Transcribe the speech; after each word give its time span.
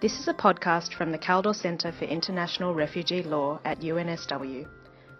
This 0.00 0.20
is 0.20 0.28
a 0.28 0.32
podcast 0.32 0.94
from 0.94 1.10
the 1.10 1.18
Kaldor 1.18 1.52
Centre 1.52 1.90
for 1.90 2.04
International 2.04 2.72
Refugee 2.72 3.24
Law 3.24 3.58
at 3.64 3.80
UNSW. 3.80 4.64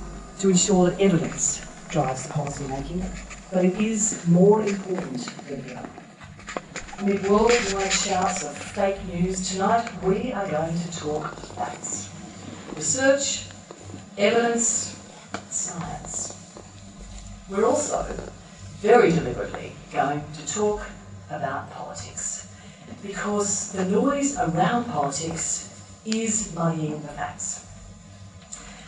to 0.41 0.49
ensure 0.49 0.89
that 0.89 0.99
evidence 0.99 1.61
drives 1.91 2.27
policy 2.29 2.67
making, 2.67 3.05
but 3.53 3.67
it 3.67 3.79
is 3.79 4.27
more 4.27 4.63
important 4.63 5.19
than 5.49 5.63
ever. 5.69 5.87
Amid 7.01 7.29
worldwide 7.29 7.93
shouts 7.93 8.43
of 8.43 8.57
fake 8.57 9.05
news, 9.13 9.51
tonight 9.53 9.87
we 10.03 10.33
are 10.33 10.49
going 10.51 10.79
to 10.79 10.99
talk 10.99 11.37
facts. 11.57 12.09
Research, 12.77 13.47
evidence, 14.19 14.99
science. 15.49 16.37
We're 17.49 17.65
also 17.65 18.05
very 18.81 19.13
deliberately 19.13 19.73
going 19.93 20.25
to 20.35 20.47
talk 20.53 20.85
about 21.31 21.71
politics 21.71 22.49
because 23.01 23.71
the 23.71 23.85
noise 23.85 24.37
around 24.37 24.87
politics 24.87 25.71
is 26.05 26.53
muddying 26.53 27.01
the 27.03 27.09
facts. 27.09 27.65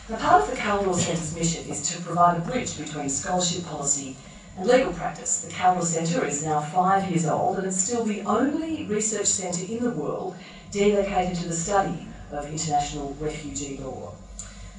Now, 0.09 0.17
part 0.17 0.43
of 0.43 0.51
the 0.51 0.57
Kaldor 0.57 0.93
Centre's 0.93 1.33
mission 1.33 1.69
is 1.69 1.89
to 1.89 2.01
provide 2.01 2.37
a 2.37 2.41
bridge 2.41 2.77
between 2.77 3.07
scholarship 3.07 3.63
policy 3.65 4.17
and 4.57 4.67
legal 4.67 4.91
practice. 4.91 5.43
The 5.43 5.53
Kaldor 5.53 5.83
Centre 5.83 6.25
is 6.25 6.43
now 6.43 6.59
five 6.59 7.09
years 7.09 7.25
old 7.25 7.59
and 7.59 7.67
it's 7.67 7.81
still 7.81 8.03
the 8.03 8.21
only 8.23 8.83
research 8.85 9.27
centre 9.27 9.65
in 9.65 9.81
the 9.81 9.91
world 9.91 10.35
dedicated 10.71 11.37
to 11.37 11.47
the 11.47 11.55
study 11.55 12.05
of 12.31 12.49
international 12.51 13.15
refugee 13.19 13.77
law. 13.77 14.13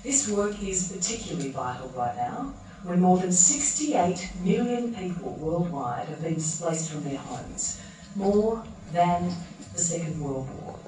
This 0.02 0.28
work 0.28 0.62
is 0.62 0.92
particularly 0.92 1.50
vital 1.50 1.88
right 1.96 2.16
now 2.16 2.54
when 2.82 3.00
more 3.00 3.18
than 3.18 3.32
68 3.32 4.30
million 4.44 4.94
people 4.94 5.32
worldwide 5.32 6.08
have 6.08 6.22
been 6.22 6.34
displaced 6.34 6.90
from 6.90 7.04
their 7.04 7.18
homes, 7.18 7.80
more 8.14 8.62
than 8.92 9.34
the 9.72 9.78
Second 9.78 10.20
World 10.20 10.48
War. 10.60 10.78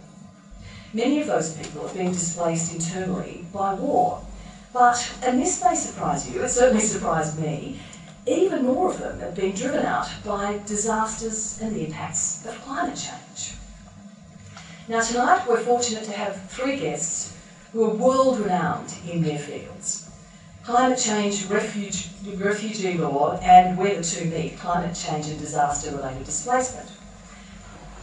Many 0.93 1.21
of 1.21 1.27
those 1.27 1.57
people 1.57 1.83
have 1.83 1.97
been 1.97 2.13
displaced 2.13 2.73
internally 2.75 3.45
by 3.53 3.75
war. 3.75 4.25
But, 4.73 5.13
and 5.23 5.41
this 5.41 5.63
may 5.65 5.75
surprise 5.75 6.31
you, 6.31 6.43
it 6.43 6.49
certainly 6.49 6.83
surprised 6.83 7.41
me, 7.41 7.81
even 8.27 8.65
more 8.65 8.91
of 8.91 8.99
them 8.99 9.19
have 9.21 9.35
been 9.35 9.55
driven 9.55 9.85
out 9.85 10.09
by 10.25 10.61
disasters 10.67 11.59
and 11.61 11.75
the 11.75 11.87
impacts 11.87 12.47
of 12.47 12.61
climate 12.63 12.97
change. 12.97 13.55
Now, 14.91 15.01
tonight 15.01 15.47
we're 15.47 15.61
fortunate 15.61 16.03
to 16.03 16.11
have 16.11 16.51
three 16.51 16.77
guests 16.77 17.33
who 17.73 17.85
are 17.85 17.95
world 17.95 18.41
renowned 18.41 18.93
in 19.09 19.23
their 19.23 19.39
fields 19.39 20.11
climate 20.65 20.99
change, 20.99 21.45
refuge, 21.45 22.09
refugee 22.35 22.99
law, 22.99 23.39
and 23.41 23.79
where 23.79 23.95
the 23.95 24.03
two 24.03 24.25
meet 24.25 24.59
climate 24.59 24.97
change 24.97 25.29
and 25.29 25.39
disaster 25.39 25.95
related 25.95 26.25
displacement. 26.25 26.91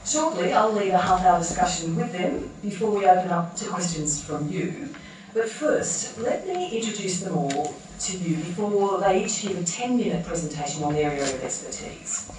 Shortly, 0.06 0.54
I'll 0.54 0.72
lead 0.72 0.92
a 0.92 0.98
half 0.98 1.26
hour 1.26 1.40
discussion 1.40 1.94
with 1.98 2.14
them 2.14 2.50
before 2.62 2.92
we 2.92 3.06
open 3.06 3.32
up 3.32 3.54
to 3.58 3.66
questions 3.66 4.24
from 4.24 4.48
you. 4.48 4.88
But 5.34 5.50
first, 5.50 6.18
let 6.20 6.48
me 6.48 6.70
introduce 6.72 7.20
them 7.20 7.38
all 7.38 7.76
to 8.00 8.18
you 8.18 8.38
before 8.38 9.02
they 9.02 9.26
each 9.26 9.42
give 9.42 9.60
a 9.60 9.64
10 9.66 9.98
minute 9.98 10.26
presentation 10.26 10.86
on 10.86 10.94
their 10.94 11.12
area 11.12 11.36
of 11.36 11.44
expertise. 11.44 12.32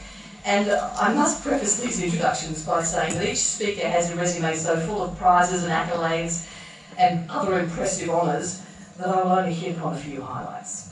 And 0.48 0.70
I 0.70 1.12
must 1.12 1.42
preface 1.42 1.78
these 1.78 2.02
introductions 2.02 2.64
by 2.64 2.82
saying 2.82 3.12
that 3.16 3.28
each 3.28 3.36
speaker 3.36 3.86
has 3.86 4.10
a 4.10 4.16
resume 4.16 4.56
so 4.56 4.80
full 4.80 5.02
of 5.02 5.18
prizes 5.18 5.62
and 5.62 5.70
accolades 5.70 6.48
and 6.96 7.30
other 7.30 7.60
impressive 7.60 8.08
honours 8.08 8.62
that 8.96 9.08
I 9.08 9.22
will 9.22 9.32
only 9.32 9.52
hit 9.52 9.77
upon 9.77 9.92
a 9.92 9.98
few 9.98 10.22
highlights. 10.22 10.88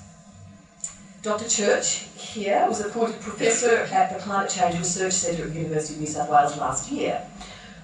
Dr 1.22 1.48
Church 1.48 2.04
here 2.18 2.66
was 2.68 2.82
appointed 2.82 3.18
Professor 3.22 3.78
at 3.94 4.12
the 4.12 4.22
Climate 4.22 4.50
Change 4.50 4.76
Research 4.76 5.14
Centre 5.14 5.44
at 5.44 5.54
the 5.54 5.60
University 5.60 5.94
of 5.94 6.00
New 6.00 6.06
South 6.06 6.28
Wales 6.28 6.58
last 6.58 6.92
year. 6.92 7.26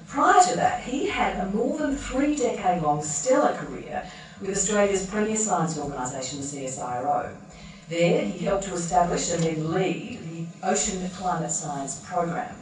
Prior 0.06 0.42
to 0.42 0.56
that, 0.56 0.82
he 0.82 1.08
had 1.08 1.38
a 1.38 1.46
more 1.52 1.78
than 1.78 1.96
three 1.96 2.36
decade 2.36 2.82
long 2.82 3.02
stellar 3.02 3.54
career 3.54 4.06
with 4.42 4.50
Australia's 4.50 5.06
premier 5.06 5.36
science 5.36 5.78
organisation, 5.78 6.38
the 6.38 6.44
CSIRO. 6.44 7.34
There, 7.88 8.26
he 8.26 8.44
helped 8.44 8.64
to 8.64 8.74
establish 8.74 9.32
and 9.32 9.42
then 9.42 9.72
lead 9.72 10.21
Ocean 10.64 11.10
Climate 11.10 11.50
Science 11.50 12.00
Program. 12.04 12.54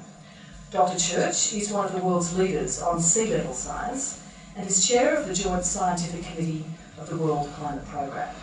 Dr 0.70 0.98
Church 0.98 1.52
is 1.52 1.70
one 1.70 1.84
of 1.84 1.92
the 1.92 1.98
world's 1.98 2.34
leaders 2.36 2.80
on 2.80 2.98
sea 2.98 3.26
level 3.26 3.52
science 3.52 4.22
and 4.56 4.66
is 4.66 4.88
chair 4.88 5.16
of 5.16 5.28
the 5.28 5.34
Joint 5.34 5.66
Scientific 5.66 6.24
Committee 6.24 6.64
of 6.98 7.10
the 7.10 7.16
World 7.16 7.50
Climate 7.56 7.86
Programme. 7.88 8.34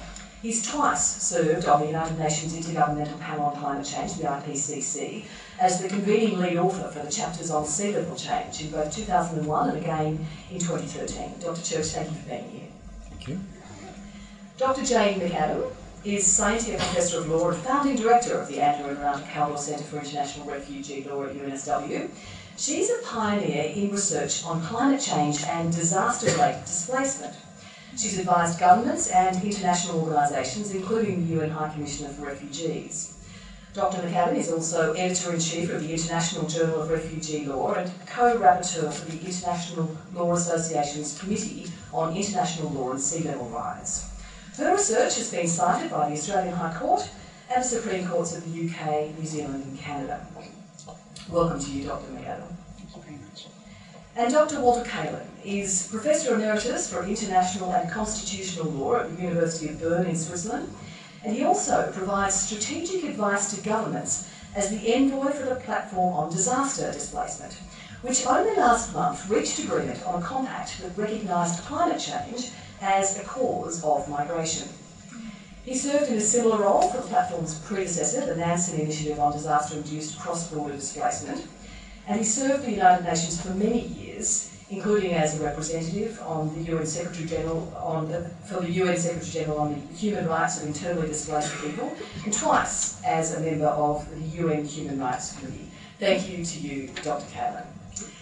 He's 0.43 0.69
twice 0.69 1.03
served 1.23 1.67
on 1.67 1.79
the 1.79 1.87
United 1.87 2.19
Nations 2.19 2.53
Intergovernmental 2.53 3.19
Panel 3.19 3.45
on 3.45 3.55
Climate 3.59 3.85
Change, 3.85 4.13
the 4.13 4.25
IPCC, 4.25 5.23
as 5.59 5.81
the 5.81 5.89
convening 5.89 6.37
lead 6.37 6.57
author 6.57 6.89
for 6.89 7.03
the 7.03 7.11
chapters 7.11 7.49
on 7.49 7.65
sea 7.65 7.93
level 7.93 8.15
change 8.15 8.61
in 8.61 8.69
both 8.69 8.95
2001 8.95 9.69
and 9.69 9.77
again 9.79 10.27
in 10.51 10.59
2013. 10.59 11.39
Dr. 11.39 11.63
Church, 11.63 11.87
thank 11.87 12.11
you 12.11 12.17
for 12.17 12.29
being 12.29 12.49
here. 12.51 12.67
Thank 13.09 13.27
you. 13.27 13.39
Dr. 14.57 14.85
Jane 14.85 15.19
McAdam 15.19 15.71
is 16.03 16.25
Scientia 16.25 16.77
Professor 16.77 17.19
of 17.19 17.29
Law 17.29 17.49
and 17.49 17.57
Founding 17.63 17.95
Director 17.95 18.39
of 18.39 18.47
the 18.47 18.59
Andrew 18.59 18.89
and 18.89 18.97
Renata 18.99 19.23
Kaldor 19.23 19.57
Centre 19.57 19.83
for 19.83 19.99
International 19.99 20.45
Refugee 20.45 21.03
Law 21.03 21.23
at 21.23 21.35
UNSW. 21.35 22.09
She's 22.57 22.89
a 22.89 22.99
pioneer 23.03 23.71
in 23.75 23.91
research 23.91 24.43
on 24.45 24.61
climate 24.61 25.01
change 25.01 25.43
and 25.43 25.73
disaster-related 25.73 26.65
displacement. 26.65 27.35
She's 27.97 28.19
advised 28.19 28.59
governments 28.59 29.09
and 29.09 29.43
international 29.43 30.01
organisations, 30.01 30.73
including 30.73 31.27
the 31.27 31.35
UN 31.35 31.49
High 31.49 31.73
Commissioner 31.73 32.09
for 32.09 32.25
Refugees. 32.25 33.13
Dr 33.73 33.97
McAdam 33.97 34.35
is 34.35 34.51
also 34.51 34.93
Editor-in-Chief 34.93 35.69
of 35.71 35.81
the 35.81 35.93
International 35.93 36.47
Journal 36.47 36.81
of 36.81 36.89
Refugee 36.89 37.45
Law 37.45 37.73
and 37.73 37.91
co-rapporteur 38.07 38.91
for 38.91 39.11
the 39.11 39.19
International 39.19 39.95
Law 40.13 40.33
Association's 40.33 41.19
Committee 41.19 41.67
on 41.93 42.15
International 42.15 42.69
Law 42.69 42.91
and 42.91 43.01
Sea 43.01 43.23
Level 43.23 43.49
Rise. 43.49 44.09
Her 44.57 44.73
research 44.73 45.17
has 45.17 45.29
been 45.29 45.47
cited 45.47 45.91
by 45.91 46.09
the 46.09 46.15
Australian 46.15 46.55
High 46.55 46.73
Court 46.73 47.07
and 47.53 47.63
the 47.63 47.67
Supreme 47.67 48.07
Courts 48.07 48.35
of 48.35 48.43
the 48.43 48.67
UK, 48.67 49.15
New 49.15 49.23
Zealand 49.23 49.63
and 49.63 49.77
Canada. 49.77 50.25
Welcome 51.29 51.59
to 51.59 51.69
you, 51.69 51.85
Dr 51.85 52.11
McAdam. 52.11 52.47
Thank 52.75 52.95
you 52.95 53.01
very 53.03 53.17
much. 53.17 53.45
And 54.15 54.33
Dr. 54.33 54.59
Walter 54.59 54.89
Kaelin 54.89 55.27
is 55.45 55.87
Professor 55.91 56.33
Emeritus 56.33 56.91
for 56.91 57.05
International 57.05 57.71
and 57.71 57.91
Constitutional 57.91 58.71
Law 58.71 58.95
at 58.95 59.15
the 59.15 59.21
University 59.21 59.67
of 59.67 59.79
Bern 59.79 60.07
in 60.07 60.15
Switzerland, 60.15 60.73
and 61.23 61.35
he 61.35 61.43
also 61.43 61.91
provides 61.91 62.33
strategic 62.33 63.03
advice 63.03 63.53
to 63.53 63.61
governments 63.61 64.27
as 64.55 64.71
the 64.71 64.91
envoy 64.91 65.29
for 65.33 65.45
the 65.45 65.57
Platform 65.57 66.15
on 66.15 66.31
Disaster 66.31 66.91
Displacement, 66.91 67.53
which 68.01 68.25
only 68.25 68.55
last 68.55 68.91
month 68.91 69.29
reached 69.29 69.59
agreement 69.59 70.03
on 70.03 70.19
a 70.19 70.25
compact 70.25 70.81
that 70.81 70.97
recognised 70.97 71.63
climate 71.65 71.99
change 71.99 72.49
as 72.81 73.19
a 73.19 73.23
cause 73.23 73.83
of 73.83 74.07
migration. 74.09 74.67
He 75.65 75.75
served 75.75 76.09
in 76.09 76.17
a 76.17 76.21
similar 76.21 76.59
role 76.61 76.89
for 76.89 77.01
the 77.01 77.07
platform's 77.07 77.59
predecessor, 77.59 78.25
the 78.25 78.35
Nansen 78.35 78.79
Initiative 78.79 79.19
on 79.19 79.33
Disaster-Induced 79.33 80.17
Cross-Border 80.17 80.75
Displacement, 80.75 81.45
and 82.07 82.17
he 82.17 82.23
served 82.23 82.65
the 82.65 82.71
United 82.71 83.03
Nations 83.03 83.41
for 83.41 83.49
many 83.49 83.81
years, 83.81 84.53
including 84.69 85.13
as 85.13 85.37
a 85.39 85.43
representative 85.43 86.21
on 86.21 86.55
the 86.55 86.71
UN 86.71 86.85
Secretary 86.85 87.27
General 87.27 87.73
on 87.75 88.09
the, 88.09 88.29
for 88.45 88.61
the 88.61 88.71
UN 88.71 88.97
Secretary 88.97 89.43
General 89.43 89.59
on 89.59 89.73
the 89.73 89.95
human 89.95 90.25
rights 90.27 90.61
of 90.61 90.67
internally 90.67 91.07
displaced 91.07 91.53
people, 91.61 91.93
and 92.23 92.33
twice 92.33 93.03
as 93.03 93.35
a 93.35 93.41
member 93.41 93.67
of 93.67 94.09
the 94.09 94.21
UN 94.41 94.63
Human 94.63 94.99
Rights 94.99 95.37
Committee. 95.37 95.69
Thank 95.99 96.29
you 96.29 96.45
to 96.45 96.59
you, 96.59 96.87
Dr. 97.03 97.25
Kaelin. 97.33 97.65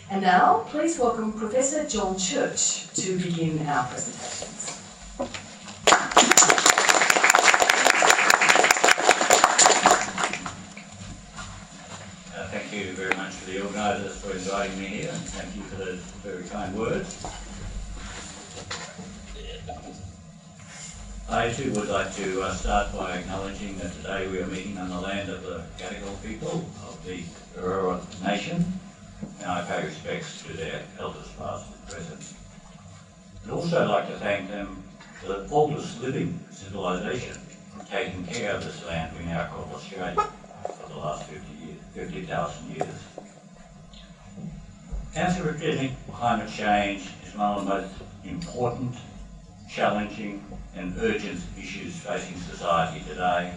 And 0.08 0.22
now, 0.22 0.66
please 0.68 1.00
welcome 1.00 1.34
Professor 1.34 1.88
John 1.90 2.16
Church 2.16 2.88
to 2.94 3.18
begin 3.18 3.66
our 3.66 3.88
presentations. 3.88 4.79
Uh, 5.20 5.26
thank 12.52 12.72
you 12.72 12.94
very 12.94 13.16
much 13.16 13.34
for 13.34 13.50
the 13.50 13.64
organisers 13.64 14.22
for 14.22 14.32
inviting 14.34 14.79
me 14.79 14.85
here, 14.85 15.09
and 15.12 15.24
thank 15.24 15.56
you 15.56 15.64
for 15.64 15.78
those 15.78 16.00
very 16.22 16.44
kind 16.44 16.78
words. 16.78 17.26
I 21.28 21.52
too 21.52 21.72
would 21.74 21.90
like 21.90 22.14
to 22.18 22.44
uh, 22.44 22.53
start 22.53 22.96
by 22.96 23.18
acknowledging 23.18 23.79
that 23.79 23.91
today 23.94 24.28
we 24.28 24.38
are 24.38 24.46
meeting 24.47 24.78
on 24.78 24.90
the 24.90 25.00
land 25.00 25.29
of 25.29 25.41
the 25.41 25.64
Gadigal 25.79 26.24
people 26.24 26.64
of 26.88 27.03
the 27.03 27.24
Eora 27.59 28.00
Nation, 28.24 28.79
and 29.40 29.50
I 29.50 29.62
pay 29.64 29.85
respects 29.85 30.44
to 30.44 30.53
their 30.53 30.84
elders 31.00 31.28
past 31.38 31.67
and 31.72 31.88
present. 31.88 32.34
I'd 33.44 33.52
also 33.52 33.88
like 33.88 34.08
to 34.08 34.17
thank 34.17 34.50
them 34.50 34.84
for 35.22 35.28
the 35.28 35.47
faultless 35.47 36.00
living 36.02 36.40
civilisation 36.52 37.40
taking 37.90 38.26
care 38.26 38.56
of 38.56 38.64
this 38.64 38.84
land 38.85 39.16
we 39.17 39.26
now 39.26 39.47
call 39.47 39.70
Australia 39.73 40.28
for 40.64 40.90
the 40.90 40.97
last 40.97 41.28
50 41.29 41.66
years, 41.66 41.78
50,000 41.94 42.76
years. 42.76 42.88
Anthropogenic 45.16 45.94
climate 46.12 46.50
change 46.50 47.08
is 47.26 47.35
one 47.35 47.58
of 47.58 47.66
the 47.66 47.72
most 47.72 47.94
important 48.23 48.96
challenging 49.70 50.44
and 50.76 50.94
urgent 51.00 51.40
issues 51.58 51.96
facing 51.96 52.38
society 52.38 53.03
today 53.08 53.53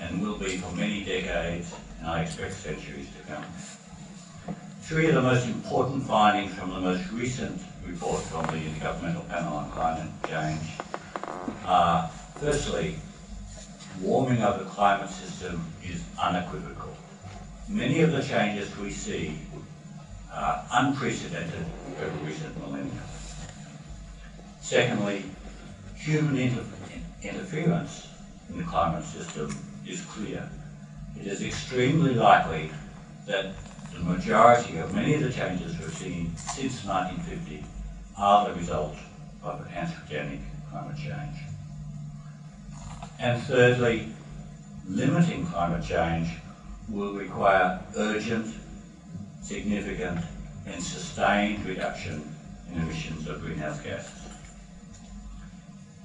and 0.00 0.22
will 0.22 0.38
be 0.38 0.56
for 0.56 0.74
many 0.76 1.04
decades 1.04 1.74
and 1.98 2.08
I 2.08 2.22
expect 2.22 2.54
centuries 2.54 3.08
to 3.16 3.32
come. 3.32 3.44
Three 4.86 5.08
of 5.08 5.14
the 5.14 5.22
most 5.22 5.46
important 5.46 6.06
findings 6.06 6.52
from 6.52 6.68
the 6.68 6.78
most 6.78 7.10
recent 7.10 7.58
report 7.86 8.20
from 8.24 8.44
the 8.48 8.62
Intergovernmental 8.62 9.26
Panel 9.30 9.54
on 9.54 9.70
Climate 9.70 10.10
Change 10.28 10.60
are, 11.64 12.10
firstly, 12.38 12.96
warming 14.02 14.42
of 14.42 14.58
the 14.58 14.66
climate 14.66 15.08
system 15.08 15.64
is 15.82 16.02
unequivocal. 16.20 16.94
Many 17.66 18.02
of 18.02 18.12
the 18.12 18.22
changes 18.22 18.76
we 18.76 18.90
see 18.90 19.38
are 20.30 20.66
unprecedented 20.72 21.64
over 22.02 22.24
recent 22.26 22.54
millennia. 22.58 22.92
Secondly, 24.60 25.24
human 25.96 26.36
inter 26.36 26.62
interference 27.22 28.06
in 28.50 28.58
the 28.58 28.64
climate 28.64 29.04
system 29.04 29.56
is 29.88 30.02
clear. 30.02 30.46
It 31.18 31.26
is 31.26 31.42
extremely 31.42 32.14
likely 32.14 32.70
that 33.26 33.54
the 33.94 34.00
majority 34.00 34.78
of 34.78 34.94
many 34.94 35.14
of 35.14 35.22
the 35.22 35.32
changes 35.32 35.78
we've 35.78 35.96
seen 35.96 36.36
since 36.36 36.84
1950 36.84 37.64
are 38.18 38.48
the 38.48 38.54
result 38.54 38.96
of 39.42 39.66
anthropogenic 39.68 40.40
climate 40.70 40.96
change. 40.96 41.38
And 43.18 43.40
thirdly, 43.42 44.08
limiting 44.88 45.46
climate 45.46 45.84
change 45.84 46.28
will 46.88 47.14
require 47.14 47.80
urgent, 47.96 48.54
significant 49.42 50.20
and 50.66 50.82
sustained 50.82 51.64
reduction 51.64 52.34
in 52.70 52.80
emissions 52.80 53.28
of 53.28 53.40
greenhouse 53.40 53.80
gases. 53.80 54.10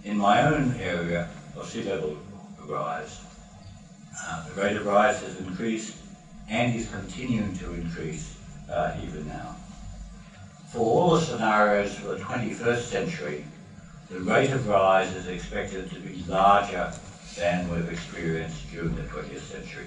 In 0.04 0.18
my 0.18 0.44
own 0.44 0.76
area 0.80 1.28
of 1.56 1.68
sea 1.68 1.84
level 1.84 2.18
rise, 2.66 3.20
uh, 4.22 4.48
the 4.48 4.62
rate 4.62 4.78
of 4.78 4.86
rise 4.86 5.22
has 5.22 5.40
increased 5.40 5.96
and 6.50 6.76
is 6.76 6.90
continuing 6.90 7.56
to 7.58 7.74
increase 7.74 8.36
uh, 8.70 8.96
even 9.04 9.28
now. 9.28 9.56
For 10.72 10.80
all 10.80 11.16
the 11.16 11.22
scenarios 11.22 11.96
for 11.96 12.10
the 12.10 12.18
21st 12.18 12.82
century, 12.82 13.44
the 14.10 14.20
rate 14.20 14.52
of 14.52 14.68
rise 14.68 15.14
is 15.14 15.28
expected 15.28 15.90
to 15.92 16.00
be 16.00 16.24
larger 16.28 16.92
than 17.38 17.70
we've 17.70 17.90
experienced 17.90 18.70
during 18.72 18.96
the 18.96 19.04
20th 19.04 19.42
century. 19.42 19.86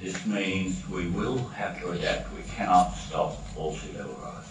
This 0.00 0.26
means 0.26 0.86
we 0.88 1.06
will 1.08 1.38
have 1.38 1.80
to 1.80 1.90
adapt. 1.90 2.32
We 2.34 2.42
cannot 2.42 2.90
stop 2.94 3.38
all 3.56 3.72
sea 3.72 3.96
level 3.96 4.18
rise. 4.22 4.44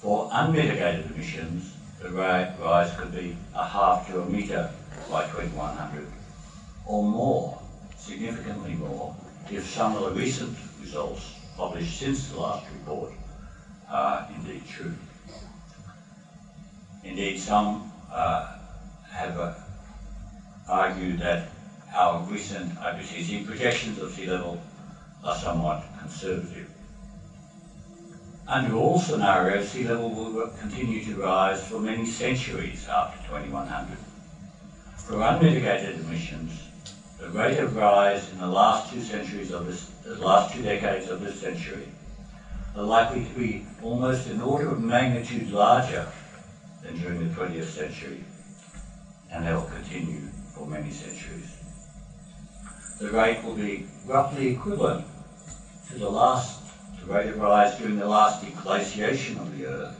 For 0.00 0.28
unmitigated 0.32 1.10
emissions, 1.10 1.72
the 2.00 2.10
rate 2.10 2.52
rise 2.60 2.94
could 2.96 3.12
be 3.12 3.36
a 3.54 3.66
half 3.66 4.06
to 4.08 4.20
a 4.20 4.26
metre 4.26 4.70
by 5.10 5.24
2100 5.26 6.06
or 6.86 7.02
more, 7.02 7.60
significantly 7.96 8.74
more, 8.74 9.14
if 9.54 9.68
some 9.68 9.96
of 9.96 10.02
the 10.02 10.20
recent 10.20 10.56
results 10.80 11.34
published 11.56 11.98
since 11.98 12.28
the 12.28 12.40
last 12.40 12.64
report 12.72 13.12
are 13.90 14.26
indeed 14.34 14.66
true. 14.66 14.94
Indeed, 17.04 17.38
some 17.38 17.92
uh, 18.10 18.54
have 19.10 19.38
uh, 19.38 19.52
argued 20.68 21.20
that 21.20 21.48
our 21.94 22.22
recent 22.22 22.74
IPCC 22.78 23.46
projections 23.46 23.98
of 23.98 24.12
sea 24.12 24.26
level 24.26 24.58
are 25.22 25.36
somewhat 25.36 25.84
conservative. 26.00 26.68
Under 28.48 28.74
all 28.74 28.98
scenarios, 28.98 29.68
sea 29.68 29.84
level 29.84 30.10
will 30.10 30.48
continue 30.60 31.04
to 31.04 31.20
rise 31.20 31.62
for 31.62 31.78
many 31.78 32.06
centuries 32.06 32.88
after 32.88 33.18
2100. 33.28 33.98
For 34.96 35.20
unmitigated 35.22 36.00
emissions, 36.00 36.52
the 37.22 37.28
rate 37.28 37.60
of 37.60 37.76
rise 37.76 38.28
in 38.32 38.38
the 38.38 38.46
last 38.48 38.92
two 38.92 39.00
centuries 39.00 39.52
of 39.52 39.64
this, 39.64 39.86
the 40.02 40.16
last 40.16 40.52
two 40.52 40.60
decades 40.60 41.08
of 41.08 41.20
this 41.20 41.40
century 41.40 41.86
are 42.74 42.82
likely 42.82 43.24
to 43.24 43.30
be 43.30 43.64
almost 43.80 44.26
an 44.26 44.40
order 44.40 44.68
of 44.68 44.80
magnitude 44.80 45.48
larger 45.52 46.04
than 46.82 46.98
during 46.98 47.20
the 47.20 47.32
20th 47.32 47.68
century, 47.68 48.24
and 49.30 49.46
they 49.46 49.52
will 49.52 49.62
continue 49.62 50.22
for 50.52 50.66
many 50.66 50.90
centuries. 50.90 51.46
The 52.98 53.12
rate 53.12 53.44
will 53.44 53.54
be 53.54 53.86
roughly 54.04 54.48
equivalent 54.48 55.06
to 55.90 55.98
the 55.98 56.10
last 56.10 56.58
the 57.00 57.06
rate 57.06 57.28
of 57.28 57.38
rise 57.38 57.76
during 57.78 57.98
the 57.98 58.06
last 58.06 58.42
deglaciation 58.42 59.40
of 59.40 59.56
the 59.56 59.66
Earth, 59.66 59.94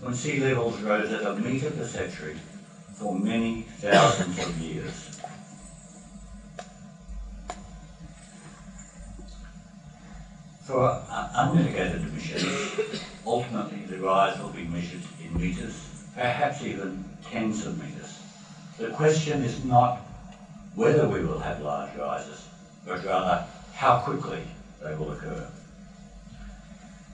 when 0.00 0.14
sea 0.14 0.40
levels 0.40 0.78
rose 0.80 1.10
at 1.10 1.22
a 1.22 1.34
metre 1.36 1.70
per 1.70 1.86
century 1.86 2.36
for 2.94 3.14
many 3.14 3.62
thousands 3.80 4.38
of 4.38 4.58
years. 4.58 5.13
For 10.64 10.98
unmitigated 11.34 12.04
emissions, 12.04 12.98
ultimately 13.26 13.84
the 13.84 13.98
rise 13.98 14.40
will 14.40 14.48
be 14.48 14.64
measured 14.64 15.02
in 15.22 15.36
metres, 15.36 15.74
perhaps 16.14 16.62
even 16.62 17.04
tens 17.30 17.66
of 17.66 17.78
metres. 17.78 18.18
The 18.78 18.88
question 18.88 19.44
is 19.44 19.62
not 19.62 19.98
whether 20.74 21.06
we 21.06 21.20
will 21.20 21.38
have 21.40 21.60
large 21.60 21.94
rises, 21.94 22.48
but 22.86 23.04
rather 23.04 23.44
how 23.74 23.98
quickly 23.98 24.46
they 24.80 24.94
will 24.94 25.10
occur. 25.10 25.46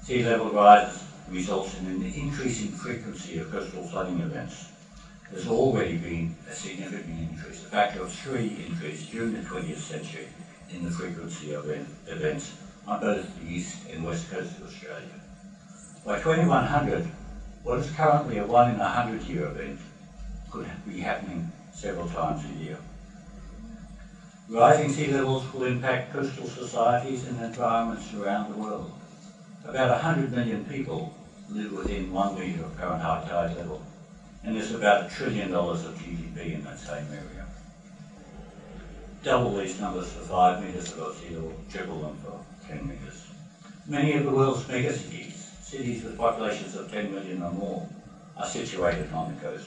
Sea 0.05 0.23
level 0.23 0.53
rise 0.53 1.03
results 1.27 1.75
in 1.75 1.87
an 1.87 2.03
increasing 2.05 2.71
frequency 2.71 3.39
of 3.39 3.51
coastal 3.51 3.83
flooding 3.83 4.21
events. 4.21 4.69
There's 5.29 5.49
already 5.49 5.97
been 5.97 6.37
a 6.49 6.55
significant 6.55 7.19
increase, 7.19 7.65
a 7.65 7.67
factor 7.67 8.01
of 8.03 8.13
three 8.13 8.65
increase 8.65 9.07
during 9.07 9.33
the 9.33 9.41
20th 9.41 9.79
century 9.79 10.29
in 10.69 10.85
the 10.85 10.91
frequency 10.91 11.53
of 11.53 11.69
events 12.07 12.53
on 12.91 13.01
both 13.01 13.39
the 13.39 13.47
east 13.47 13.77
and 13.89 14.05
west 14.05 14.29
coast 14.29 14.57
of 14.57 14.67
Australia. 14.67 15.15
By 16.05 16.19
2100, 16.19 17.07
what 17.63 17.79
is 17.79 17.91
currently 17.91 18.39
a 18.39 18.45
one 18.45 18.71
in 18.71 18.81
a 18.81 18.89
hundred 18.89 19.23
year 19.23 19.47
event 19.47 19.79
could 20.51 20.69
be 20.85 20.99
happening 20.99 21.49
several 21.73 22.09
times 22.09 22.45
a 22.45 22.49
year. 22.49 22.79
Rising 24.49 24.91
sea 24.91 25.07
levels 25.07 25.53
will 25.53 25.63
impact 25.63 26.13
coastal 26.13 26.49
societies 26.49 27.29
and 27.29 27.41
environments 27.41 28.13
around 28.13 28.51
the 28.51 28.57
world. 28.59 28.91
About 29.65 29.91
100 29.91 30.33
million 30.33 30.65
people 30.65 31.15
live 31.49 31.73
within 31.73 32.11
one 32.11 32.35
metre 32.35 32.65
of 32.65 32.77
current 32.77 33.03
high 33.03 33.25
tide 33.25 33.57
level, 33.57 33.81
and 34.43 34.57
there's 34.57 34.73
about 34.73 35.07
a 35.07 35.09
trillion 35.09 35.53
dollars 35.53 35.85
of 35.85 35.95
GDP 35.95 36.55
in 36.55 36.65
that 36.65 36.79
same 36.79 37.07
area. 37.13 37.47
Double 39.23 39.55
these 39.55 39.79
numbers 39.79 40.11
for 40.11 40.23
5 40.23 40.65
metres 40.65 40.93
above 40.93 41.17
sea 41.17 41.37
level, 41.37 41.55
triple 41.71 42.01
them 42.01 42.19
for 42.25 42.41
10 42.71 42.87
metres. 42.87 43.27
Many 43.87 44.13
of 44.13 44.25
the 44.25 44.31
world's 44.31 44.63
megacities, 44.65 45.51
cities 45.61 46.05
with 46.05 46.17
populations 46.17 46.77
of 46.77 46.89
10 46.89 47.13
million 47.13 47.43
or 47.43 47.51
more, 47.51 47.89
are 48.37 48.47
situated 48.47 49.13
on 49.13 49.35
the 49.35 49.41
coast. 49.41 49.67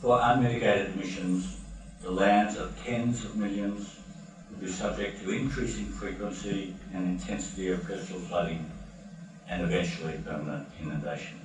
For 0.00 0.18
unmitigated 0.20 0.90
emissions, 0.90 1.56
the 2.02 2.10
lands 2.10 2.56
of 2.56 2.76
tens 2.84 3.24
of 3.24 3.36
millions 3.36 3.94
will 4.50 4.58
be 4.58 4.68
subject 4.68 5.20
to 5.20 5.30
increasing 5.30 5.86
frequency 5.86 6.74
and 6.92 7.06
intensity 7.06 7.70
of 7.70 7.86
coastal 7.86 8.18
flooding 8.18 8.68
and 9.48 9.62
eventually 9.62 10.18
permanent 10.24 10.66
inundation. 10.80 11.38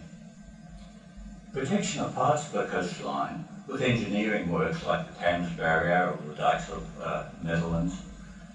Protection 1.53 2.01
of 2.01 2.15
parts 2.15 2.47
of 2.47 2.53
the 2.53 2.65
coastline 2.65 3.45
with 3.67 3.83
engineering 3.83 4.49
works 4.49 4.83
like 4.83 5.05
the 5.05 5.19
Thames 5.19 5.51
Barrier 5.51 6.09
or 6.09 6.17
the 6.27 6.33
dikes 6.33 6.69
of 6.69 6.83
uh, 6.99 7.25
Netherlands 7.43 7.93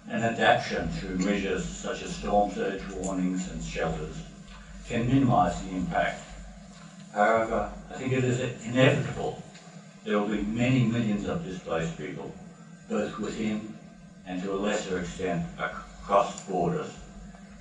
and 0.08 0.24
adaptation 0.24 0.90
through 0.90 1.16
measures 1.16 1.64
such 1.64 2.02
as 2.02 2.14
storm 2.14 2.50
surge 2.52 2.84
warnings 2.92 3.48
and 3.50 3.62
shelters 3.62 4.22
can 4.86 5.06
minimise 5.06 5.60
the 5.60 5.72
impact. 5.74 6.20
However, 7.12 7.70
I 7.90 7.94
think 7.94 8.12
it 8.12 8.24
is 8.24 8.40
inevitable 8.64 9.42
there 10.04 10.18
will 10.18 10.28
be 10.28 10.42
many 10.42 10.82
millions 10.84 11.26
of 11.26 11.42
displaced 11.42 11.96
people, 11.96 12.30
both 12.90 13.18
within 13.18 13.72
and 14.26 14.42
to 14.42 14.52
a 14.52 14.56
lesser 14.56 14.98
extent 14.98 15.46
across 15.58 16.38
borders, 16.42 16.90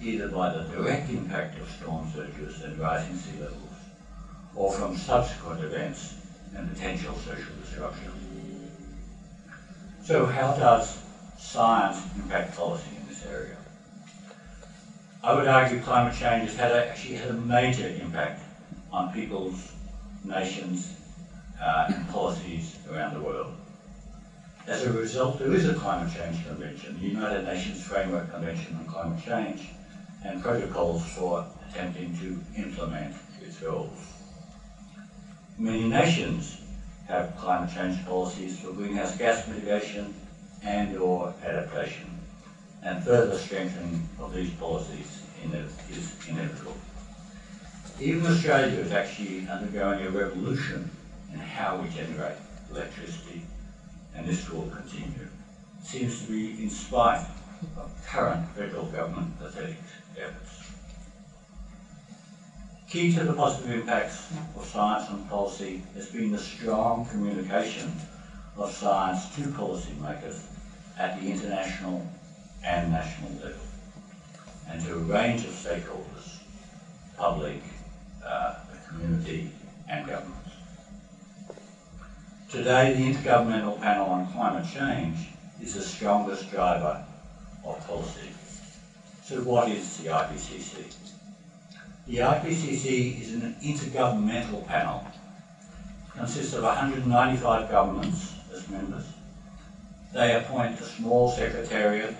either 0.01 0.27
by 0.27 0.49
the 0.49 0.61
direct 0.63 1.09
impact 1.09 1.57
of 1.57 1.69
storm 1.69 2.05
surges 2.13 2.61
and 2.61 2.77
rising 2.77 3.15
sea 3.15 3.39
levels, 3.39 3.75
or 4.55 4.73
from 4.73 4.97
subsequent 4.97 5.61
events 5.61 6.15
and 6.53 6.67
potential 6.67 7.15
social 7.15 7.53
disruption. 7.55 8.11
So 10.03 10.25
how 10.25 10.51
does 10.51 10.97
science 11.43 12.01
impact 12.15 12.55
policy 12.55 12.95
in 12.95 13.07
this 13.07 13.23
area. 13.25 13.57
I 15.23 15.35
would 15.35 15.47
argue 15.47 15.79
climate 15.81 16.15
change 16.15 16.49
has 16.49 16.55
had 16.55 16.71
a, 16.71 16.89
actually 16.89 17.15
had 17.15 17.29
a 17.29 17.33
major 17.33 17.87
impact 17.87 18.41
on 18.91 19.11
people's, 19.13 19.71
nations, 20.23 20.93
uh, 21.61 21.85
and 21.89 22.09
policies 22.09 22.77
around 22.89 23.13
the 23.13 23.19
world. 23.19 23.53
As 24.67 24.83
a 24.83 24.91
result, 24.91 25.39
there 25.39 25.51
is 25.51 25.67
a 25.67 25.73
climate 25.73 26.11
change 26.11 26.43
convention, 26.45 26.97
the 26.99 27.07
United 27.07 27.43
Nations 27.43 27.81
Framework 27.83 28.31
Convention 28.31 28.75
on 28.77 28.87
Climate 28.87 29.19
Change, 29.23 29.67
and 30.23 30.41
protocols 30.41 31.03
for 31.03 31.45
attempting 31.69 32.15
to 32.15 32.41
implement 32.55 33.13
its 33.41 33.57
goals. 33.57 33.99
Many 35.57 35.83
nations 35.89 36.57
have 37.07 37.35
climate 37.35 37.69
change 37.69 38.03
policies 38.05 38.57
for 38.57 38.71
greenhouse 38.71 39.15
gas 39.17 39.45
mitigation 39.45 40.15
and 40.65 40.97
or 40.97 41.33
adaptation, 41.43 42.09
and 42.81 43.03
further 43.03 43.37
strengthening 43.37 44.07
of 44.19 44.33
these 44.33 44.51
policies 44.51 45.19
is 45.89 46.27
inevitable. 46.27 46.75
Even 47.99 48.25
Australia 48.25 48.79
is 48.79 48.91
actually 48.91 49.47
undergoing 49.47 50.01
a 50.03 50.09
revolution 50.09 50.89
in 51.31 51.39
how 51.39 51.75
we 51.77 51.87
generate 51.89 52.37
electricity, 52.69 53.41
and 54.15 54.25
this 54.25 54.49
will 54.49 54.67
continue. 54.69 55.27
It 55.81 55.85
seems 55.85 56.19
to 56.19 56.25
be 56.25 56.61
in 56.63 56.69
spite 56.69 57.25
of 57.77 57.91
current 58.05 58.45
federal 58.55 58.85
government 58.85 59.37
pathetic 59.37 59.77
efforts. 60.17 60.71
Key 62.89 63.13
to 63.13 63.23
the 63.23 63.33
positive 63.33 63.71
impacts 63.71 64.27
of 64.55 64.65
science 64.65 65.09
on 65.09 65.23
policy 65.25 65.81
has 65.95 66.07
been 66.07 66.31
the 66.31 66.39
strong 66.39 67.05
communication 67.05 67.99
of 68.55 68.71
science 68.71 69.25
to 69.35 69.41
policymakers 69.49 70.39
at 70.97 71.19
the 71.19 71.27
international 71.27 72.05
and 72.63 72.91
national 72.91 73.31
level, 73.31 73.65
and 74.69 74.81
to 74.85 74.93
a 74.93 74.97
range 74.97 75.43
of 75.43 75.51
stakeholders, 75.51 76.37
public, 77.17 77.61
uh, 78.25 78.55
the 78.71 78.77
community, 78.87 79.51
and 79.89 80.07
governments. 80.07 80.49
Today, 82.49 82.93
the 82.93 83.13
Intergovernmental 83.13 83.81
Panel 83.81 84.07
on 84.07 84.31
Climate 84.31 84.65
Change 84.71 85.17
is 85.61 85.73
the 85.73 85.81
strongest 85.81 86.51
driver 86.51 87.03
of 87.65 87.87
policy. 87.87 88.29
So 89.23 89.37
what 89.41 89.69
is 89.69 89.97
the 89.97 90.09
IPCC? 90.09 90.93
The 92.05 92.17
IPCC 92.17 93.21
is 93.21 93.33
an 93.33 93.55
intergovernmental 93.63 94.67
panel. 94.67 95.07
It 96.07 96.17
consists 96.17 96.53
of 96.53 96.63
195 96.63 97.71
governments 97.71 98.33
as 98.53 98.67
members. 98.69 99.05
They 100.13 100.35
appoint 100.35 100.79
a 100.79 100.83
small 100.83 101.27
secretariat 101.27 102.15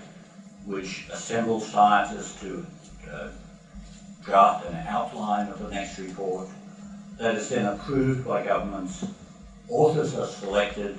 which 0.66 1.04
assembles 1.12 1.70
scientists 1.70 2.40
to 2.40 2.66
uh, 3.08 3.28
draft 4.24 4.66
an 4.66 4.74
outline 4.88 5.48
of 5.48 5.60
the 5.60 5.68
next 5.68 5.98
report 5.98 6.48
that 7.18 7.36
is 7.36 7.50
then 7.50 7.66
approved 7.66 8.24
by 8.24 8.42
governments. 8.42 9.04
Authors 9.68 10.16
are 10.16 10.26
selected 10.26 10.98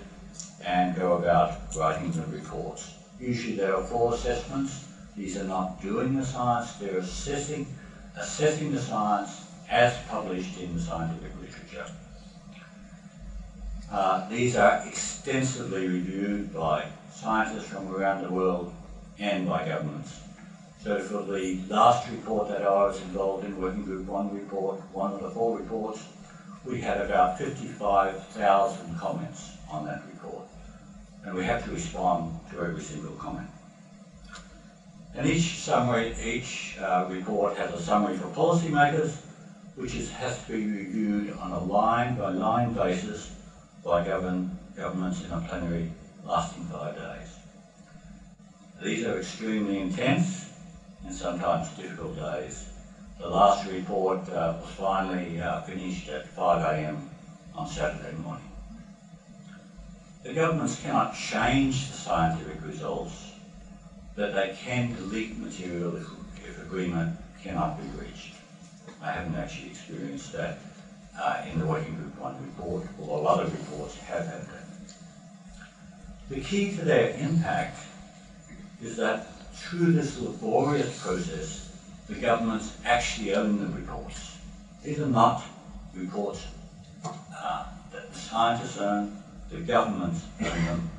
and 0.64 0.96
go 0.96 1.18
about 1.18 1.58
writing 1.76 2.12
the 2.12 2.26
reports. 2.28 2.94
Usually 3.20 3.56
there 3.56 3.76
are 3.76 3.84
four 3.84 4.14
assessments. 4.14 4.86
These 5.18 5.38
are 5.38 5.44
not 5.44 5.82
doing 5.82 6.16
the 6.16 6.24
science, 6.24 6.74
they're 6.74 6.98
assessing 7.00 7.68
assessing 8.18 8.72
the 8.72 8.80
science 8.80 9.44
as 9.70 9.98
published 10.08 10.58
in 10.58 10.74
the 10.74 10.82
scientific 10.82 11.32
literature. 11.42 11.86
Uh, 13.92 14.28
these 14.30 14.56
are 14.56 14.84
extensively 14.88 15.88
reviewed 15.88 16.54
by 16.54 16.88
scientists 17.14 17.68
from 17.68 17.94
around 17.94 18.24
the 18.24 18.30
world 18.30 18.74
and 19.20 19.48
by 19.48 19.66
governments. 19.68 20.20
So 20.84 21.00
for 21.00 21.24
the 21.24 21.60
last 21.68 22.10
report 22.10 22.50
that 22.50 22.64
I 22.64 22.86
was 22.86 23.00
involved 23.02 23.46
in, 23.46 23.60
Working 23.62 23.84
Group 23.84 24.08
1 24.08 24.36
report, 24.36 24.80
one 24.92 25.14
of 25.14 25.22
the 25.22 25.30
four 25.30 25.58
reports, 25.58 26.04
we 26.66 26.82
had 26.82 27.00
about 27.00 27.38
55,000 27.38 28.98
comments 28.98 29.52
on 29.70 29.86
that 29.86 30.02
report. 30.08 30.46
And 31.24 31.36
we 31.36 31.44
have 31.44 31.64
to 31.66 31.72
respond 31.72 32.40
to 32.52 32.62
every 32.62 32.82
single 32.82 33.14
comment. 33.16 33.48
And 35.16 35.28
each 35.28 35.60
summary, 35.60 36.14
each 36.22 36.78
uh, 36.80 37.08
report 37.10 37.56
has 37.58 37.74
a 37.74 37.82
summary 37.82 38.18
for 38.18 38.28
policymakers, 38.28 39.16
which 39.76 39.96
is, 39.96 40.12
has 40.12 40.44
to 40.44 40.52
be 40.52 40.66
reviewed 40.66 41.32
on 41.38 41.52
a 41.52 41.60
line-by-line 41.60 42.74
basis 42.74 43.32
by 43.86 44.04
govern, 44.04 44.58
governments 44.76 45.22
in 45.24 45.32
a 45.32 45.40
plenary 45.40 45.92
lasting 46.26 46.66
five 46.66 46.96
days. 46.96 47.30
These 48.82 49.06
are 49.06 49.18
extremely 49.18 49.78
intense 49.80 50.48
and 51.06 51.14
sometimes 51.14 51.70
difficult 51.70 52.18
days. 52.18 52.66
The 53.20 53.30
last 53.30 53.66
report 53.66 54.28
uh, 54.30 54.56
was 54.62 54.72
finally 54.72 55.40
uh, 55.40 55.62
finished 55.62 56.10
at 56.10 56.28
5 56.28 56.62
a.m. 56.64 57.08
on 57.54 57.68
Saturday 57.68 58.12
morning. 58.14 58.50
The 60.24 60.34
governments 60.34 60.76
cannot 60.82 61.14
change 61.14 61.88
the 61.88 61.94
scientific 61.94 62.62
results 62.64 63.32
but 64.16 64.34
they 64.34 64.50
can 64.50 64.94
delete 64.94 65.38
material 65.38 65.96
if, 65.98 66.06
if 66.48 66.62
agreement 66.62 67.16
cannot 67.44 67.78
be 67.78 67.84
reached. 68.00 68.34
I 69.02 69.12
haven't 69.12 69.36
actually 69.36 69.68
experienced 69.68 70.32
that 70.32 70.58
uh, 71.18 71.42
in 71.50 71.60
the 71.60 71.66
Working 71.66 71.96
Group 71.96 72.18
1 72.20 72.46
report, 72.46 72.84
although 73.00 73.28
other 73.28 73.46
reports 73.46 73.96
have 73.98 74.28
had 74.28 74.42
that. 74.48 74.66
The 76.30 76.40
key 76.40 76.76
to 76.76 76.82
their 76.84 77.16
impact 77.18 77.78
is 78.82 78.98
that 78.98 79.28
through 79.54 79.94
this 79.94 80.18
laborious 80.18 81.02
process, 81.02 81.70
the 82.08 82.16
governments 82.16 82.74
actually 82.84 83.34
own 83.36 83.60
the 83.60 83.68
reports. 83.68 84.38
These 84.84 85.00
are 85.00 85.08
not 85.08 85.44
reports 85.94 86.46
uh, 87.06 87.66
that 87.92 88.12
the 88.12 88.20
scientists 88.20 88.78
own, 88.78 89.16
the 89.50 89.60
governments 89.60 90.24
own 90.42 90.66
them. 90.66 90.90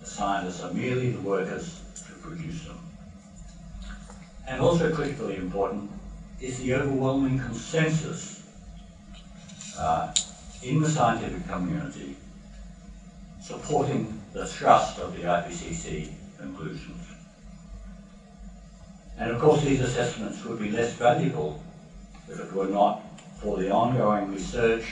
The 0.00 0.06
scientists 0.06 0.62
are 0.62 0.72
merely 0.72 1.10
the 1.10 1.20
workers 1.20 1.80
who 2.06 2.14
produce 2.16 2.64
them. 2.64 2.78
And 4.46 4.60
also 4.60 4.94
critically 4.94 5.36
important 5.36 5.90
is 6.40 6.58
the 6.58 6.74
overwhelming 6.74 7.38
consensus 7.38 8.43
uh, 9.78 10.12
in 10.62 10.80
the 10.80 10.88
scientific 10.88 11.46
community 11.48 12.16
supporting 13.40 14.20
the 14.32 14.46
thrust 14.46 14.98
of 14.98 15.14
the 15.14 15.22
IPCC 15.22 16.10
conclusions. 16.38 17.06
And 19.18 19.30
of 19.30 19.40
course 19.40 19.62
these 19.62 19.80
assessments 19.80 20.44
would 20.44 20.58
be 20.58 20.70
less 20.70 20.94
valuable 20.94 21.62
if 22.28 22.40
it 22.40 22.52
were 22.52 22.66
not 22.66 23.02
for 23.40 23.58
the 23.58 23.70
ongoing 23.70 24.32
research, 24.32 24.84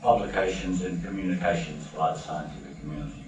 publications 0.00 0.82
and 0.82 1.04
communications 1.04 1.86
by 1.88 2.12
the 2.12 2.18
scientific 2.18 2.80
community. 2.80 3.24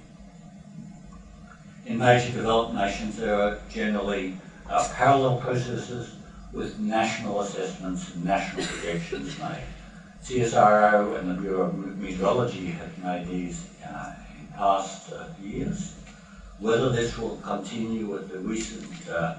In 1.87 1.99
major 1.99 2.33
developed 2.33 2.75
nations, 2.75 3.17
there 3.17 3.35
are 3.35 3.59
generally 3.69 4.37
uh, 4.71 4.89
parallel 4.95 5.39
processes 5.39 6.15
with 6.53 6.79
national 6.79 7.41
assessments 7.41 8.15
and 8.15 8.25
national 8.25 8.65
projections 8.65 9.39
made. 9.39 9.65
CSIRO 10.25 11.19
and 11.19 11.31
the 11.31 11.35
Bureau 11.35 11.67
of 11.67 11.99
Meteorology 11.99 12.71
have 12.71 12.97
made 12.97 13.29
these 13.29 13.67
uh, 13.87 14.15
in 14.41 14.47
past 14.57 15.13
uh, 15.13 15.27
years. 15.39 15.97
Whether 16.59 16.89
this 16.89 17.19
will 17.19 17.37
continue 17.43 18.07
with 18.07 18.31
the 18.31 18.39
recent 18.39 19.07
uh, 19.11 19.35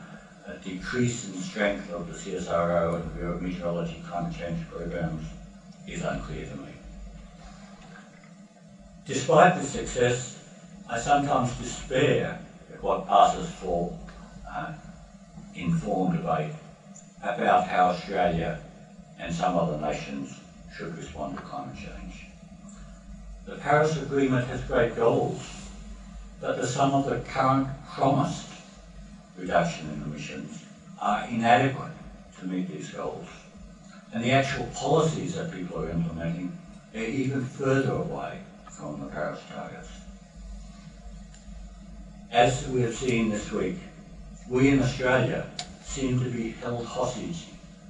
decrease 0.64 1.26
in 1.26 1.34
strength 1.42 1.92
of 1.92 2.06
the 2.06 2.14
CSIRO 2.14 2.98
and 2.98 3.04
the 3.04 3.14
Bureau 3.16 3.34
of 3.34 3.42
Meteorology 3.42 4.04
climate 4.08 4.38
change 4.38 4.70
programs 4.70 5.26
is 5.88 6.04
unclear 6.04 6.46
to 6.46 6.56
me. 6.56 6.70
Despite 9.06 9.56
this 9.56 9.72
success, 9.72 10.40
I 10.88 11.00
sometimes 11.00 11.52
despair 11.56 12.40
at 12.72 12.84
what 12.84 13.08
passes 13.08 13.50
for 13.50 13.92
uh, 14.48 14.72
informed 15.56 16.18
debate 16.18 16.52
about 17.24 17.66
how 17.66 17.86
Australia 17.88 18.60
and 19.18 19.34
some 19.34 19.58
other 19.58 19.78
nations 19.78 20.42
should 20.78 20.98
respond 20.98 21.38
to 21.38 21.44
climate 21.44 21.76
change. 21.76 22.26
The 23.46 23.56
Paris 23.56 23.96
Agreement 24.02 24.48
has 24.48 24.62
great 24.62 24.96
goals, 24.96 25.48
but 26.42 26.58
the 26.58 26.68
sum 26.68 26.94
of 26.94 27.06
the 27.06 27.20
current 27.20 27.68
promised 27.94 28.48
reduction 29.38 29.90
in 29.90 30.04
emissions 30.04 30.64
are 31.00 31.28
inadequate 31.28 31.92
to 32.40 32.46
meet 32.46 32.68
these 32.68 32.90
goals. 32.90 33.28
And 34.12 34.24
the 34.24 34.32
actual 34.32 34.66
policies 34.68 35.36
that 35.36 35.52
people 35.52 35.82
are 35.82 35.90
implementing 35.90 36.58
are 36.94 37.00
even 37.00 37.46
further 37.46 37.94
away 37.94 38.40
from 38.70 39.00
the 39.00 39.08
Paris 39.08 39.42
targets. 39.50 39.90
As 42.32 42.68
we 42.68 42.82
have 42.82 42.96
seen 42.96 43.30
this 43.30 43.52
week, 43.52 43.78
we 44.50 44.70
in 44.70 44.82
Australia 44.82 45.50
seem 45.84 46.20
to 46.20 46.30
be 46.30 46.52
held 46.52 46.86
hostage 46.86 47.46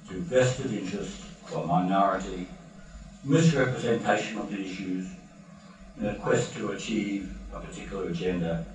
to 0.10 0.16
vested 0.16 0.72
interests 0.74 1.26
of 1.48 1.64
a 1.64 1.66
minority, 1.66 2.48
misrepresentation 3.26 4.38
of 4.38 4.52
the 4.52 4.64
issues, 4.64 5.08
in 6.00 6.06
a 6.06 6.16
quest 6.16 6.54
to 6.54 6.72
achieve 6.72 7.36
a 7.54 7.60
particular 7.60 8.10
agenda 8.10 8.66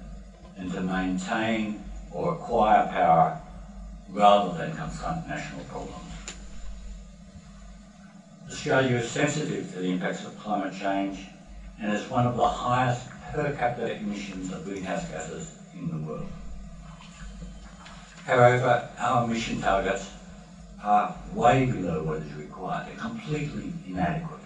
and 0.57 0.73
to 0.73 0.81
maintain 0.81 1.85
or 2.11 2.35
acquire 2.35 2.89
power 2.89 3.41
rather 4.09 4.59
than 4.59 4.77
confront 4.77 5.27
national 5.29 5.65
problems. 5.65 6.13
Australia 8.49 8.97
is 8.97 9.09
sensitive 9.09 9.73
to 9.73 9.79
the 9.79 9.89
impacts 9.89 10.25
of 10.25 10.37
climate 10.41 10.75
change 10.75 11.27
and 11.81 11.93
is 11.93 12.09
one 12.11 12.27
of 12.27 12.37
the 12.37 12.49
highest 12.49 13.09
per 13.33 13.53
capita 13.53 13.95
emissions 13.95 14.53
of 14.53 14.65
greenhouse 14.65 15.05
gases 15.09 15.55
in 15.73 15.89
the 15.89 15.97
world. 15.99 16.27
However, 18.27 18.89
our 18.99 19.25
emission 19.25 19.61
targets 19.61 20.11
are 20.83 21.15
way 21.33 21.67
below 21.67 22.03
what 22.03 22.17
is 22.19 22.33
required. 22.35 22.89
They're 22.89 22.97
completely 22.97 23.73
inadequate. 23.87 24.40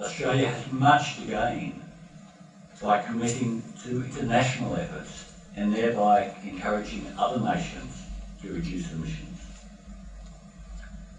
Australia 0.00 0.48
has 0.48 0.66
much 0.70 1.16
to 1.16 1.24
gain 1.26 1.82
by 2.80 2.98
committing 2.98 3.62
to 3.82 4.02
international 4.02 4.74
efforts 4.76 5.26
and 5.56 5.72
thereby 5.72 6.30
encouraging 6.42 7.12
other 7.18 7.38
nations 7.38 8.06
to 8.40 8.52
reduce 8.52 8.90
emissions. 8.90 9.38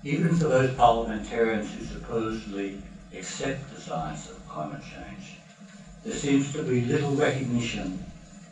Even 0.03 0.35
for 0.35 0.47
those 0.47 0.73
parliamentarians 0.73 1.71
who 1.73 1.83
supposedly 1.83 2.77
accept 3.13 3.69
the 3.69 3.79
science 3.79 4.27
of 4.27 4.50
climate 4.50 4.81
change, 4.81 5.35
there 6.03 6.15
seems 6.15 6.51
to 6.53 6.63
be 6.63 6.81
little 6.81 7.11
recognition 7.11 8.03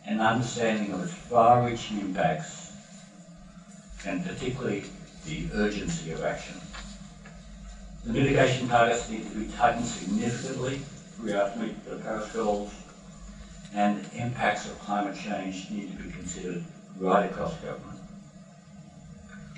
and 0.05 0.21
understanding 0.21 0.93
of 0.93 1.01
its 1.01 1.11
far-reaching 1.11 1.99
impacts 1.99 2.69
and 4.05 4.23
particularly 4.23 4.85
the 5.25 5.47
urgency 5.53 6.11
of 6.11 6.21
action. 6.23 6.55
The 8.05 8.13
mitigation 8.13 8.67
targets 8.67 9.09
need 9.09 9.25
to 9.25 9.31
be 9.31 9.47
tightened 9.47 9.85
significantly 9.85 10.79
throughout 11.15 11.53
to 11.53 11.59
meet 11.59 11.85
the 11.85 11.97
Paris 11.97 12.31
goals 12.31 12.71
and 13.73 14.07
impacts 14.13 14.65
of 14.65 14.79
climate 14.79 15.15
change 15.15 15.69
need 15.69 15.95
to 15.95 16.03
be 16.03 16.09
considered 16.11 16.61
right 16.97 17.29
across 17.29 17.53
government. 17.55 17.99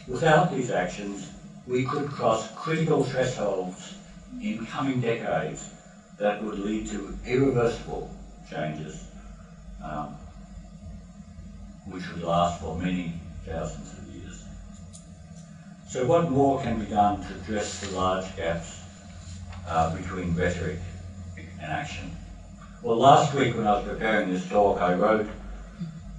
Without 0.08 0.50
these 0.50 0.72
actions, 0.72 1.28
we 1.68 1.84
could 1.84 2.10
cross 2.10 2.48
critical 2.56 3.04
thresholds 3.04 3.94
in 4.42 4.66
coming 4.66 5.00
decades 5.00 5.70
that 6.18 6.42
would 6.42 6.58
lead 6.58 6.88
to 6.88 7.16
irreversible 7.26 8.10
changes, 8.50 9.06
um, 9.84 10.16
which 11.86 12.10
would 12.10 12.22
last 12.22 12.60
for 12.60 12.76
many 12.76 13.14
thousands 13.46 13.92
of 13.94 14.00
years. 14.00 14.11
So 15.92 16.06
what 16.06 16.30
more 16.30 16.62
can 16.62 16.80
be 16.80 16.86
done 16.86 17.22
to 17.26 17.34
address 17.34 17.82
the 17.82 17.90
large 17.90 18.34
gaps 18.38 18.80
uh, 19.68 19.94
between 19.94 20.34
rhetoric 20.34 20.80
and 21.36 21.70
action? 21.70 22.16
Well, 22.82 22.96
last 22.96 23.34
week 23.34 23.58
when 23.58 23.68
I 23.68 23.74
was 23.74 23.84
preparing 23.84 24.32
this 24.32 24.48
talk, 24.48 24.80
I 24.80 24.94
wrote, 24.94 25.28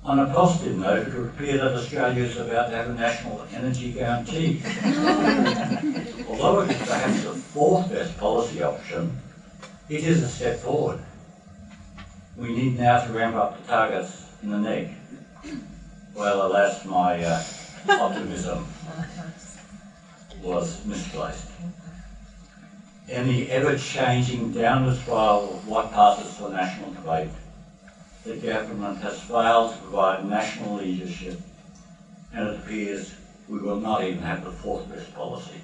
on 0.04 0.18
a 0.18 0.26
positive 0.26 0.76
note, 0.76 1.06
it 1.06 1.14
would 1.14 1.30
appear 1.30 1.56
that 1.56 1.74
Australia 1.74 2.22
is 2.22 2.36
about 2.36 2.68
to 2.68 2.76
have 2.76 2.90
a 2.90 2.92
national 2.92 3.46
energy 3.54 3.92
guarantee. 3.92 4.60
Although 6.28 6.60
it 6.60 6.70
is 6.70 6.86
perhaps 6.86 7.22
the 7.22 7.32
fourth 7.32 7.88
best 7.88 8.18
policy 8.18 8.62
option, 8.62 9.18
it 9.88 10.04
is 10.04 10.22
a 10.22 10.28
step 10.28 10.58
forward. 10.58 10.98
We 12.36 12.52
need 12.52 12.76
now 12.76 13.00
to 13.00 13.10
ramp 13.10 13.36
up 13.36 13.56
the 13.56 13.66
targets 13.66 14.26
in 14.42 14.50
the 14.50 14.58
NEG. 14.58 14.90
Well, 16.14 16.46
alas, 16.46 16.84
my 16.84 17.24
uh, 17.24 17.42
optimism 17.88 18.66
was 20.42 20.84
misplaced 20.84 21.46
in 23.08 23.26
the 23.26 23.50
ever-changing 23.50 24.52
downward 24.52 24.94
spiral 24.94 25.54
of 25.54 25.68
what 25.68 25.92
passes 25.92 26.34
for 26.34 26.48
national 26.50 26.90
debate. 26.92 27.28
The 28.24 28.36
government 28.36 29.00
has 29.02 29.18
failed 29.20 29.72
to 29.72 29.78
provide 29.78 30.24
national 30.24 30.74
leadership 30.76 31.36
and 32.32 32.48
it 32.48 32.58
appears 32.58 33.12
we 33.48 33.58
will 33.58 33.76
not 33.76 34.02
even 34.02 34.22
have 34.22 34.44
the 34.44 34.50
fourth 34.50 34.88
best 34.88 35.12
policy. 35.14 35.60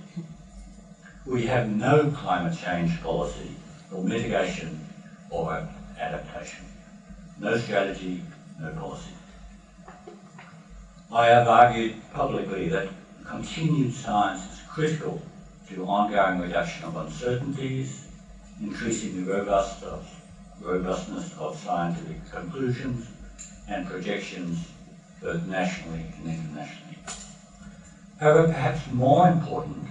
We 1.25 1.47
have 1.47 1.69
no 1.69 2.07
climate 2.09 2.57
change 2.57 3.01
policy 3.01 3.55
or 3.93 4.03
mitigation 4.03 4.85
or 5.31 5.63
adaptation. 5.99 6.65
No 7.39 7.57
strategy, 7.57 8.23
no 8.59 8.73
policy. 8.73 9.13
I 11.13 11.27
have 11.27 11.47
argued 11.47 11.95
publicly 12.13 12.69
that 12.69 12.89
continued 13.25 13.93
science 13.93 14.58
critical 14.79 15.21
to 15.69 15.85
ongoing 15.87 16.41
reduction 16.41 16.85
of 16.85 16.97
uncertainties, 16.97 18.05
increasing 18.61 19.27
the 19.27 19.33
robustness 20.61 21.33
of 21.37 21.59
scientific 21.59 22.31
conclusions 22.31 23.09
and 23.67 23.85
projections 23.88 24.69
both 25.21 25.45
nationally 25.47 26.05
and 26.19 26.29
internationally. 26.29 26.97
However, 28.21 28.47
perhaps 28.47 28.87
more 28.87 29.27
important 29.27 29.88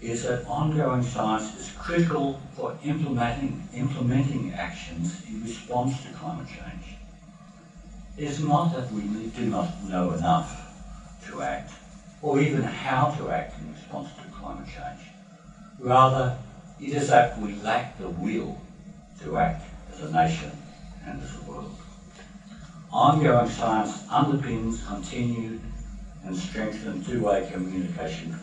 is 0.00 0.22
that 0.22 0.46
ongoing 0.46 1.02
science 1.02 1.54
is 1.58 1.70
critical 1.72 2.40
for 2.56 2.74
implementing, 2.82 3.68
implementing 3.74 4.54
actions 4.54 5.20
in 5.28 5.42
response 5.42 6.02
to 6.04 6.08
climate 6.12 6.46
change. 6.46 6.96
It 8.16 8.24
is 8.24 8.40
not 8.40 8.72
that 8.72 8.90
we 8.90 9.02
do 9.26 9.44
not 9.44 9.84
know 9.84 10.12
enough 10.12 10.56
to 11.26 11.42
act, 11.42 11.72
or 12.22 12.40
even 12.40 12.62
how 12.62 13.10
to 13.12 13.30
act 13.30 13.58
in 13.60 13.72
response 13.72 14.08
to 14.16 14.28
climate 14.36 14.66
change. 14.66 15.10
Rather, 15.78 16.36
it 16.80 16.92
is 16.92 17.08
that 17.08 17.38
we 17.38 17.54
lack 17.54 17.96
the 17.98 18.08
will 18.08 18.58
to 19.20 19.38
act 19.38 19.64
as 19.92 20.00
a 20.02 20.10
nation 20.10 20.50
and 21.04 21.22
as 21.22 21.34
a 21.36 21.50
world. 21.50 21.74
Ongoing 22.92 23.48
science 23.48 24.00
underpins 24.06 24.86
continued 24.86 25.60
and 26.24 26.36
strengthened 26.36 27.04
two-way 27.06 27.46
communication 27.50 28.34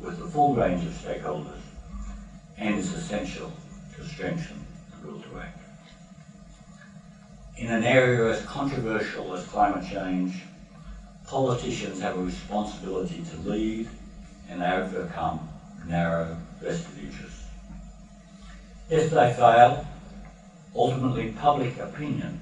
with 0.00 0.20
a 0.20 0.26
full 0.26 0.54
range 0.54 0.84
of 0.84 0.92
stakeholders 0.92 1.60
and 2.56 2.78
is 2.78 2.92
essential 2.92 3.50
to 3.96 4.04
strengthen 4.04 4.64
the 4.92 5.06
will 5.06 5.20
to 5.20 5.38
act. 5.38 5.58
In 7.56 7.70
an 7.70 7.84
area 7.84 8.30
as 8.30 8.44
controversial 8.44 9.32
as 9.32 9.44
climate 9.44 9.84
change, 9.88 10.42
politicians 11.26 12.00
have 12.00 12.16
a 12.16 12.22
responsibility 12.22 13.22
to 13.22 13.36
lead 13.48 13.88
and 14.48 14.62
overcome 14.62 15.48
narrow 15.84 16.36
vested 16.60 16.98
interests. 16.98 17.44
If 18.90 19.10
they 19.10 19.32
fail, 19.32 19.86
ultimately 20.74 21.30
public 21.30 21.78
opinion, 21.78 22.40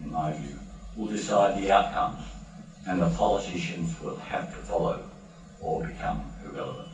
in 0.00 0.10
my 0.10 0.32
view, 0.32 0.58
will 0.96 1.06
decide 1.06 1.56
the 1.56 1.70
outcomes 1.70 2.22
and 2.86 3.00
the 3.00 3.08
politicians 3.10 3.98
will 4.00 4.16
have 4.16 4.50
to 4.50 4.58
follow 4.58 5.02
or 5.60 5.84
become 5.84 6.30
irrelevant. 6.44 6.88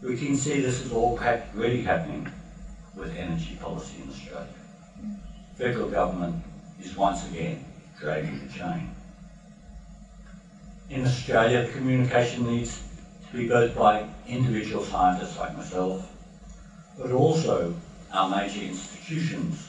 We 0.00 0.16
can 0.16 0.36
see 0.36 0.60
this 0.60 0.80
is 0.80 0.92
all 0.92 1.18
already 1.18 1.82
happening 1.82 2.28
with 2.94 3.16
energy 3.16 3.56
policy 3.60 4.00
in 4.00 4.08
Australia. 4.08 4.46
Federal 5.56 5.88
government 5.88 6.42
is 6.80 6.96
once 6.96 7.26
again 7.26 7.64
dragging 7.98 8.38
the 8.46 8.52
chain. 8.52 8.94
In 10.90 11.04
Australia, 11.04 11.62
the 11.62 11.70
communication 11.70 12.46
needs 12.46 12.80
to 13.30 13.36
be 13.36 13.46
both 13.46 13.76
by 13.76 14.06
individual 14.26 14.82
scientists 14.82 15.36
like 15.36 15.54
myself, 15.54 16.10
but 16.96 17.12
also 17.12 17.74
our 18.10 18.26
major 18.26 18.62
institutions 18.62 19.68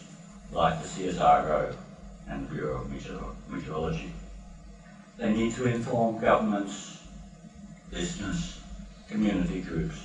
like 0.50 0.80
the 0.80 0.88
CSIRO 0.88 1.76
and 2.30 2.46
the 2.46 2.54
Bureau 2.54 2.78
of 2.78 2.90
Meteorology. 3.50 4.14
They 5.18 5.34
need 5.34 5.52
to 5.56 5.66
inform 5.66 6.22
governments, 6.22 7.00
business, 7.92 8.58
community 9.10 9.60
groups, 9.60 10.00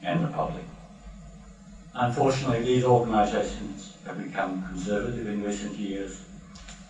and 0.00 0.24
the 0.24 0.28
public. 0.28 0.64
Unfortunately, 1.92 2.62
these 2.62 2.84
organisations 2.84 3.90
have 4.06 4.16
become 4.16 4.62
conservative 4.62 5.28
in 5.28 5.44
recent 5.44 5.76
years, 5.76 6.22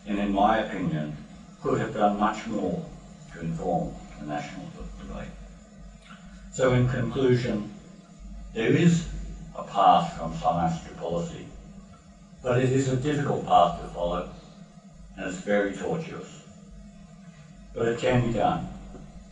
and 0.07 0.21
in 0.21 0.33
my 0.33 0.59
opinion, 0.59 1.17
could 1.61 1.81
have 1.81 1.93
done 1.93 2.17
much 2.17 2.47
more 2.47 2.85
to 3.35 3.41
inform 3.41 3.95
the 4.21 4.27
national 4.27 4.67
debate. 5.01 5.29
So 6.53 6.73
in 6.73 6.89
conclusion, 6.89 7.73
there 8.55 8.71
is 8.71 9.09
a 9.57 9.65
path 9.65 10.17
from 10.17 10.35
science 10.37 10.83
to 10.85 10.95
policy, 10.95 11.47
but 12.43 12.63
it 12.63 12.71
is 12.71 12.89
a 12.89 12.97
difficult 12.97 13.47
path 13.47 13.81
to 13.81 13.89
follow, 13.89 14.31
and 15.17 15.27
it's 15.27 15.39
very 15.39 15.75
tortuous. 15.75 16.43
But 17.75 17.89
it 17.89 17.99
can 17.99 18.27
be 18.27 18.33
done. 18.33 18.69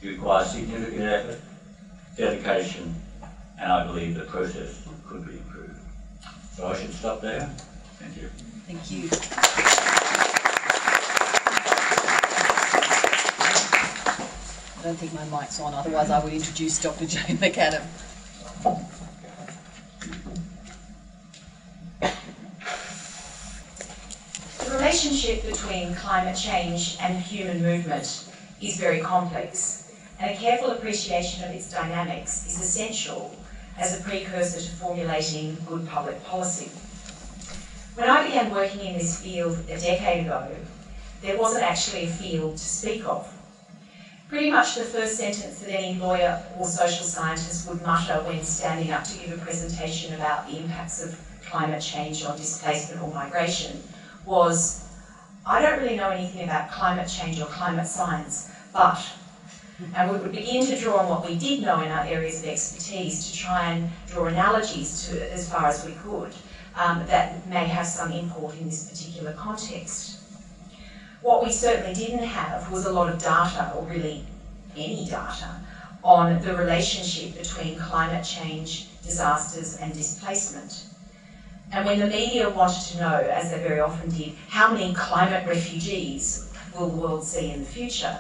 It 0.03 0.09
requires 0.09 0.51
significant 0.51 1.03
effort, 1.03 1.41
dedication, 2.17 2.95
and 3.61 3.73
I 3.73 3.87
believe 3.87 4.17
the 4.17 4.25
process 4.25 4.87
could 5.07 5.25
be 5.25 5.35
improved. 5.35 5.79
So 6.57 6.67
I 6.67 6.75
should 6.75 6.93
stop 6.93 7.21
there. 7.21 7.49
Thank 8.01 8.17
you. 8.17 8.29
Thank 8.67 8.91
you. 8.91 9.92
I 14.83 14.87
don't 14.87 14.97
think 14.97 15.15
my 15.15 15.41
mic's 15.41 15.61
on, 15.61 15.75
otherwise 15.75 16.11
I 16.11 16.19
would 16.25 16.33
introduce 16.33 16.83
Dr. 16.83 17.07
Jane 17.07 17.23
McAdam. 17.39 17.85
The 24.59 24.71
relationship 24.75 25.47
between 25.47 25.95
climate 25.95 26.37
change 26.37 26.97
and 27.01 27.17
human 27.17 27.63
movement 27.63 28.29
is 28.61 28.77
very 28.77 28.99
complex, 28.99 29.95
and 30.19 30.33
a 30.33 30.37
careful 30.37 30.73
appreciation 30.73 31.45
of 31.45 31.55
its 31.55 31.71
dynamics 31.71 32.45
is 32.49 32.61
essential 32.61 33.37
as 33.79 34.01
a 34.01 34.03
precursor 34.03 34.61
to 34.61 34.77
formulating 34.79 35.57
good 35.65 35.87
public 35.87 36.25
policy. 36.25 36.73
When 37.95 38.11
I 38.11 38.27
began 38.27 38.51
working 38.51 38.81
in 38.81 38.95
this 38.95 39.23
field 39.23 39.59
a 39.71 39.79
decade 39.79 40.27
ago, 40.27 40.49
there 41.21 41.39
wasn't 41.39 41.63
actually 41.63 42.07
a 42.07 42.09
field 42.09 42.57
to 42.57 42.65
speak 42.65 43.07
of 43.07 43.33
Pretty 44.33 44.51
much 44.51 44.77
the 44.77 44.85
first 44.85 45.19
sentence 45.19 45.59
that 45.59 45.71
any 45.71 45.99
lawyer 45.99 46.43
or 46.57 46.65
social 46.65 47.05
scientist 47.05 47.69
would 47.69 47.83
mutter 47.83 48.23
when 48.23 48.43
standing 48.43 48.91
up 48.91 49.05
to 49.05 49.19
give 49.19 49.31
a 49.31 49.37
presentation 49.37 50.15
about 50.15 50.47
the 50.47 50.57
impacts 50.57 51.03
of 51.03 51.19
climate 51.45 51.83
change 51.83 52.25
on 52.25 52.35
displacement 52.39 53.03
or 53.03 53.13
migration 53.13 53.83
was, 54.25 54.85
I 55.45 55.61
don't 55.61 55.81
really 55.81 55.97
know 55.97 56.09
anything 56.09 56.45
about 56.45 56.71
climate 56.71 57.11
change 57.11 57.43
or 57.43 57.47
climate 57.49 57.87
science, 57.87 58.49
but, 58.73 59.07
and 59.95 60.11
we 60.11 60.17
would 60.17 60.33
begin 60.33 60.65
to 60.65 60.81
draw 60.81 61.01
on 61.01 61.11
what 61.11 61.27
we 61.27 61.37
did 61.37 61.61
know 61.61 61.83
in 61.83 61.91
our 61.91 62.07
areas 62.07 62.43
of 62.43 62.49
expertise 62.49 63.31
to 63.31 63.37
try 63.37 63.67
and 63.67 63.91
draw 64.07 64.29
analogies 64.29 65.07
to 65.09 65.31
as 65.31 65.47
far 65.47 65.67
as 65.67 65.85
we 65.85 65.93
could 65.93 66.35
um, 66.75 67.05
that 67.05 67.47
may 67.47 67.67
have 67.67 67.87
some 67.87 68.11
import 68.11 68.57
in 68.57 68.65
this 68.65 68.89
particular 68.89 69.35
context. 69.35 70.22
What 71.23 71.45
we 71.45 71.53
certainly 71.53 71.95
didn't 71.95 72.25
have 72.25 72.69
was 72.69 72.85
a 72.85 72.91
lot 72.91 73.09
of 73.09 73.19
data, 73.19 73.73
or 73.77 73.85
really 73.85 74.25
any 74.77 75.05
data, 75.05 75.51
on 76.03 76.43
the 76.43 76.57
relationship 76.57 77.39
between 77.39 77.79
climate 77.79 78.25
change, 78.25 78.89
disasters 79.05 79.77
and 79.77 79.95
displacement. 79.95 80.87
And 81.71 81.87
when 81.87 82.01
the 82.01 82.09
media 82.09 82.51
wanted 82.51 82.83
to 82.87 82.99
know, 82.99 83.15
as 83.15 83.53
they 83.53 83.61
very 83.61 83.79
often 83.79 84.09
did, 84.09 84.35
how 84.49 84.73
many 84.73 84.93
climate 84.95 85.47
refugees 85.47 86.45
will 86.75 86.89
the 86.89 86.97
world 86.97 87.25
see 87.25 87.53
in 87.53 87.61
the 87.61 87.71
future, 87.71 88.19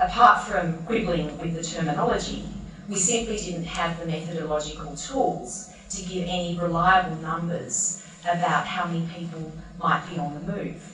apart 0.00 0.42
from 0.42 0.86
quibbling 0.86 1.36
with 1.36 1.54
the 1.54 1.62
terminology, 1.62 2.46
we 2.88 2.96
simply 2.96 3.36
didn't 3.36 3.64
have 3.64 3.98
the 3.98 4.06
methodological 4.06 4.96
tools 4.96 5.68
to 5.90 6.02
give 6.02 6.22
any 6.26 6.56
reliable 6.56 7.16
numbers 7.16 8.02
about 8.24 8.66
how 8.66 8.86
many 8.86 9.06
people 9.14 9.52
might 9.76 10.08
be 10.08 10.16
on 10.16 10.32
the 10.32 10.40
move. 10.40 10.91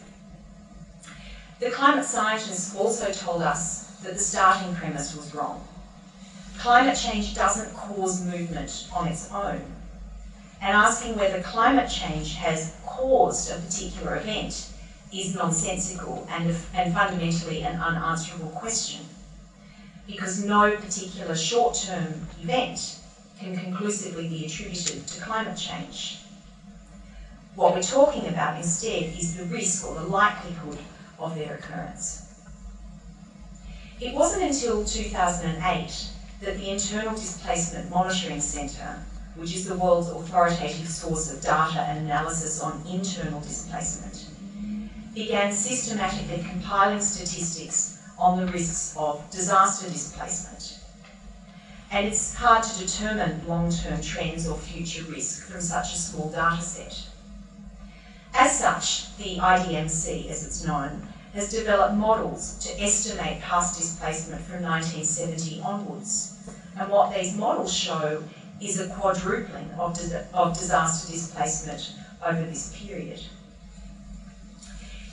The 1.60 1.70
climate 1.70 2.04
scientists 2.04 2.76
also 2.76 3.10
told 3.10 3.42
us 3.42 3.90
that 4.04 4.14
the 4.14 4.20
starting 4.20 4.76
premise 4.76 5.16
was 5.16 5.34
wrong. 5.34 5.66
Climate 6.56 6.96
change 6.96 7.34
doesn't 7.34 7.74
cause 7.74 8.24
movement 8.24 8.88
on 8.94 9.08
its 9.08 9.32
own. 9.32 9.60
And 10.60 10.76
asking 10.76 11.16
whether 11.16 11.42
climate 11.42 11.90
change 11.90 12.34
has 12.34 12.76
caused 12.86 13.50
a 13.50 13.56
particular 13.56 14.16
event 14.16 14.68
is 15.12 15.34
nonsensical 15.34 16.28
and, 16.30 16.54
and 16.74 16.94
fundamentally 16.94 17.62
an 17.62 17.80
unanswerable 17.80 18.50
question. 18.50 19.04
Because 20.06 20.44
no 20.44 20.76
particular 20.76 21.34
short 21.34 21.74
term 21.74 22.28
event 22.40 23.00
can 23.40 23.56
conclusively 23.56 24.28
be 24.28 24.46
attributed 24.46 25.06
to 25.08 25.20
climate 25.20 25.56
change. 25.56 26.20
What 27.56 27.74
we're 27.74 27.82
talking 27.82 28.28
about 28.28 28.58
instead 28.58 29.16
is 29.18 29.36
the 29.36 29.44
risk 29.44 29.84
or 29.86 29.94
the 29.94 30.04
likelihood 30.04 30.78
of 31.18 31.34
their 31.34 31.54
occurrence. 31.54 32.28
It 34.00 34.14
wasn't 34.14 34.44
until 34.44 34.84
2008 34.84 36.08
that 36.40 36.56
the 36.56 36.70
Internal 36.70 37.14
Displacement 37.14 37.90
Monitoring 37.90 38.40
Centre, 38.40 39.02
which 39.34 39.54
is 39.54 39.66
the 39.66 39.74
world's 39.74 40.08
authoritative 40.08 40.88
source 40.88 41.32
of 41.32 41.40
data 41.40 41.80
and 41.80 42.06
analysis 42.06 42.60
on 42.60 42.84
internal 42.88 43.40
displacement, 43.40 44.26
began 45.14 45.52
systematically 45.52 46.46
compiling 46.48 47.00
statistics 47.00 48.00
on 48.18 48.38
the 48.38 48.52
risks 48.52 48.94
of 48.96 49.28
disaster 49.30 49.88
displacement. 49.88 50.78
And 51.90 52.06
it's 52.06 52.34
hard 52.34 52.62
to 52.62 52.78
determine 52.78 53.46
long-term 53.48 54.00
trends 54.00 54.46
or 54.46 54.56
future 54.56 55.04
risk 55.10 55.48
from 55.48 55.60
such 55.60 55.94
a 55.94 55.96
small 55.96 56.30
data 56.30 56.62
set. 56.62 57.08
As 58.34 58.56
such, 58.56 59.16
the 59.16 59.38
IDMC, 59.38 60.28
as 60.28 60.46
it's 60.46 60.64
known, 60.64 61.07
has 61.34 61.50
developed 61.50 61.94
models 61.94 62.58
to 62.58 62.82
estimate 62.82 63.40
past 63.40 63.78
displacement 63.78 64.42
from 64.42 64.62
1970 64.62 65.60
onwards. 65.62 66.50
And 66.78 66.90
what 66.90 67.14
these 67.14 67.36
models 67.36 67.72
show 67.72 68.22
is 68.60 68.80
a 68.80 68.88
quadrupling 68.88 69.70
of, 69.78 69.98
of 70.34 70.58
disaster 70.58 71.12
displacement 71.12 71.94
over 72.24 72.42
this 72.42 72.76
period. 72.76 73.20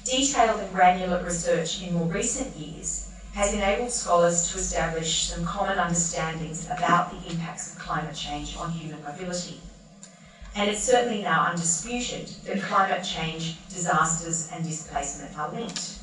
Detailed 0.05 0.59
and 0.59 0.73
granular 0.73 1.23
research 1.23 1.81
in 1.81 1.93
more 1.93 2.07
recent 2.07 2.55
years 2.55 3.11
has 3.33 3.53
enabled 3.53 3.91
scholars 3.91 4.49
to 4.51 4.57
establish 4.57 5.25
some 5.25 5.43
common 5.43 5.77
understandings 5.77 6.65
about 6.67 7.11
the 7.11 7.31
impacts 7.31 7.73
of 7.73 7.79
climate 7.79 8.15
change 8.15 8.55
on 8.55 8.71
human 8.71 9.03
mobility. 9.03 9.59
And 10.55 10.69
it's 10.69 10.83
certainly 10.83 11.21
now 11.21 11.47
undisputed 11.47 12.27
that 12.45 12.61
climate 12.61 13.03
change, 13.03 13.57
disasters 13.67 14.49
and 14.53 14.63
displacement 14.63 15.37
are 15.37 15.51
linked. 15.51 15.99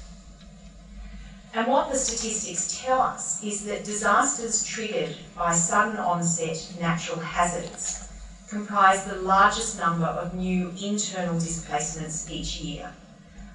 And 1.55 1.67
what 1.67 1.93
the 1.93 1.99
statistics 1.99 2.81
tell 2.83 3.01
us 3.01 3.45
is 3.45 3.67
that 3.67 3.85
disasters 3.85 4.65
triggered 4.65 5.17
by 5.37 5.53
sudden 5.53 5.99
onset 5.99 6.73
natural 6.81 7.21
hazards 7.21 8.09
comprise 8.49 9.05
the 9.05 9.17
largest 9.17 9.79
number 9.79 10.07
of 10.07 10.35
new 10.35 10.73
internal 10.83 11.35
displacements 11.35 12.31
each 12.31 12.61
year. 12.61 12.93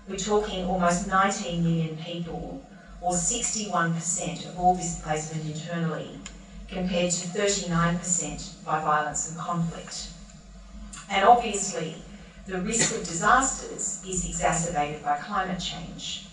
We're 0.08 0.18
talking 0.18 0.66
almost 0.66 1.08
19 1.08 1.64
million 1.64 1.98
people, 1.98 2.62
or 3.02 3.14
61% 3.14 4.50
of 4.50 4.60
all 4.60 4.76
displacement 4.76 5.46
internally, 5.46 6.20
compared 6.68 7.12
to 7.12 7.28
39% 7.28 8.64
by 8.64 8.80
violence 8.82 9.30
and 9.30 9.40
conflict. 9.40 10.10
And 11.10 11.26
obviously, 11.26 11.96
the 12.46 12.62
risk 12.62 12.96
of 12.96 13.08
disasters 13.08 14.04
is 14.08 14.28
exacerbated 14.30 15.04
by 15.04 15.18
climate 15.18 15.60
change. 15.60 16.27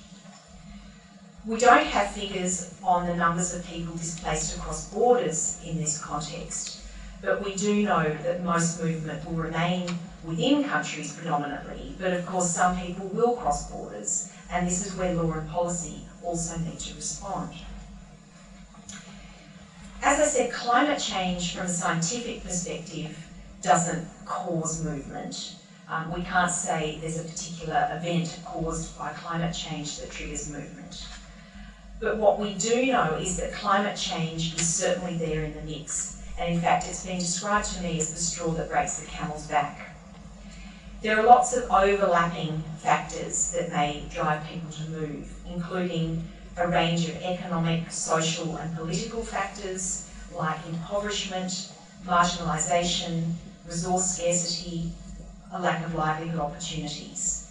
We 1.47 1.59
don't 1.59 1.87
have 1.89 2.13
figures 2.13 2.73
on 2.83 3.07
the 3.07 3.15
numbers 3.15 3.53
of 3.53 3.67
people 3.67 3.95
displaced 3.97 4.57
across 4.57 4.89
borders 4.89 5.61
in 5.63 5.77
this 5.77 6.03
context, 6.03 6.81
but 7.21 7.45
we 7.45 7.55
do 7.55 7.83
know 7.83 8.17
that 8.23 8.43
most 8.43 8.83
movement 8.83 9.27
will 9.27 9.35
remain 9.35 9.91
within 10.25 10.65
countries 10.65 11.13
predominantly, 11.13 11.97
but 12.01 12.15
of 12.15 12.25
course 12.25 12.51
some 12.51 12.79
people 12.79 13.09
will 13.09 13.37
cross 13.37 13.71
borders, 13.71 14.33
and 14.51 14.67
this 14.67 14.87
is 14.87 14.95
where 14.97 15.13
law 15.13 15.33
and 15.33 15.51
policy 15.51 16.07
also 16.23 16.59
need 16.61 16.79
to 16.79 16.95
respond. 16.95 17.53
As 20.03 20.21
I 20.21 20.25
said, 20.25 20.51
climate 20.51 20.99
change 20.99 21.55
from 21.55 21.67
a 21.67 21.69
scientific 21.69 22.43
perspective 22.43 23.19
doesn't 23.61 24.09
cause 24.25 24.83
movement. 24.83 25.57
Um, 25.91 26.11
we 26.11 26.23
can't 26.23 26.51
say 26.51 26.97
there's 27.03 27.21
a 27.21 27.25
particular 27.25 27.91
event 27.93 28.41
caused 28.47 28.99
by 28.99 29.13
climate 29.13 29.55
change 29.55 30.01
that 30.01 30.11
triggers 30.11 30.51
movement. 30.51 31.07
But 32.05 32.19
what 32.19 32.39
we 32.39 32.53
do 32.53 32.85
know 32.93 33.17
is 33.19 33.39
that 33.39 33.55
climate 33.55 33.97
change 33.97 34.55
is 34.57 34.69
certainly 34.69 35.17
there 35.17 35.43
in 35.43 35.55
the 35.55 35.63
mix. 35.63 36.21
And 36.39 36.53
in 36.53 36.61
fact, 36.61 36.87
it's 36.87 37.07
been 37.07 37.19
described 37.19 37.73
to 37.73 37.83
me 37.83 37.97
as 37.99 38.13
the 38.13 38.21
straw 38.21 38.49
that 38.49 38.69
breaks 38.69 38.99
the 38.99 39.07
camel's 39.07 39.47
back. 39.47 39.97
There 41.01 41.19
are 41.19 41.23
lots 41.23 41.57
of 41.57 41.71
overlapping 41.71 42.63
factors 42.77 43.53
that 43.53 43.73
may 43.73 44.05
drive 44.11 44.47
people 44.47 44.71
to 44.71 44.91
move, 44.91 45.33
including 45.49 46.23
a 46.59 46.69
range 46.69 47.09
of 47.09 47.17
economic, 47.23 47.91
social, 47.91 48.57
and 48.57 48.77
political 48.77 49.25
factors 49.25 50.07
like 50.37 50.59
impoverishment, 50.69 51.73
marginalisation, 52.05 53.33
resource 53.67 54.19
scarcity, 54.19 54.93
a 55.53 55.59
lack 55.59 55.83
of 55.87 55.95
livelihood 55.95 56.39
opportunities. 56.41 57.44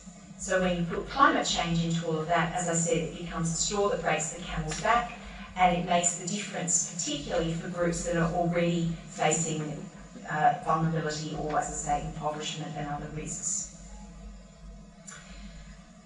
So 0.44 0.60
when 0.60 0.76
you 0.76 0.84
put 0.84 1.10
climate 1.10 1.48
change 1.48 1.86
into 1.86 2.06
all 2.06 2.20
of 2.20 2.28
that, 2.28 2.54
as 2.54 2.68
I 2.68 2.74
said, 2.74 2.98
it 2.98 3.16
becomes 3.16 3.50
a 3.50 3.56
straw 3.56 3.88
that 3.88 4.02
breaks 4.02 4.32
the 4.32 4.44
camel's 4.44 4.82
back 4.82 5.14
and 5.56 5.74
it 5.74 5.86
makes 5.86 6.16
the 6.16 6.28
difference, 6.28 6.92
particularly 6.94 7.54
for 7.54 7.70
groups 7.70 8.04
that 8.04 8.18
are 8.18 8.30
already 8.30 8.92
facing 9.08 9.88
uh, 10.30 10.56
vulnerability 10.66 11.34
or, 11.40 11.58
as 11.58 11.70
I 11.70 12.02
say, 12.02 12.08
impoverishment 12.08 12.76
and 12.76 12.90
other 12.90 13.08
risks. 13.16 13.74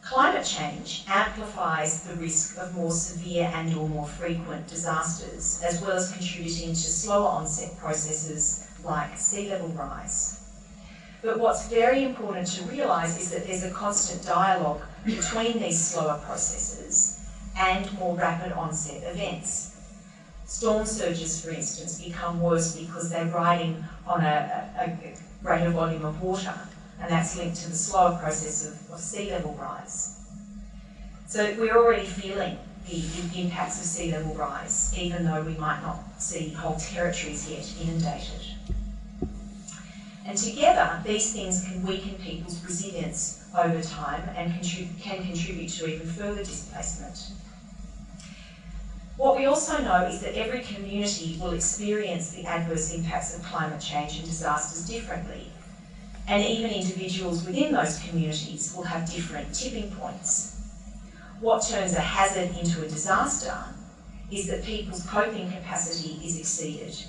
Climate 0.04 0.46
change 0.46 1.04
amplifies 1.08 2.04
the 2.04 2.14
risk 2.14 2.60
of 2.60 2.76
more 2.76 2.92
severe 2.92 3.50
and 3.52 3.74
or 3.74 3.90
more 3.90 4.06
frequent 4.06 4.68
disasters, 4.68 5.60
as 5.64 5.82
well 5.82 5.94
as 5.94 6.12
contributing 6.12 6.70
to 6.74 6.92
slower 6.92 7.26
onset 7.26 7.76
processes 7.80 8.64
like 8.84 9.18
sea 9.18 9.50
level 9.50 9.70
rise. 9.70 10.38
But 11.28 11.40
what's 11.40 11.68
very 11.68 12.06
important 12.06 12.48
to 12.54 12.64
realise 12.64 13.20
is 13.20 13.32
that 13.32 13.46
there's 13.46 13.66
a 13.66 13.72
constant 13.72 14.24
dialogue 14.26 14.80
between 15.04 15.60
these 15.60 15.78
slower 15.78 16.22
processes 16.24 17.20
and 17.60 17.92
more 18.00 18.16
rapid 18.16 18.54
onset 18.54 19.04
events. 19.04 19.76
Storm 20.46 20.86
surges, 20.86 21.44
for 21.44 21.52
instance, 21.52 22.02
become 22.02 22.40
worse 22.40 22.78
because 22.78 23.10
they're 23.10 23.26
riding 23.26 23.84
on 24.08 24.22
a, 24.22 24.72
a, 24.80 24.84
a 24.86 25.18
greater 25.44 25.70
volume 25.70 26.06
of 26.06 26.22
water, 26.22 26.58
and 27.02 27.12
that's 27.12 27.36
linked 27.36 27.58
to 27.58 27.70
the 27.72 27.76
slower 27.76 28.18
process 28.18 28.66
of, 28.66 28.90
of 28.94 28.98
sea 29.02 29.30
level 29.30 29.54
rise. 29.60 30.22
So 31.28 31.54
we're 31.60 31.76
already 31.76 32.06
feeling 32.06 32.58
the, 32.88 33.02
the 33.02 33.42
impacts 33.42 33.82
of 33.82 33.86
sea 33.86 34.14
level 34.14 34.34
rise, 34.36 34.98
even 34.98 35.26
though 35.26 35.42
we 35.42 35.58
might 35.58 35.82
not 35.82 36.22
see 36.22 36.52
whole 36.52 36.78
territories 36.78 37.52
yet 37.52 37.70
inundated. 37.82 38.57
And 40.28 40.38
together, 40.38 41.02
these 41.06 41.32
things 41.32 41.64
can 41.64 41.82
weaken 41.84 42.16
people's 42.16 42.62
resilience 42.62 43.40
over 43.56 43.82
time 43.82 44.30
and 44.36 44.52
can 45.00 45.26
contribute 45.26 45.70
to 45.70 45.88
even 45.88 46.06
further 46.06 46.44
displacement. 46.44 47.32
What 49.16 49.38
we 49.38 49.46
also 49.46 49.78
know 49.78 50.06
is 50.06 50.22
that 50.22 50.36
every 50.36 50.62
community 50.62 51.40
will 51.42 51.52
experience 51.52 52.32
the 52.32 52.46
adverse 52.46 52.94
impacts 52.94 53.34
of 53.34 53.42
climate 53.42 53.80
change 53.80 54.18
and 54.18 54.26
disasters 54.26 54.86
differently. 54.86 55.50
And 56.28 56.44
even 56.44 56.72
individuals 56.72 57.46
within 57.46 57.72
those 57.72 57.98
communities 57.98 58.74
will 58.76 58.84
have 58.84 59.10
different 59.10 59.56
tipping 59.56 59.92
points. 59.94 60.58
What 61.40 61.66
turns 61.66 61.94
a 61.94 62.02
hazard 62.02 62.52
into 62.58 62.84
a 62.84 62.88
disaster 62.90 63.58
is 64.30 64.48
that 64.48 64.66
people's 64.66 65.04
coping 65.04 65.50
capacity 65.50 66.20
is 66.22 66.38
exceeded. 66.38 67.06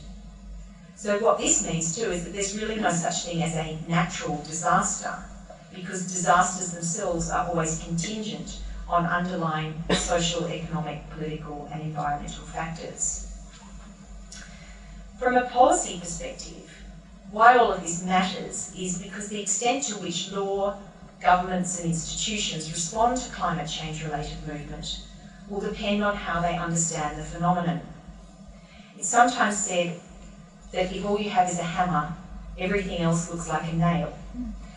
So 0.99 1.17
what 1.21 1.39
this 1.39 1.65
means 1.65 1.95
too 1.97 2.11
is 2.11 2.25
that 2.25 2.33
there's 2.33 2.57
really 2.57 2.75
no 2.75 2.91
such 2.91 3.23
thing 3.23 3.41
as 3.41 3.55
a 3.55 3.79
natural 3.87 4.43
disaster 4.43 5.23
because 5.73 6.13
disasters 6.13 6.73
themselves 6.73 7.31
are 7.31 7.47
always 7.47 7.79
contingent 7.79 8.59
on 8.89 9.07
underlying 9.07 9.81
social, 9.93 10.49
economic, 10.49 11.09
political 11.11 11.69
and 11.73 11.83
environmental 11.83 12.45
factors. 12.45 13.29
From 15.21 15.37
a 15.37 15.47
policy 15.47 16.01
perspective, 16.01 16.69
why 17.31 17.57
all 17.57 17.71
of 17.71 17.81
this 17.81 18.03
matters 18.03 18.75
is 18.77 19.01
because 19.01 19.29
the 19.29 19.41
extent 19.41 19.85
to 19.85 19.99
which 19.99 20.33
law, 20.33 20.79
governments 21.21 21.79
and 21.79 21.87
institutions 21.87 22.73
respond 22.73 23.19
to 23.19 23.31
climate 23.31 23.69
change 23.69 24.03
related 24.03 24.45
movement 24.45 25.03
will 25.47 25.61
depend 25.61 26.03
on 26.03 26.17
how 26.17 26.41
they 26.41 26.57
understand 26.57 27.17
the 27.17 27.23
phenomenon. 27.23 27.83
It's 28.97 29.09
sometimes 29.09 29.57
said 29.57 30.01
that 30.72 30.92
if 30.94 31.04
all 31.04 31.18
you 31.18 31.31
have 31.31 31.48
is 31.48 31.59
a 31.59 31.62
hammer, 31.62 32.12
everything 32.59 33.00
else 33.00 33.31
looks 33.31 33.48
like 33.48 33.72
a 33.72 33.76
nail. 33.76 34.16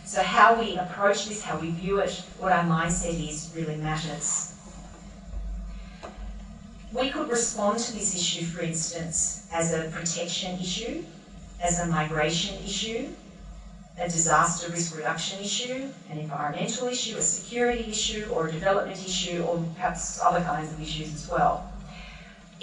So 0.06 0.21
how 0.21 0.60
we 0.60 0.77
approach 0.77 1.27
this, 1.27 1.41
how 1.41 1.58
we 1.58 1.71
view 1.71 1.99
it, 1.99 2.23
what 2.39 2.51
our 2.51 2.63
mindset 2.63 3.30
is 3.30 3.51
really 3.56 3.77
matters. 3.77 4.54
We 6.91 7.10
could 7.10 7.30
respond 7.30 7.80
to 7.80 7.93
this 7.93 8.15
issue, 8.15 8.45
for 8.45 8.62
instance, 8.62 9.47
as 9.54 9.73
a 9.73 9.89
protection 9.91 10.60
issue, 10.60 11.04
as 11.62 11.80
a 11.80 11.86
migration 11.88 12.62
issue, 12.65 13.08
a 13.97 14.10
disaster 14.10 14.71
risk 14.71 14.97
reduction 14.97 15.39
issue, 15.39 15.89
an 16.10 16.17
environmental 16.17 16.88
issue, 16.88 17.17
a 17.17 17.21
security 17.21 17.89
issue, 17.89 18.27
or 18.34 18.47
a 18.47 18.51
development 18.51 18.99
issue, 19.06 19.43
or 19.43 19.63
perhaps 19.75 20.19
other 20.21 20.41
kinds 20.41 20.73
of 20.73 20.82
issues 20.82 21.13
as 21.13 21.30
well. 21.30 21.71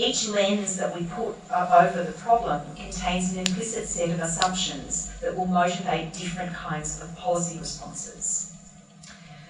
Each 0.01 0.29
lens 0.29 0.77
that 0.77 0.95
we 0.95 1.07
put 1.07 1.35
uh, 1.51 1.89
over 1.91 2.05
the 2.05 2.13
problem 2.13 2.63
contains 2.77 3.33
an 3.33 3.41
implicit 3.41 3.89
set 3.89 4.11
of 4.11 4.21
assumptions 4.21 5.11
that 5.21 5.37
will 5.37 5.47
motivate 5.47 6.13
different 6.13 6.55
kinds 6.55 7.03
of 7.03 7.17
policy 7.17 7.59
responses. 7.59 8.55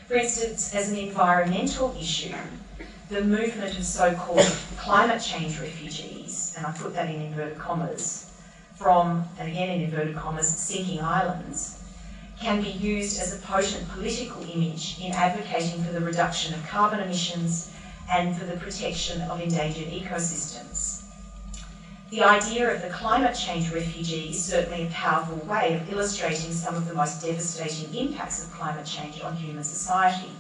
For 0.07 0.15
instance, 0.15 0.75
as 0.75 0.91
an 0.91 0.97
environmental 0.97 1.95
issue, 2.01 2.35
the 3.11 3.21
movement 3.21 3.77
of 3.77 3.85
so-called 3.85 4.51
climate 4.79 5.21
change 5.21 5.61
refugees, 5.61 6.55
and 6.57 6.67
I 6.67 6.73
put 6.73 6.95
that 6.95 7.11
in 7.11 7.21
inverted 7.21 7.59
commas, 7.59 8.31
from, 8.75 9.29
and 9.39 9.51
again 9.51 9.69
in 9.69 9.83
inverted 9.83 10.17
commas, 10.17 10.49
sinking 10.49 11.03
islands, 11.03 11.83
can 12.41 12.63
be 12.63 12.71
used 12.71 13.21
as 13.21 13.35
a 13.35 13.43
potent 13.43 13.87
political 13.91 14.43
image 14.45 14.99
in 14.99 15.13
advocating 15.13 15.85
for 15.85 15.93
the 15.93 16.01
reduction 16.01 16.55
of 16.55 16.67
carbon 16.67 17.01
emissions 17.01 17.71
and 18.11 18.37
for 18.37 18.47
the 18.47 18.57
protection 18.57 19.23
of 19.23 19.41
endangered 19.41 19.89
ecosystems. 19.89 21.03
The 22.11 22.23
idea 22.23 22.75
of 22.75 22.81
the 22.81 22.89
climate 22.89 23.37
change 23.37 23.71
refugee 23.71 24.31
is 24.31 24.43
certainly 24.43 24.87
a 24.87 24.91
powerful 24.91 25.37
way 25.47 25.75
of 25.75 25.93
illustrating 25.93 26.53
some 26.53 26.75
of 26.75 26.89
the 26.89 26.95
most 26.95 27.23
devastating 27.23 27.95
impacts 27.95 28.43
of 28.43 28.53
climate 28.53 28.87
change 28.87 29.21
on 29.21 29.37
human 29.37 29.63
society. 29.63 30.31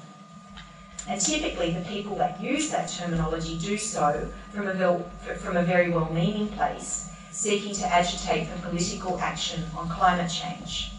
And 1.06 1.20
typically, 1.20 1.72
the 1.72 1.82
people 1.82 2.16
that 2.16 2.40
use 2.40 2.70
that 2.70 2.88
terminology 2.88 3.58
do 3.58 3.76
so 3.76 4.28
from 4.52 4.68
a, 4.68 5.04
from 5.36 5.56
a 5.58 5.62
very 5.62 5.90
well 5.90 6.10
meaning 6.12 6.48
place 6.48 7.10
seeking 7.30 7.74
to 7.74 7.86
agitate 7.86 8.48
for 8.48 8.68
political 8.68 9.18
action 9.20 9.62
on 9.76 9.88
climate 9.88 10.30
change. 10.30 10.92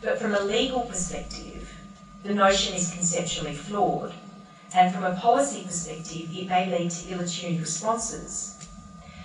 But 0.00 0.18
from 0.18 0.34
a 0.34 0.40
legal 0.40 0.80
perspective, 0.80 1.68
the 2.22 2.34
notion 2.34 2.74
is 2.74 2.92
conceptually 2.92 3.54
flawed, 3.54 4.12
and 4.74 4.94
from 4.94 5.04
a 5.04 5.14
policy 5.16 5.62
perspective, 5.64 6.28
it 6.34 6.48
may 6.48 6.70
lead 6.70 6.90
to 6.90 7.12
ill-attuned 7.12 7.60
responses. 7.60 8.58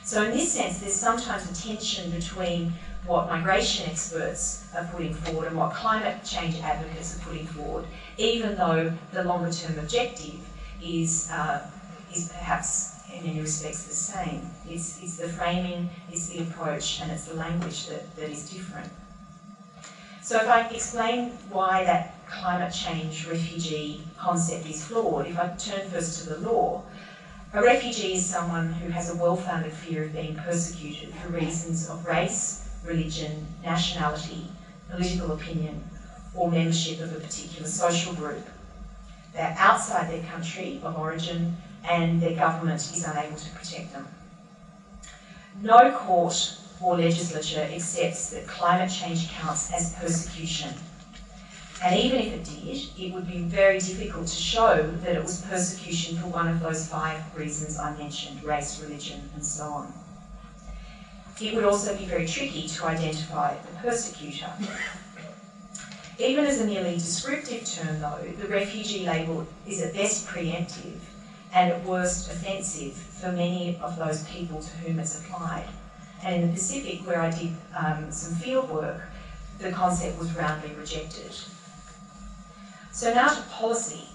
So 0.04 0.24
in 0.24 0.32
this 0.32 0.52
sense, 0.52 0.80
there's 0.80 0.96
sometimes 0.96 1.50
a 1.50 1.68
tension 1.68 2.12
between 2.12 2.74
what 3.06 3.30
migration 3.30 3.90
experts 3.90 4.68
are 4.76 4.84
putting 4.92 5.14
forward 5.14 5.48
and 5.48 5.58
what 5.58 5.74
climate 5.74 6.24
change 6.26 6.60
advocates 6.62 7.18
are 7.18 7.24
putting 7.24 7.48
forward, 7.48 7.86
even 8.18 8.56
though 8.56 8.94
the 9.14 9.24
longer 9.24 9.52
term 9.52 9.80
objective 9.80 10.40
is, 10.82 11.30
uh, 11.32 11.66
is 12.14 12.30
perhaps 12.30 12.96
in 13.14 13.26
many 13.26 13.40
respects 13.40 13.84
the 13.84 13.94
same. 13.94 14.50
It's, 14.70 15.02
it's 15.02 15.18
the 15.18 15.30
framing, 15.30 15.90
it's 16.12 16.28
the 16.28 16.40
approach, 16.40 17.02
and 17.02 17.12
it's 17.12 17.26
the 17.26 17.36
language 17.36 17.88
that, 17.88 18.14
that 18.18 18.30
is 18.30 18.50
different. 18.50 18.92
So 20.22 20.38
if 20.42 20.48
I 20.48 20.68
explain 20.68 21.30
why 21.50 21.86
that 21.86 22.17
climate 22.30 22.74
change 22.74 23.26
refugee 23.28 24.04
concept 24.18 24.68
is 24.68 24.86
flawed, 24.86 25.28
if 25.28 25.38
I 25.38 25.48
turn 25.58 25.90
first 25.90 26.20
to 26.20 26.30
the 26.30 26.50
law, 26.50 26.84
a 27.54 27.62
refugee 27.62 28.14
is 28.14 28.26
someone 28.26 28.74
who 28.74 28.90
has 28.90 29.10
a 29.10 29.16
well-founded 29.16 29.74
fear 29.74 30.04
of 30.04 30.14
being 30.14 30.36
persecuted 30.36 31.14
for 31.16 31.30
reasons 31.30 31.90
of 31.90 32.06
race, 32.06 32.68
religion, 32.84 33.48
nationality, 33.64 34.52
political 34.90 35.32
opinion, 35.32 35.90
or 36.36 36.50
membership 36.50 37.00
of 37.00 37.16
a 37.16 37.20
particular 37.20 37.68
social 37.68 38.14
group. 38.14 38.46
They're 39.34 39.56
outside 39.58 40.10
their 40.10 40.24
country 40.24 40.80
of 40.84 40.98
origin 40.98 41.56
and 41.84 42.22
their 42.22 42.36
government 42.36 42.82
is 42.94 43.06
unable 43.06 43.38
to 43.38 43.52
protect 43.52 43.94
them. 43.94 44.08
No 45.56 45.92
court 45.92 46.58
or 46.80 46.98
legislature 46.98 47.62
accepts 47.62 48.30
that 48.32 48.46
climate 48.48 48.92
change 48.92 49.30
counts 49.32 49.72
as 49.74 49.94
persecution. 49.94 50.74
And 51.84 52.00
even 52.00 52.20
if 52.20 52.34
it 52.34 52.44
did, 52.44 52.90
it 52.98 53.14
would 53.14 53.28
be 53.28 53.40
very 53.40 53.80
difficult 53.80 54.28
to 54.28 54.36
show 54.36 54.90
that 55.04 55.16
it 55.16 55.22
was 55.22 55.42
persecution 55.44 56.18
for 56.18 56.28
one 56.28 56.48
of 56.48 56.60
those 56.60 56.88
five 56.88 57.22
reasons 57.36 57.78
I 57.78 57.96
mentioned 57.98 58.44
race, 58.44 58.82
religion, 58.82 59.30
and 59.36 59.46
so 59.46 59.66
on. 59.66 59.94
It 61.40 61.54
would 61.54 61.66
also 61.66 61.96
be 61.96 62.06
very 62.06 62.26
tricky 62.28 62.68
to 62.68 62.86
identify 62.86 63.56
the 63.58 63.78
persecutor. 63.78 64.52
Even 66.18 66.46
as 66.46 66.62
a 66.62 66.66
merely 66.66 66.96
descriptive 66.96 67.64
term, 67.64 68.00
though, 68.00 68.26
the 68.40 68.48
refugee 68.48 69.06
label 69.06 69.46
is 69.68 69.84
at 69.84 69.94
best 69.94 70.26
preemptive 70.26 70.98
and 71.54 71.72
at 71.72 71.84
worst 71.86 72.32
offensive 72.32 72.94
for 72.94 73.32
many 73.32 73.78
of 73.84 73.98
those 73.98 74.24
people 74.24 74.60
to 74.60 74.70
whom 74.78 74.98
it's 74.98 75.20
applied. 75.20 75.68
And 76.24 76.42
in 76.42 76.48
the 76.48 76.54
Pacific, 76.54 77.06
where 77.06 77.22
I 77.22 77.30
did 77.30 77.56
um, 77.76 78.12
some 78.12 78.34
field 78.34 78.68
work, 78.72 79.02
the 79.60 79.72
concept 79.72 80.18
was 80.18 80.36
roundly 80.36 80.74
rejected. 80.74 81.36
So 82.98 83.14
now 83.14 83.28
to 83.28 83.42
policy. 83.44 84.08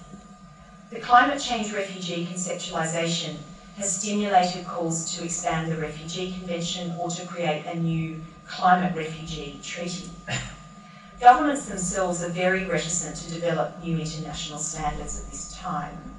The 0.90 0.98
climate 0.98 1.40
change 1.40 1.72
refugee 1.72 2.26
conceptualisation 2.26 3.36
has 3.76 3.94
stimulated 3.94 4.66
calls 4.66 5.14
to 5.14 5.24
expand 5.24 5.70
the 5.70 5.76
Refugee 5.76 6.32
Convention 6.32 6.96
or 6.98 7.08
to 7.12 7.24
create 7.24 7.64
a 7.64 7.78
new 7.78 8.20
climate 8.48 8.96
refugee 8.96 9.60
treaty. 9.62 10.10
Governments 11.20 11.66
themselves 11.66 12.24
are 12.24 12.30
very 12.30 12.64
reticent 12.64 13.14
to 13.18 13.30
develop 13.30 13.78
new 13.78 13.98
international 13.98 14.58
standards 14.58 15.16
at 15.16 15.30
this 15.30 15.56
time. 15.56 16.16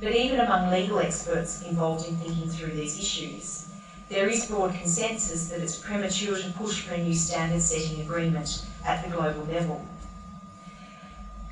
But 0.00 0.12
even 0.12 0.38
among 0.38 0.70
legal 0.70 1.00
experts 1.00 1.62
involved 1.62 2.06
in 2.06 2.14
thinking 2.14 2.48
through 2.48 2.74
these 2.76 2.96
issues, 2.96 3.64
there 4.08 4.28
is 4.28 4.46
broad 4.46 4.76
consensus 4.76 5.48
that 5.48 5.60
it's 5.60 5.74
premature 5.74 6.36
to 6.36 6.48
push 6.50 6.82
for 6.82 6.94
a 6.94 7.02
new 7.02 7.12
standard 7.12 7.60
setting 7.60 8.00
agreement 8.02 8.62
at 8.84 9.02
the 9.02 9.08
global 9.08 9.42
level. 9.46 9.84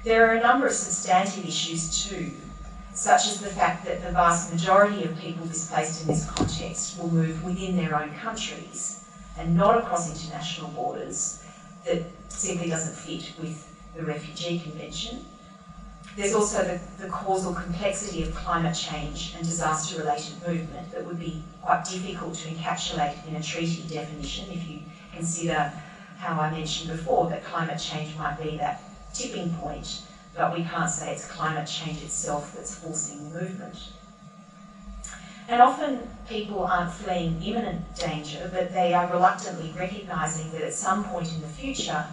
There 0.05 0.29
are 0.29 0.35
a 0.35 0.41
number 0.41 0.67
of 0.67 0.73
substantive 0.73 1.47
issues 1.47 2.09
too, 2.09 2.33
such 2.93 3.29
as 3.29 3.41
the 3.41 3.51
fact 3.51 3.85
that 3.85 4.03
the 4.03 4.11
vast 4.11 4.53
majority 4.53 5.05
of 5.05 5.17
people 5.17 5.47
displaced 5.47 6.03
in 6.03 6.09
this 6.09 6.29
context 6.29 6.99
will 6.99 7.09
move 7.09 7.45
within 7.45 7.77
their 7.77 7.95
own 7.95 8.13
countries 8.15 9.05
and 9.39 9.57
not 9.57 9.79
across 9.79 10.11
international 10.11 10.71
borders 10.71 11.45
that 11.87 12.03
simply 12.29 12.69
doesn't 12.69 12.97
fit 12.97 13.33
with 13.41 13.65
the 13.95 14.05
Refugee 14.05 14.59
Convention. 14.59 15.25
There's 16.17 16.35
also 16.35 16.65
the, 16.65 16.81
the 16.99 17.09
causal 17.09 17.55
complexity 17.55 18.25
of 18.25 18.35
climate 18.35 18.75
change 18.75 19.35
and 19.37 19.45
disaster 19.45 20.01
related 20.01 20.35
movement 20.47 20.91
that 20.91 21.05
would 21.07 21.21
be 21.21 21.45
quite 21.63 21.85
difficult 21.85 22.35
to 22.35 22.49
encapsulate 22.49 23.25
in 23.29 23.37
a 23.37 23.43
treaty 23.43 23.85
definition 23.89 24.51
if 24.51 24.69
you 24.69 24.81
consider 25.15 25.73
how 26.19 26.41
I 26.41 26.51
mentioned 26.51 26.91
before 26.91 27.31
that 27.31 27.45
climate 27.45 27.79
change 27.79 28.17
might 28.17 28.43
be 28.43 28.57
that 28.57 28.83
tipping 29.13 29.55
point, 29.55 30.03
but 30.35 30.57
we 30.57 30.65
can't 30.65 30.91
say 30.91 31.13
it's 31.13 31.27
climate 31.27 31.69
change 31.69 32.03
itself 32.03 32.55
that's 32.55 32.75
forcing 32.75 33.33
movement. 33.33 33.77
And 35.49 35.61
often 35.61 36.09
people 36.29 36.65
aren't 36.65 36.93
fleeing 36.93 37.43
imminent 37.43 37.95
danger, 37.97 38.49
but 38.53 38.73
they 38.73 38.95
are 38.95 39.13
reluctantly 39.13 39.75
recognising 39.77 40.51
that 40.53 40.63
at 40.63 40.73
some 40.73 41.05
point 41.05 41.33
in 41.33 41.41
the 41.43 41.49
future 41.49 42.07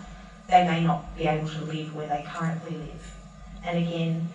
they 0.50 0.66
may 0.66 0.84
not 0.84 1.16
be 1.16 1.28
able 1.28 1.48
to 1.48 1.62
live 1.66 1.96
where 1.96 2.08
they 2.08 2.26
currently 2.28 2.76
live. 2.76 3.16
And 3.64 3.78
again, 3.78 4.30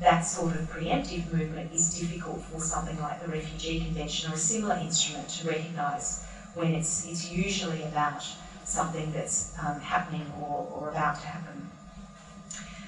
that 0.00 0.20
sort 0.20 0.54
of 0.54 0.70
preemptive 0.70 1.32
movement 1.32 1.72
is 1.72 1.98
difficult 1.98 2.42
for 2.42 2.60
something 2.60 3.00
like 3.00 3.22
the 3.22 3.30
Refugee 3.30 3.80
Convention 3.80 4.30
or 4.30 4.34
a 4.34 4.38
similar 4.38 4.76
instrument 4.76 5.28
to 5.30 5.48
recognise 5.48 6.24
when 6.54 6.74
it's, 6.74 7.06
it's 7.06 7.30
usually 7.30 7.82
about 7.82 8.24
something 8.64 9.12
that's 9.12 9.54
um, 9.58 9.80
happening 9.80 10.30
or, 10.40 10.68
or 10.72 10.90
about 10.90 11.20
to 11.20 11.26
happen. 11.26 11.70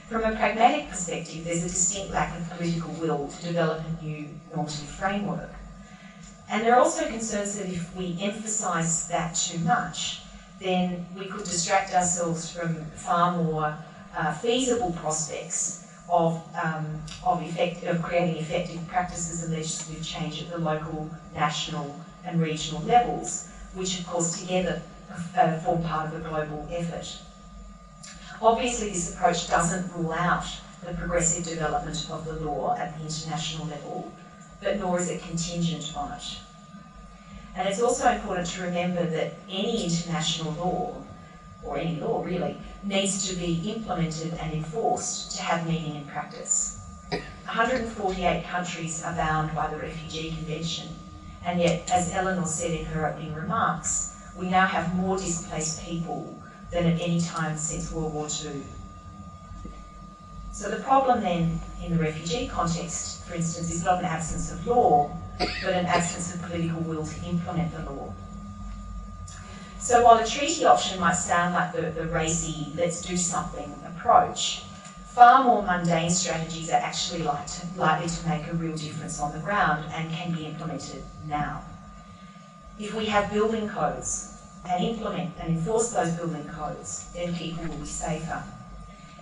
From 0.09 0.25
a 0.25 0.35
pragmatic 0.35 0.89
perspective, 0.89 1.45
there's 1.45 1.65
a 1.65 1.69
distinct 1.69 2.15
lack 2.15 2.35
of 2.35 2.49
political 2.57 2.93
will 2.93 3.29
to 3.29 3.43
develop 3.43 3.83
a 3.85 4.03
new 4.03 4.29
normative 4.55 4.89
framework. 4.89 5.51
And 6.49 6.65
there 6.65 6.75
are 6.77 6.81
also 6.81 7.07
concerns 7.07 7.59
that 7.59 7.69
if 7.69 7.95
we 7.95 8.17
emphasise 8.19 9.07
that 9.09 9.35
too 9.35 9.59
much, 9.59 10.23
then 10.61 11.05
we 11.15 11.27
could 11.27 11.45
distract 11.45 11.93
ourselves 11.93 12.51
from 12.51 12.87
far 12.93 13.37
more 13.37 13.77
uh, 14.17 14.33
feasible 14.33 14.93
prospects 14.93 15.87
of, 16.09 16.43
um, 16.57 17.03
of, 17.23 17.43
effect, 17.43 17.85
of 17.85 18.01
creating 18.03 18.39
effective 18.39 18.89
practices 18.89 19.45
and 19.45 19.53
legislative 19.53 20.03
change 20.03 20.41
at 20.41 20.51
the 20.51 20.57
local, 20.57 21.11
national 21.35 22.01
and 22.25 22.41
regional 22.41 22.81
levels, 22.85 23.51
which 23.75 24.01
of 24.01 24.07
course 24.07 24.41
together 24.41 24.81
uh, 25.37 25.59
form 25.59 25.83
part 25.83 26.07
of 26.07 26.15
a 26.25 26.27
global 26.27 26.67
effort. 26.73 27.19
Obviously 28.41 28.91
this 28.91 29.15
approach 29.15 29.49
doesn't 29.49 29.93
rule 29.95 30.13
out 30.13 30.47
the 30.85 30.93
progressive 30.95 31.45
development 31.45 32.07
of 32.09 32.25
the 32.25 32.35
law 32.35 32.77
at 32.77 32.97
the 32.97 33.05
international 33.05 33.67
level, 33.67 34.13
but 34.63 34.79
nor 34.79 35.01
is 35.01 35.11
it 35.11 35.23
contingent 35.23 35.93
on 35.97 36.13
it. 36.13 36.39
And 37.57 37.69
it's 37.69 37.83
also 37.83 38.09
important 38.09 38.47
to 38.51 38.63
remember 38.63 39.05
that 39.05 39.35
any 39.49 39.85
international 39.85 40.53
law, 40.53 40.95
or 41.65 41.79
any 41.79 42.01
law 42.01 42.23
really, 42.23 42.57
needs 42.85 43.29
to 43.29 43.35
be 43.35 43.75
implemented 43.75 44.35
and 44.35 44.53
enforced 44.53 45.37
to 45.37 45.43
have 45.43 45.67
meaning 45.67 45.97
in 45.97 46.05
practice. 46.05 46.79
148 47.11 48.45
countries 48.45 49.03
are 49.03 49.15
bound 49.15 49.53
by 49.57 49.67
the 49.67 49.79
Refugee 49.79 50.31
Convention, 50.31 50.89
and 51.45 51.59
yet, 51.59 51.91
as 51.91 52.15
Eleanor 52.15 52.47
said 52.47 52.71
in 52.71 52.85
her 52.87 53.09
opening 53.09 53.35
remarks, 53.35 54.15
we 54.37 54.49
now 54.49 54.67
have 54.67 54.95
more 54.95 55.19
displaced 55.19 55.83
people 55.83 56.38
than 56.71 56.87
at 56.87 57.01
any 57.01 57.21
time 57.21 57.57
since 57.57 57.91
World 57.93 58.13
War 58.13 58.27
II. 58.27 58.63
So 60.53 60.69
the 60.71 60.83
problem 60.83 61.21
then 61.21 61.61
in 61.83 61.97
the 61.97 62.03
refugee 62.03 62.49
context, 62.49 63.25
for 63.25 63.35
instance, 63.35 63.73
is 63.73 63.85
not 63.85 64.01
an 64.01 64.07
absence 64.07 64.53
of 64.53 64.67
law, 64.67 65.17
but 65.39 65.73
an 65.73 65.87
absence 65.87 66.35
of 66.35 66.43
political 66.43 66.81
will 66.81 67.07
to 67.07 67.25
implement 67.25 67.73
the 67.73 67.91
law. 67.91 68.13
So 69.79 70.05
while 70.05 70.19
a 70.19 70.27
treaty 70.27 70.65
option 70.65 71.01
might 71.01 71.15
sound 71.15 71.55
like 71.55 71.73
the, 71.73 71.83
the 71.93 72.09
racy, 72.09 72.73
let's 72.77 73.01
do 73.01 73.17
something 73.17 73.73
approach, 73.87 74.65
far 75.07 75.45
more 75.45 75.63
mundane 75.63 76.11
strategies 76.11 76.71
are 76.71 76.81
actually 76.81 77.23
like 77.23 77.47
to, 77.47 77.67
likely 77.77 78.09
to 78.09 78.29
make 78.29 78.49
a 78.49 78.55
real 78.55 78.77
difference 78.77 79.21
on 79.21 79.33
the 79.33 79.39
ground 79.39 79.85
and 79.93 80.13
can 80.13 80.33
be 80.33 80.45
implemented 80.47 81.05
now. 81.27 81.63
If 82.79 82.95
we 82.95 83.07
have 83.07 83.33
building 83.33 83.69
codes 83.69 84.38
and 84.67 84.85
implement 84.85 85.35
and 85.39 85.57
enforce 85.57 85.91
those 85.91 86.11
building 86.13 86.49
codes, 86.49 87.07
then 87.15 87.35
people 87.35 87.65
will 87.65 87.79
be 87.79 87.87
safer. 87.87 88.43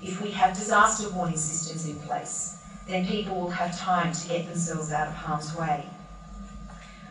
If 0.02 0.20
we 0.20 0.30
have 0.32 0.56
disaster 0.56 1.08
warning 1.10 1.36
systems 1.36 1.86
in 1.86 1.98
place, 2.00 2.58
then 2.86 3.06
people 3.06 3.34
will 3.34 3.50
have 3.50 3.76
time 3.76 4.12
to 4.12 4.28
get 4.28 4.46
themselves 4.46 4.92
out 4.92 5.08
of 5.08 5.14
harm's 5.14 5.54
way. 5.54 5.86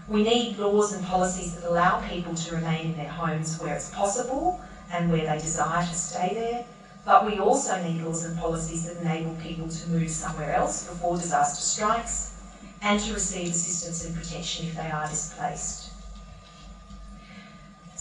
We 0.08 0.24
need 0.24 0.58
laws 0.58 0.94
and 0.94 1.04
policies 1.04 1.56
that 1.56 1.68
allow 1.68 2.00
people 2.08 2.36
to 2.36 2.56
remain 2.56 2.92
in 2.92 2.98
their 2.98 3.10
homes 3.10 3.60
where 3.60 3.76
it's 3.76 3.90
possible 3.90 4.62
and 4.92 5.12
where 5.12 5.26
they 5.26 5.40
desire 5.40 5.84
to 5.84 5.94
stay 5.94 6.34
there, 6.34 6.66
but 7.06 7.26
we 7.26 7.40
also 7.40 7.82
need 7.82 8.02
laws 8.04 8.24
and 8.24 8.38
policies 8.38 8.86
that 8.86 8.98
enable 8.98 9.34
people 9.36 9.68
to 9.68 9.90
move 9.90 10.10
somewhere 10.10 10.54
else 10.54 10.84
before 10.88 11.18
disaster 11.18 11.62
strikes 11.62 12.34
and 12.82 13.00
to 13.00 13.14
receive 13.14 13.50
assistance 13.50 14.06
and 14.06 14.16
protection 14.16 14.68
if 14.68 14.76
they 14.76 14.92
are 14.92 15.08
displaced. 15.08 15.85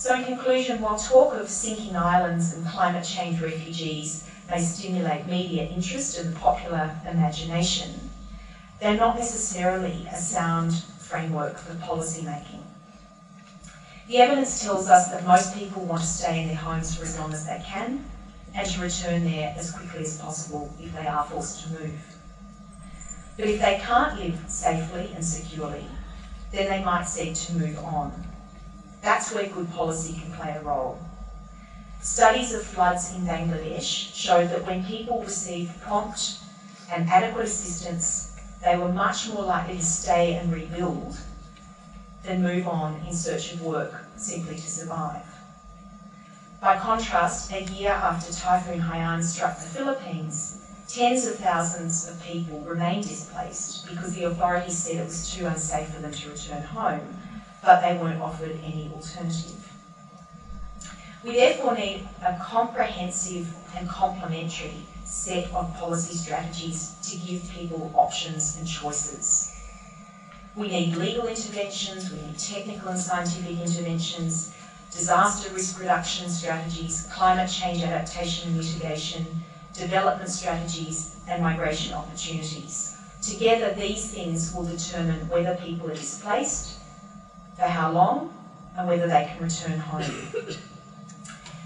So 0.05 0.15
in 0.15 0.27
conclusion, 0.27 0.83
while 0.83 0.99
talk 0.99 1.33
of 1.33 1.49
sinking 1.49 1.97
islands 1.97 2.53
and 2.53 2.67
climate 2.67 3.05
change 3.05 3.41
refugees 3.41 4.29
may 4.51 4.61
stimulate 4.61 5.27
media 5.27 5.63
interest 5.63 6.19
and 6.19 6.31
the 6.31 6.39
popular 6.39 6.95
imagination, 7.09 8.11
they're 8.79 8.99
not 8.99 9.17
necessarily 9.17 10.07
a 10.13 10.17
sound 10.19 10.75
framework 10.99 11.57
for 11.57 11.75
policy 11.77 12.21
making. 12.21 12.63
The 14.07 14.19
evidence 14.19 14.63
tells 14.63 14.91
us 14.91 15.11
that 15.11 15.27
most 15.27 15.55
people 15.55 15.87
want 15.87 16.03
to 16.03 16.07
stay 16.07 16.43
in 16.43 16.49
their 16.49 16.57
homes 16.57 16.95
for 16.95 17.05
as 17.05 17.19
long 17.19 17.33
as 17.33 17.47
they 17.47 17.63
can 17.65 18.05
and 18.55 18.69
to 18.69 18.83
return 18.83 19.25
there 19.25 19.55
as 19.57 19.71
quickly 19.71 20.03
as 20.03 20.21
possible 20.21 20.71
if 20.79 20.93
they 20.93 21.07
are 21.07 21.25
forced 21.25 21.65
to 21.65 21.81
move. 21.81 21.99
But 23.39 23.47
if 23.47 23.59
they 23.59 23.81
can't 23.83 24.21
live 24.21 24.39
safely 24.49 25.13
and 25.15 25.25
securely, 25.25 25.87
then 26.53 26.69
they 26.69 26.85
might 26.85 27.05
seek 27.05 27.35
to 27.37 27.55
move 27.55 27.79
on. 27.79 28.34
That's 29.05 29.35
where 29.35 29.47
good 29.47 29.71
policy 29.75 30.15
can 30.15 30.33
play 30.33 30.57
a 30.57 30.63
role. 30.63 30.99
Studies 32.01 32.55
of 32.55 32.65
floods 32.65 33.13
in 33.13 33.27
Bangladesh 33.27 34.15
showed 34.15 34.49
that 34.49 34.65
when 34.65 34.83
people 34.83 35.23
received 35.23 35.79
prompt 35.83 36.39
and 36.91 37.11
adequate 37.11 37.45
assistance 37.45 38.31
they 38.63 38.79
were 38.79 38.89
much 38.89 39.29
more 39.29 39.45
likely 39.45 39.77
to 39.77 39.85
stay 39.85 40.37
and 40.37 40.51
rebuild 40.51 41.19
than 42.23 42.43
move 42.43 42.67
on 42.67 43.03
in 43.07 43.13
search 43.13 43.53
of 43.53 43.61
work 43.61 44.07
simply 44.17 44.55
to 44.55 44.71
survive. 44.71 45.27
By 46.63 46.79
contrast, 46.79 47.53
a 47.53 47.63
year 47.63 47.91
after 47.91 48.33
Typhoon 48.33 48.81
Haiyan 48.81 49.23
struck 49.23 49.61
the 49.61 49.67
Philippines, 49.67 50.63
tens 50.89 51.27
of 51.27 51.37
thousands 51.37 52.09
of 52.09 52.23
people 52.23 52.61
remained 52.61 53.07
displaced 53.07 53.87
because 53.87 54.15
the 54.15 54.25
authorities 54.25 54.79
said 54.79 54.97
it 54.97 55.05
was 55.05 55.31
too 55.31 55.45
unsafe 55.45 55.91
for 55.91 56.01
them 56.01 56.13
to 56.13 56.31
return 56.31 56.63
home, 56.63 57.21
but 57.65 57.81
they 57.83 57.95
weren't 57.95 58.21
offered 58.21 58.61
any 58.63 58.91
alternative. 58.95 59.73
We 61.25 61.37
therefore 61.37 61.75
need 61.75 62.07
a 62.23 62.35
comprehensive 62.35 63.55
and 63.75 63.89
complementary 63.89 64.87
set 65.05 65.53
of 65.55 65.75
policy 65.77 66.15
strategies 66.15 66.93
to 67.03 67.17
give 67.17 67.51
people 67.51 67.91
options 67.95 68.57
and 68.57 68.67
choices. 68.67 69.51
We 70.55 70.69
need 70.69 70.97
legal 70.97 71.27
interventions, 71.27 72.11
we 72.11 72.19
need 72.21 72.39
technical 72.39 72.91
and 72.91 73.01
scientific 73.01 73.59
interventions, 73.59 74.53
disaster 74.91 75.51
risk 75.51 75.81
reduction 75.81 76.29
strategies, 76.29 77.09
climate 77.11 77.49
change 77.49 77.83
adaptation 77.83 78.49
and 78.49 78.57
mitigation, 78.57 79.43
development 79.73 80.31
strategies, 80.31 81.11
and 81.27 81.43
migration 81.43 81.95
opportunities. 81.95 82.95
Together, 83.23 83.73
these 83.73 84.11
things 84.13 84.53
will 84.53 84.65
determine 84.65 85.27
whether 85.29 85.55
people 85.55 85.89
are 85.89 85.95
displaced, 85.95 86.75
for 87.57 87.67
how 87.67 87.93
long, 87.93 88.33
and 88.77 88.89
whether 88.89 89.07
they 89.07 89.31
can 89.33 89.43
return 89.43 89.79
home. 89.79 90.03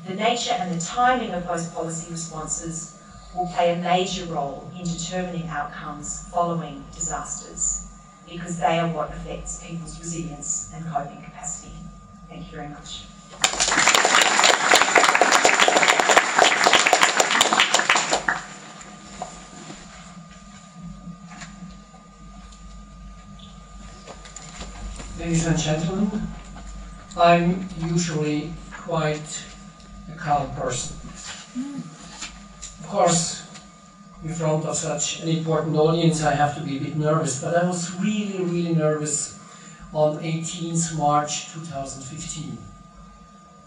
the 0.06 0.14
nature 0.14 0.52
and 0.52 0.78
the 0.78 0.84
timing 0.84 1.32
of 1.32 1.46
those 1.46 1.66
policy 1.68 2.10
responses 2.10 2.98
will 3.34 3.46
play 3.48 3.72
a 3.72 3.76
major 3.76 4.24
role 4.26 4.70
in 4.76 4.84
determining 4.84 5.48
outcomes 5.48 6.28
following 6.28 6.84
disasters 6.94 7.86
because 8.28 8.58
they 8.58 8.78
are 8.78 8.88
what 8.88 9.10
affects 9.10 9.62
people's 9.62 9.98
resilience 9.98 10.70
and 10.74 10.86
coping 10.86 11.22
capacity. 11.22 11.72
Thank 12.28 12.50
you 12.50 12.56
very 12.58 12.68
much. 12.68 13.87
Ladies 25.28 25.46
and 25.46 25.58
gentlemen, 25.58 26.26
I'm 27.14 27.68
usually 27.84 28.50
quite 28.72 29.44
a 30.10 30.16
calm 30.16 30.48
person 30.56 30.96
Of 32.80 32.86
course, 32.88 33.42
in 34.24 34.32
front 34.32 34.64
of 34.64 34.74
such 34.74 35.20
an 35.20 35.28
important 35.28 35.76
audience, 35.76 36.24
I 36.24 36.34
have 36.34 36.56
to 36.56 36.62
be 36.62 36.78
a 36.78 36.80
bit 36.80 36.96
nervous, 36.96 37.42
but 37.42 37.54
I 37.54 37.68
was 37.68 37.94
really, 38.00 38.42
really 38.42 38.74
nervous 38.74 39.38
on 39.92 40.16
18th 40.16 40.96
March 40.96 41.52
2015. 41.52 42.56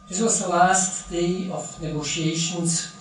This 0.09 0.19
was 0.19 0.41
the 0.41 0.49
last 0.49 1.11
day 1.11 1.51
of 1.51 1.79
negotiations 1.79 2.91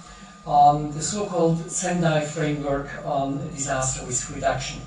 on 0.44 0.92
the 0.92 1.00
so-called 1.00 1.70
Sendai 1.70 2.26
framework 2.26 2.90
on 3.06 3.38
disaster 3.54 4.04
risk 4.04 4.34
reduction. 4.34 4.82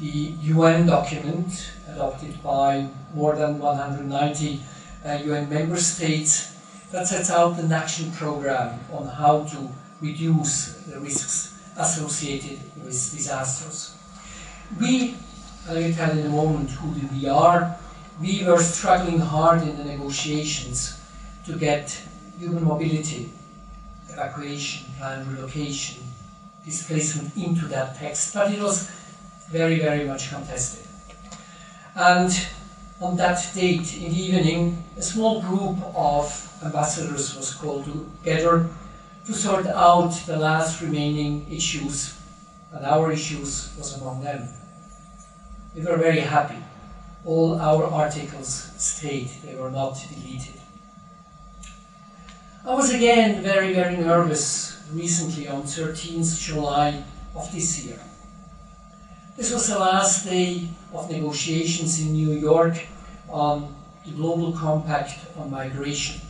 The 0.00 0.34
UN 0.56 0.86
document, 0.86 1.72
adopted 1.86 2.42
by 2.42 2.88
more 3.14 3.36
than 3.36 3.58
190 3.58 4.60
uh, 5.04 5.18
UN 5.24 5.50
member 5.50 5.76
states, 5.76 6.56
that 6.90 7.06
sets 7.06 7.30
out 7.30 7.58
an 7.58 7.70
action 7.70 8.10
program 8.12 8.80
on 8.90 9.06
how 9.06 9.44
to 9.44 9.68
reduce 10.00 10.72
the 10.88 10.98
risks 11.00 11.54
associated 11.76 12.58
with 12.82 12.92
disasters. 12.92 13.94
We, 14.80 15.16
I 15.68 15.74
will 15.74 15.92
tell 15.92 16.10
in 16.10 16.26
a 16.26 16.30
moment 16.30 16.70
who 16.70 16.94
we 17.14 17.28
are, 17.28 17.76
we 18.20 18.42
were 18.44 18.62
struggling 18.62 19.18
hard 19.18 19.62
in 19.62 19.76
the 19.76 19.84
negotiations 19.84 20.98
to 21.44 21.56
get 21.56 22.00
human 22.38 22.64
mobility, 22.64 23.30
evacuation, 24.08 24.86
planned 24.98 25.26
relocation, 25.26 26.02
displacement 26.64 27.36
into 27.36 27.66
that 27.66 27.96
text, 27.96 28.32
but 28.34 28.52
it 28.52 28.60
was 28.60 28.90
very, 29.50 29.80
very 29.80 30.04
much 30.04 30.30
contested. 30.30 30.86
And 31.94 32.30
on 33.00 33.16
that 33.16 33.50
date 33.54 33.96
in 33.96 34.12
the 34.12 34.22
evening, 34.22 34.82
a 34.96 35.02
small 35.02 35.40
group 35.40 35.78
of 35.94 36.24
ambassadors 36.64 37.36
was 37.36 37.54
called 37.54 37.84
together 37.84 38.68
to 39.26 39.32
sort 39.34 39.66
out 39.66 40.12
the 40.26 40.36
last 40.36 40.80
remaining 40.80 41.46
issues, 41.50 42.18
and 42.72 42.84
our 42.84 43.10
issues 43.10 43.72
was 43.76 44.00
among 44.00 44.22
them. 44.22 44.48
We 45.74 45.82
were 45.82 45.96
very 45.96 46.20
happy. 46.20 46.58
All 47.24 47.60
our 47.60 47.86
articles 47.86 48.70
stayed, 48.76 49.30
they 49.44 49.54
were 49.56 49.70
not 49.70 49.98
deleted. 50.08 50.60
I 52.66 52.74
was 52.74 52.92
again 52.92 53.42
very, 53.42 53.72
very 53.72 53.96
nervous 53.96 54.82
recently 54.92 55.48
on 55.48 55.62
13th 55.62 56.40
July 56.40 57.02
of 57.34 57.50
this 57.52 57.84
year. 57.84 57.98
This 59.40 59.54
was 59.54 59.68
the 59.68 59.78
last 59.78 60.26
day 60.26 60.68
of 60.92 61.10
negotiations 61.10 61.98
in 61.98 62.12
New 62.12 62.32
York 62.32 62.76
on 63.26 63.74
the 64.04 64.10
Global 64.10 64.52
Compact 64.52 65.18
on 65.34 65.50
Migration. 65.50 66.20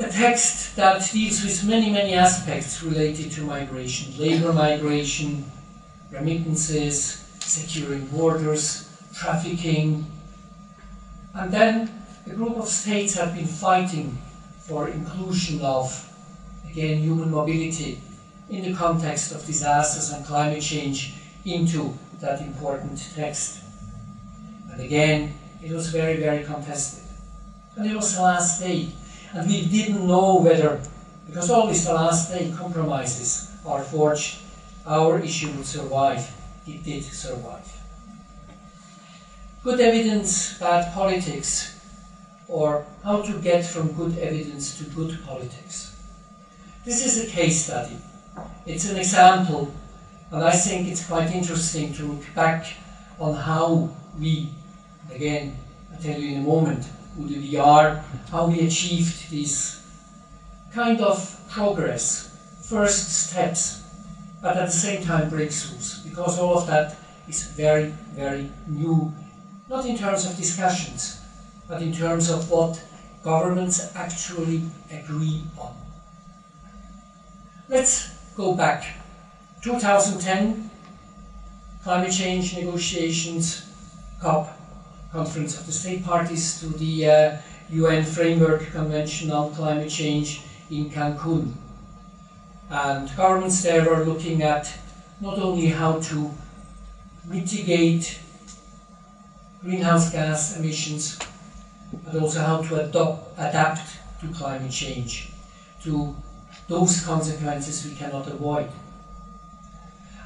A 0.00 0.08
text 0.08 0.74
that 0.74 1.08
deals 1.12 1.44
with 1.44 1.62
many, 1.62 1.88
many 1.88 2.14
aspects 2.14 2.82
related 2.82 3.30
to 3.30 3.42
migration 3.42 4.18
labor 4.18 4.52
migration, 4.52 5.44
remittances, 6.10 7.24
securing 7.38 8.06
borders, 8.06 8.90
trafficking. 9.14 10.04
And 11.32 11.52
then 11.52 12.02
a 12.26 12.30
group 12.30 12.56
of 12.56 12.66
states 12.66 13.14
have 13.14 13.36
been 13.36 13.46
fighting 13.46 14.18
for 14.58 14.88
inclusion 14.88 15.60
of, 15.60 15.94
again, 16.68 16.98
human 16.98 17.30
mobility 17.30 18.00
in 18.48 18.64
the 18.64 18.74
context 18.74 19.30
of 19.30 19.46
disasters 19.46 20.10
and 20.10 20.26
climate 20.26 20.60
change 20.60 21.14
into 21.44 21.94
that 22.20 22.40
important 22.40 22.98
text. 23.14 23.62
And 24.70 24.80
again, 24.80 25.34
it 25.62 25.72
was 25.72 25.88
very, 25.88 26.16
very 26.16 26.44
contested. 26.44 27.04
And 27.76 27.90
it 27.90 27.94
was 27.94 28.14
the 28.14 28.22
last 28.22 28.60
day. 28.60 28.88
And 29.32 29.48
we 29.48 29.66
didn't 29.66 30.06
know 30.06 30.40
whether, 30.40 30.80
because 31.26 31.50
always 31.50 31.84
the 31.84 31.94
last 31.94 32.32
day 32.32 32.52
compromises 32.56 33.50
are 33.64 33.82
forged, 33.82 34.40
our 34.86 35.18
issue 35.20 35.50
would 35.52 35.66
survive. 35.66 36.30
It 36.66 36.82
did 36.84 37.04
survive. 37.04 37.66
Good 39.62 39.80
evidence, 39.80 40.58
bad 40.58 40.92
politics, 40.94 41.78
or 42.48 42.84
how 43.04 43.22
to 43.22 43.32
get 43.40 43.64
from 43.64 43.92
good 43.92 44.18
evidence 44.18 44.78
to 44.78 44.84
good 44.84 45.18
politics. 45.24 45.96
This 46.84 47.04
is 47.04 47.24
a 47.24 47.30
case 47.30 47.66
study. 47.66 47.96
It's 48.66 48.90
an 48.90 48.96
example 48.96 49.72
and 50.32 50.44
I 50.44 50.52
think 50.52 50.88
it's 50.88 51.06
quite 51.06 51.32
interesting 51.32 51.92
to 51.94 52.04
look 52.04 52.34
back 52.34 52.66
on 53.18 53.34
how 53.34 53.90
we, 54.18 54.50
again, 55.10 55.56
I'll 55.92 56.00
tell 56.00 56.18
you 56.18 56.36
in 56.36 56.42
a 56.42 56.46
moment 56.46 56.86
who 57.16 57.24
we 57.24 57.56
are, 57.56 58.02
how 58.30 58.46
we 58.46 58.60
achieved 58.60 59.30
this 59.30 59.84
kind 60.72 61.00
of 61.00 61.18
progress, 61.48 62.30
first 62.62 63.28
steps, 63.28 63.82
but 64.40 64.56
at 64.56 64.66
the 64.66 64.72
same 64.72 65.02
time 65.02 65.28
breakthroughs, 65.28 66.08
because 66.08 66.38
all 66.38 66.58
of 66.58 66.66
that 66.68 66.96
is 67.28 67.48
very, 67.48 67.92
very 68.14 68.48
new, 68.68 69.12
not 69.68 69.84
in 69.84 69.98
terms 69.98 70.26
of 70.26 70.36
discussions, 70.36 71.20
but 71.68 71.82
in 71.82 71.92
terms 71.92 72.30
of 72.30 72.48
what 72.50 72.80
governments 73.24 73.90
actually 73.96 74.62
agree 74.92 75.42
on. 75.58 75.74
Let's 77.68 78.10
go 78.36 78.54
back 78.54 78.99
2010, 79.62 80.70
climate 81.82 82.12
change 82.12 82.56
negotiations, 82.56 83.66
COP, 84.20 84.48
Conference 85.12 85.58
of 85.58 85.66
the 85.66 85.72
State 85.72 86.02
Parties 86.04 86.60
to 86.60 86.66
the 86.78 87.10
uh, 87.10 87.36
UN 87.70 88.04
Framework 88.04 88.62
Convention 88.70 89.30
on 89.30 89.52
Climate 89.52 89.90
Change 89.90 90.42
in 90.70 90.88
Cancun. 90.88 91.52
And 92.70 93.14
governments 93.16 93.62
there 93.62 93.92
are 93.92 94.04
looking 94.04 94.42
at 94.42 94.72
not 95.20 95.38
only 95.38 95.66
how 95.66 96.00
to 96.00 96.30
mitigate 97.26 98.18
greenhouse 99.62 100.10
gas 100.10 100.56
emissions, 100.56 101.18
but 102.04 102.14
also 102.14 102.40
how 102.40 102.62
to 102.62 102.86
adopt, 102.86 103.38
adapt 103.38 103.82
to 104.20 104.28
climate 104.28 104.70
change, 104.70 105.32
to 105.82 106.16
those 106.68 107.04
consequences 107.04 107.84
we 107.84 107.94
cannot 107.94 108.26
avoid. 108.28 108.70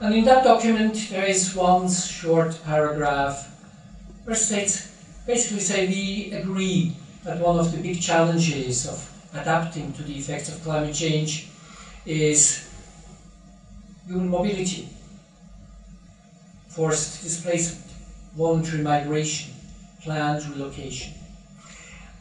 And 0.00 0.14
in 0.14 0.24
that 0.24 0.44
document, 0.44 1.08
there 1.10 1.24
is 1.24 1.54
one 1.54 1.88
short 1.88 2.60
paragraph 2.64 3.48
where 4.24 4.34
states 4.34 4.88
basically 5.26 5.60
say 5.60 5.86
we 5.86 6.32
agree 6.32 6.96
that 7.22 7.40
one 7.40 7.58
of 7.58 7.70
the 7.72 7.78
big 7.78 8.00
challenges 8.00 8.88
of 8.88 9.08
adapting 9.32 9.92
to 9.92 10.02
the 10.02 10.16
effects 10.16 10.48
of 10.48 10.62
climate 10.62 10.94
change 10.94 11.48
is 12.04 12.68
human 14.06 14.28
mobility, 14.28 14.88
forced 16.68 17.22
displacement, 17.22 17.90
voluntary 18.36 18.82
migration, 18.82 19.54
planned 20.02 20.44
relocation. 20.48 21.14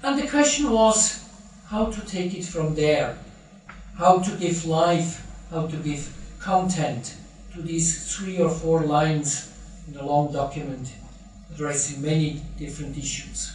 And 0.04 0.20
the 0.20 0.28
question 0.28 0.72
was 0.72 1.24
how 1.68 1.88
to 1.88 2.02
take 2.02 2.36
it 2.36 2.46
from 2.46 2.76
there, 2.76 3.18
how 3.98 4.20
to 4.20 4.32
give 4.38 4.66
life, 4.66 5.26
how 5.50 5.68
to 5.68 5.76
give 5.78 6.14
content 6.40 7.16
to 7.54 7.62
these 7.62 8.16
three 8.16 8.40
or 8.40 8.50
four 8.50 8.82
lines 8.82 9.52
in 9.88 9.98
a 9.98 10.06
long 10.06 10.32
document 10.34 10.92
addressing 11.54 12.02
many 12.02 12.42
different 12.58 12.98
issues. 12.98 13.54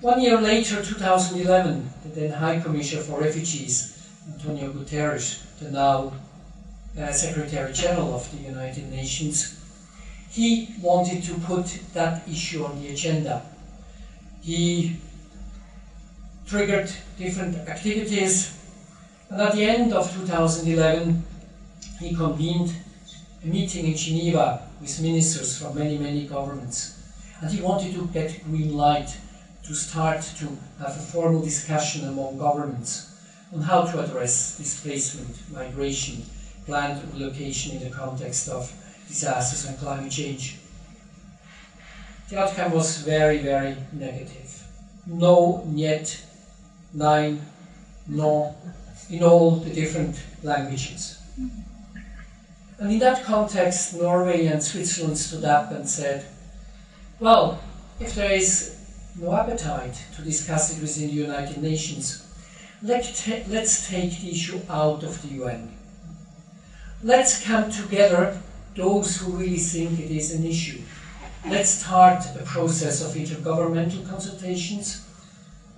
One 0.00 0.20
year 0.20 0.40
later, 0.40 0.82
2011, 0.82 1.90
the 2.02 2.08
then 2.08 2.30
High 2.32 2.60
Commissioner 2.60 3.02
for 3.02 3.20
Refugees, 3.20 3.96
Antonio 4.32 4.72
Guterres, 4.72 5.42
the 5.58 5.70
now 5.70 6.12
uh, 6.98 7.12
Secretary 7.12 7.72
General 7.72 8.14
of 8.14 8.30
the 8.30 8.48
United 8.48 8.90
Nations, 8.90 9.56
he 10.30 10.74
wanted 10.80 11.22
to 11.24 11.34
put 11.40 11.66
that 11.92 12.26
issue 12.28 12.64
on 12.64 12.80
the 12.80 12.88
agenda. 12.88 13.42
He 14.42 14.96
triggered 16.46 16.90
different 17.18 17.56
activities, 17.68 18.56
and 19.28 19.40
at 19.40 19.52
the 19.54 19.64
end 19.64 19.92
of 19.92 20.12
2011, 20.14 21.24
he 22.00 22.14
convened 22.14 22.74
a 23.44 23.46
meeting 23.46 23.86
in 23.86 23.94
Geneva 23.94 24.66
with 24.80 25.00
ministers 25.02 25.58
from 25.58 25.78
many, 25.78 25.98
many 25.98 26.26
governments. 26.26 26.98
And 27.40 27.50
he 27.50 27.60
wanted 27.60 27.94
to 27.94 28.06
get 28.06 28.42
green 28.44 28.74
light 28.74 29.16
to 29.64 29.74
start 29.74 30.22
to 30.38 30.46
have 30.78 30.96
a 30.96 31.06
formal 31.12 31.42
discussion 31.42 32.08
among 32.08 32.38
governments 32.38 33.14
on 33.54 33.60
how 33.60 33.82
to 33.82 34.00
address 34.00 34.56
displacement, 34.56 35.36
migration, 35.52 36.22
planned 36.64 37.02
relocation 37.12 37.76
in 37.76 37.84
the 37.84 37.94
context 37.94 38.48
of 38.48 38.72
disasters 39.06 39.68
and 39.68 39.78
climate 39.78 40.10
change. 40.10 40.58
The 42.30 42.40
outcome 42.40 42.72
was 42.72 42.98
very, 42.98 43.38
very 43.38 43.76
negative. 43.92 44.62
No, 45.06 45.64
yet, 45.74 46.18
nein, 46.94 47.44
no, 48.06 48.54
in 49.10 49.22
all 49.22 49.56
the 49.56 49.70
different 49.70 50.16
languages. 50.42 51.19
And 52.80 52.90
in 52.90 52.98
that 53.00 53.24
context, 53.24 53.94
Norway 53.94 54.46
and 54.46 54.62
Switzerland 54.62 55.18
stood 55.18 55.44
up 55.44 55.70
and 55.70 55.86
said, 55.86 56.24
well, 57.20 57.60
if 58.00 58.14
there 58.14 58.32
is 58.32 58.74
no 59.20 59.36
appetite 59.36 60.02
to 60.16 60.22
discuss 60.22 60.74
it 60.74 60.80
within 60.80 61.08
the 61.08 61.14
United 61.14 61.58
Nations, 61.58 62.26
let 62.82 63.04
let's 63.48 63.86
take 63.90 64.18
the 64.22 64.30
issue 64.30 64.60
out 64.70 65.02
of 65.02 65.20
the 65.20 65.28
UN. 65.42 65.70
Let's 67.02 67.44
come 67.44 67.70
together, 67.70 68.40
those 68.74 69.18
who 69.18 69.32
really 69.32 69.58
think 69.58 70.00
it 70.00 70.10
is 70.10 70.32
an 70.32 70.46
issue. 70.46 70.80
Let's 71.46 71.82
start 71.82 72.24
a 72.40 72.44
process 72.44 73.02
of 73.02 73.14
intergovernmental 73.14 74.08
consultations 74.08 75.06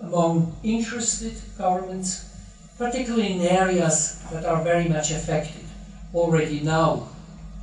among 0.01 0.55
interested 0.63 1.35
governments, 1.59 2.31
particularly 2.79 3.33
in 3.33 3.41
areas 3.41 4.23
that 4.31 4.45
are 4.45 4.63
very 4.63 4.89
much 4.89 5.11
affected 5.11 5.65
already 6.15 6.61
now 6.61 7.09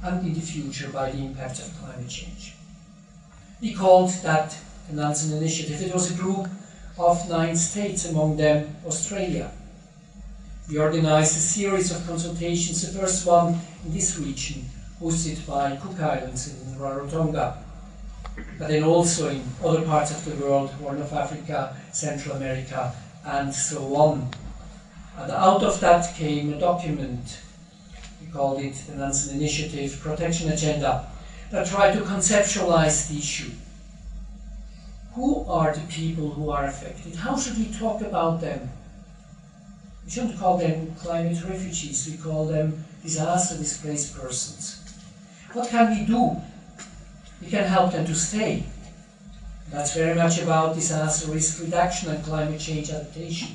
and 0.04 0.26
in 0.26 0.34
the 0.34 0.42
future 0.42 0.90
by 0.90 1.12
the 1.12 1.18
impact 1.18 1.60
of 1.60 1.78
climate 1.80 2.10
change. 2.10 2.56
We 3.62 3.74
called 3.74 4.12
that 4.24 4.58
the 4.90 4.96
Nansen 4.96 5.38
Initiative. 5.38 5.82
It 5.82 5.94
was 5.94 6.12
a 6.12 6.22
group 6.22 6.48
of 6.98 7.30
nine 7.30 7.56
states, 7.56 8.06
among 8.10 8.38
them 8.38 8.76
Australia. 8.86 9.52
We 10.70 10.78
organized 10.78 11.36
a 11.36 11.40
series 11.40 11.92
of 11.92 12.06
consultations, 12.06 12.82
the 12.82 13.00
first 13.00 13.26
one 13.26 13.60
in 13.86 13.94
this 13.94 14.18
region, 14.18 14.66
hosted 15.02 15.46
by 15.48 15.76
Cook 15.78 16.00
Islands 16.00 16.48
in 16.48 16.76
Rarotonga, 16.76 17.58
but 18.58 18.68
then 18.68 18.84
also 18.84 19.30
in 19.30 19.44
other 19.64 19.82
parts 19.82 20.12
of 20.12 20.24
the 20.26 20.46
world, 20.46 20.70
Horn 20.72 21.02
of 21.02 21.12
Africa, 21.12 21.76
Central 21.92 22.36
America, 22.36 22.94
and 23.26 23.54
so 23.54 23.96
on. 23.96 24.30
And 25.18 25.32
out 25.32 25.64
of 25.64 25.80
that 25.82 26.16
came 26.16 26.54
a 26.54 26.60
document 26.60 27.40
called 28.32 28.62
it 28.62 28.76
the 28.88 28.96
Nansen 28.96 29.38
Initiative 29.38 30.00
Protection 30.02 30.52
Agenda, 30.52 31.08
that 31.52 31.68
tried 31.68 31.94
to 31.94 32.02
conceptualize 32.02 33.10
the 33.10 33.18
issue. 33.18 33.52
Who 35.14 35.46
are 35.50 35.74
the 35.74 35.88
people 35.88 36.30
who 36.30 36.50
are 36.52 36.66
affected? 36.66 37.16
How 37.16 37.38
should 37.38 37.58
we 37.58 37.66
talk 37.74 38.02
about 38.02 38.42
them? 38.42 38.70
We 40.06 40.12
shouldn't 40.12 40.40
call 40.40 40.58
them 40.58 40.96
climate 40.96 41.44
refugees, 41.44 42.08
we 42.10 42.18
call 42.18 42.46
them 42.46 42.86
disaster 43.04 43.58
displaced 43.58 44.18
persons. 44.18 44.82
What 45.54 45.70
can 45.70 45.90
we 45.90 46.06
do? 46.06 46.38
We 47.42 47.48
can 47.48 47.66
help 47.66 47.92
them 47.92 48.06
to 48.06 48.16
stay. 48.16 48.64
That's 49.72 49.96
very 49.96 50.16
much 50.16 50.40
about 50.40 50.76
disaster 50.76 51.32
risk 51.32 51.62
reduction 51.62 52.10
and 52.10 52.24
climate 52.24 52.60
change 52.60 52.90
adaptation. 52.90 53.50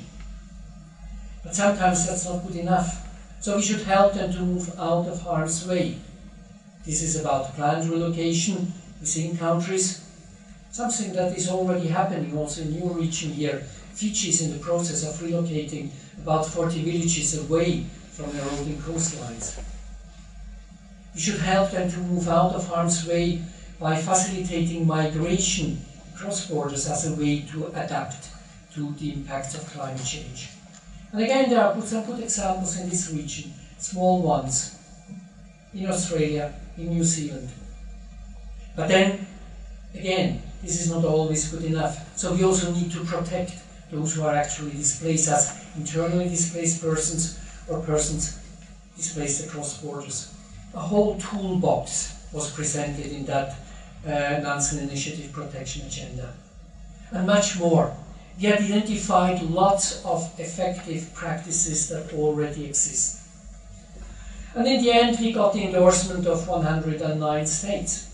But 1.43 1.55
sometimes 1.55 2.07
that's 2.07 2.25
not 2.25 2.45
good 2.47 2.55
enough. 2.55 3.04
So 3.45 3.57
we 3.57 3.61
should 3.61 3.83
help 3.83 4.13
them 4.15 4.33
to 4.33 4.39
move 4.39 4.73
out 4.79 5.05
of 5.05 5.21
harm's 5.21 5.67
way. 5.67 5.99
This 6.83 7.03
is 7.03 7.21
about 7.21 7.53
planned 7.53 7.87
relocation 7.87 8.73
within 8.99 9.37
countries, 9.37 10.03
something 10.71 11.13
that 11.13 11.37
is 11.37 11.47
already 11.47 11.85
happening 11.85 12.35
also 12.35 12.63
in 12.63 12.73
your 12.73 12.93
region 12.93 13.33
here. 13.33 13.59
Fiji 13.93 14.29
is 14.29 14.41
in 14.41 14.51
the 14.51 14.63
process 14.65 15.03
of 15.03 15.21
relocating 15.21 15.91
about 16.23 16.47
40 16.47 16.81
villages 16.85 17.37
away 17.37 17.85
from 18.13 18.35
eroding 18.35 18.77
coastlines. 18.77 19.61
We 21.13 21.21
should 21.21 21.39
help 21.41 21.69
them 21.69 21.91
to 21.91 21.99
move 21.99 22.27
out 22.27 22.55
of 22.55 22.67
harm's 22.67 23.05
way 23.07 23.43
by 23.79 24.01
facilitating 24.01 24.87
migration 24.87 25.85
across 26.15 26.47
borders 26.47 26.89
as 26.89 27.05
a 27.05 27.13
way 27.13 27.41
to 27.51 27.67
adapt 27.67 28.27
to 28.73 28.91
the 28.93 29.13
impacts 29.13 29.53
of 29.53 29.67
climate 29.67 30.03
change. 30.03 30.54
And 31.15 31.23
again, 31.23 31.49
there 31.49 31.63
are 31.63 31.81
some 31.81 32.03
good 32.03 32.19
examples 32.19 32.77
in 32.77 32.89
this 32.89 33.09
region, 33.09 33.53
small 33.77 34.21
ones, 34.21 34.77
in 35.73 35.87
Australia, 35.87 36.53
in 36.77 36.89
New 36.89 37.05
Zealand. 37.05 37.47
But 38.75 38.89
then, 38.89 39.25
again, 39.93 40.43
this 40.61 40.81
is 40.81 40.91
not 40.91 41.05
always 41.05 41.49
good 41.49 41.63
enough. 41.63 42.17
So 42.17 42.33
we 42.33 42.43
also 42.43 42.69
need 42.73 42.91
to 42.91 43.05
protect 43.05 43.53
those 43.89 44.13
who 44.13 44.23
are 44.23 44.35
actually 44.35 44.71
displaced 44.71 45.29
as 45.29 45.65
internally 45.77 46.27
displaced 46.27 46.81
persons 46.81 47.39
or 47.69 47.79
persons 47.79 48.37
displaced 48.97 49.45
across 49.45 49.81
borders. 49.81 50.33
A 50.73 50.81
whole 50.81 51.17
toolbox 51.17 52.13
was 52.33 52.51
presented 52.51 53.05
in 53.13 53.25
that 53.27 53.55
uh, 54.05 54.09
Nansen 54.43 54.79
Initiative 54.79 55.31
Protection 55.31 55.87
Agenda. 55.87 56.33
And 57.11 57.25
much 57.25 57.57
more. 57.57 57.95
We 58.39 58.51
identified 58.51 59.41
lots 59.43 60.03
of 60.03 60.29
effective 60.37 61.13
practices 61.13 61.89
that 61.89 62.13
already 62.13 62.65
exist. 62.65 63.21
And 64.55 64.67
in 64.67 64.81
the 64.81 64.91
end, 64.91 65.19
we 65.19 65.33
got 65.33 65.53
the 65.53 65.63
endorsement 65.63 66.25
of 66.27 66.47
109 66.47 67.45
states. 67.45 68.09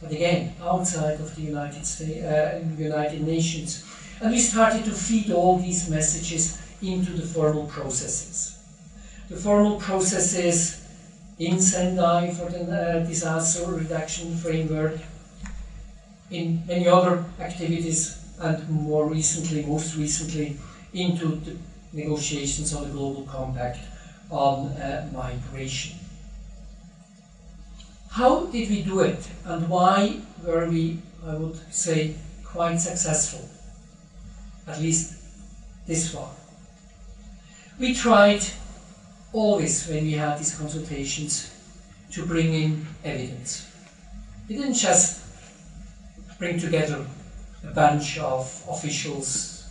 But 0.00 0.12
again, 0.12 0.54
outside 0.60 1.20
of 1.20 1.34
the 1.36 1.42
United, 1.42 1.86
States, 1.86 2.24
uh, 2.24 2.62
United 2.76 3.22
Nations. 3.22 3.84
And 4.20 4.30
we 4.32 4.38
started 4.38 4.84
to 4.84 4.90
feed 4.90 5.30
all 5.30 5.58
these 5.58 5.88
messages 5.88 6.58
into 6.82 7.12
the 7.12 7.26
formal 7.26 7.66
processes. 7.66 8.58
The 9.28 9.36
formal 9.36 9.78
processes 9.78 10.82
in 11.38 11.60
Sendai 11.60 12.30
for 12.30 12.50
the 12.50 12.62
uh, 12.62 13.06
disaster 13.06 13.66
reduction 13.66 14.36
framework, 14.36 14.98
in 16.30 16.62
many 16.66 16.88
other 16.88 17.24
activities, 17.40 18.21
and 18.42 18.68
more 18.68 19.08
recently, 19.08 19.64
most 19.64 19.96
recently, 19.96 20.56
into 20.92 21.36
the 21.36 21.56
negotiations 21.92 22.74
on 22.74 22.84
the 22.84 22.90
Global 22.90 23.22
Compact 23.22 23.78
on 24.30 24.68
uh, 24.72 25.08
migration. 25.12 25.98
How 28.10 28.46
did 28.46 28.68
we 28.68 28.82
do 28.82 29.00
it, 29.00 29.26
and 29.44 29.68
why 29.68 30.20
were 30.44 30.68
we, 30.68 30.98
I 31.26 31.34
would 31.34 31.56
say, 31.72 32.14
quite 32.44 32.76
successful, 32.76 33.48
at 34.66 34.80
least 34.80 35.14
this 35.86 36.12
far? 36.12 36.30
We 37.78 37.94
tried 37.94 38.44
always, 39.32 39.88
when 39.88 40.04
we 40.04 40.12
had 40.12 40.38
these 40.38 40.54
consultations, 40.54 41.50
to 42.10 42.26
bring 42.26 42.52
in 42.52 42.86
evidence. 43.04 43.66
We 44.48 44.56
didn't 44.56 44.74
just 44.74 45.22
bring 46.38 46.58
together 46.58 47.06
bunch 47.70 48.18
of 48.18 48.64
officials, 48.68 49.66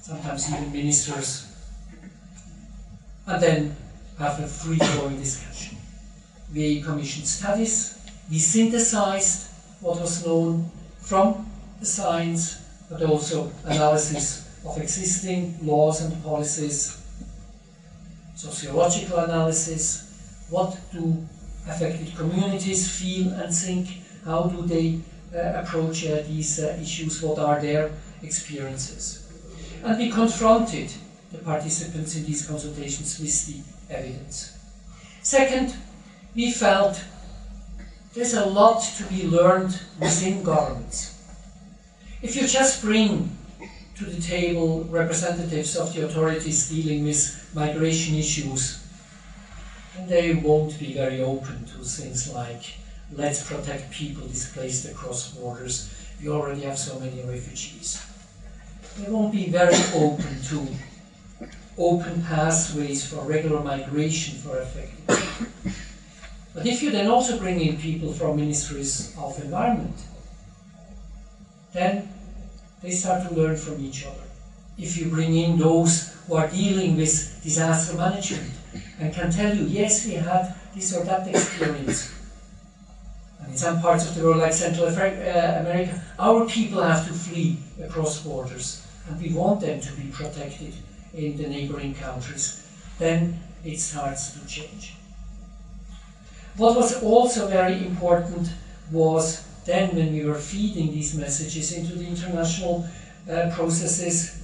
sometimes 0.00 0.50
even 0.52 0.72
ministers, 0.72 1.46
and 3.26 3.42
then 3.42 3.76
have 4.18 4.40
a 4.40 4.46
free 4.46 4.78
flowing 4.78 5.18
discussion. 5.18 5.76
We 6.52 6.82
commissioned 6.82 7.26
studies, 7.26 7.98
we 8.30 8.38
synthesized 8.38 9.50
what 9.80 10.00
was 10.00 10.24
known 10.24 10.70
from 11.00 11.50
the 11.80 11.86
science, 11.86 12.60
but 12.90 13.02
also 13.02 13.50
analysis 13.64 14.48
of 14.64 14.78
existing 14.78 15.58
laws 15.62 16.00
and 16.02 16.22
policies, 16.22 17.02
sociological 18.34 19.18
analysis, 19.18 20.46
what 20.50 20.78
do 20.92 21.26
affected 21.68 22.14
communities 22.16 22.90
feel 22.90 23.32
and 23.32 23.54
think, 23.54 23.88
how 24.24 24.44
do 24.44 24.62
they 24.62 25.00
approach 25.34 26.06
uh, 26.06 26.22
these 26.26 26.62
uh, 26.62 26.78
issues, 26.80 27.22
what 27.22 27.38
are 27.38 27.60
their 27.60 27.90
experiences. 28.22 29.20
And 29.82 29.98
we 29.98 30.10
confronted 30.10 30.92
the 31.32 31.38
participants 31.38 32.16
in 32.16 32.24
these 32.24 32.46
consultations 32.46 33.18
with 33.18 33.46
the 33.46 33.94
evidence. 33.94 34.56
Second, 35.22 35.74
we 36.34 36.50
felt 36.52 37.02
there's 38.14 38.34
a 38.34 38.46
lot 38.46 38.80
to 38.96 39.04
be 39.04 39.26
learned 39.26 39.78
within 40.00 40.42
governments. 40.42 41.10
If 42.22 42.36
you 42.36 42.46
just 42.46 42.82
bring 42.82 43.36
to 43.96 44.04
the 44.04 44.20
table 44.20 44.84
representatives 44.84 45.76
of 45.76 45.94
the 45.94 46.06
authorities 46.06 46.68
dealing 46.70 47.04
with 47.04 47.50
migration 47.54 48.14
issues, 48.14 48.80
they 50.08 50.34
won't 50.34 50.78
be 50.78 50.94
very 50.94 51.20
open 51.20 51.64
to 51.66 51.84
things 51.84 52.32
like 52.32 52.74
let's 53.16 53.46
protect 53.46 53.90
people 53.92 54.26
displaced 54.26 54.86
across 54.90 55.32
borders. 55.34 55.94
We 56.22 56.28
already 56.28 56.62
have 56.62 56.78
so 56.78 56.98
many 56.98 57.22
refugees. 57.22 58.04
They 58.98 59.10
won't 59.10 59.32
be 59.32 59.46
very 59.46 59.76
open 59.94 60.42
to 60.50 60.66
open 61.76 62.22
pathways 62.22 63.06
for 63.06 63.24
regular 63.24 63.60
migration 63.60 64.38
for 64.38 64.58
affected. 64.58 65.74
But 66.54 66.66
if 66.66 66.82
you 66.82 66.92
then 66.92 67.08
also 67.08 67.38
bring 67.38 67.60
in 67.60 67.76
people 67.76 68.12
from 68.12 68.36
ministries 68.36 69.12
of 69.18 69.36
environment, 69.42 69.96
then 71.72 72.08
they 72.80 72.92
start 72.92 73.28
to 73.28 73.34
learn 73.34 73.56
from 73.56 73.84
each 73.84 74.06
other. 74.06 74.22
If 74.78 74.96
you 74.96 75.06
bring 75.06 75.34
in 75.34 75.58
those 75.58 76.14
who 76.26 76.36
are 76.36 76.48
dealing 76.48 76.96
with 76.96 77.40
disaster 77.42 77.96
management 77.96 78.52
and 79.00 79.12
can 79.12 79.32
tell 79.32 79.54
you, 79.54 79.64
yes, 79.64 80.06
we 80.06 80.14
had 80.14 80.54
this 80.74 80.96
or 80.96 81.02
that 81.04 81.26
experience. 81.26 82.13
In 83.54 83.58
some 83.58 83.80
parts 83.80 84.08
of 84.08 84.16
the 84.16 84.24
world, 84.24 84.38
like 84.38 84.52
Central 84.52 84.88
uh, 84.88 84.90
America, 84.90 86.02
our 86.18 86.44
people 86.44 86.82
have 86.82 87.06
to 87.06 87.12
flee 87.12 87.56
across 87.80 88.20
borders, 88.20 88.84
and 89.06 89.22
we 89.22 89.32
want 89.32 89.60
them 89.60 89.80
to 89.80 89.92
be 89.92 90.08
protected 90.08 90.74
in 91.14 91.36
the 91.36 91.46
neighboring 91.46 91.94
countries. 91.94 92.66
Then 92.98 93.38
it 93.64 93.78
starts 93.78 94.32
to 94.32 94.44
change. 94.48 94.96
What 96.56 96.74
was 96.74 97.00
also 97.00 97.46
very 97.46 97.86
important 97.86 98.48
was 98.90 99.46
then 99.64 99.94
when 99.94 100.12
we 100.12 100.24
were 100.24 100.34
feeding 100.34 100.90
these 100.90 101.14
messages 101.14 101.74
into 101.74 101.94
the 101.94 102.08
international 102.08 102.88
uh, 103.30 103.52
processes, 103.54 104.36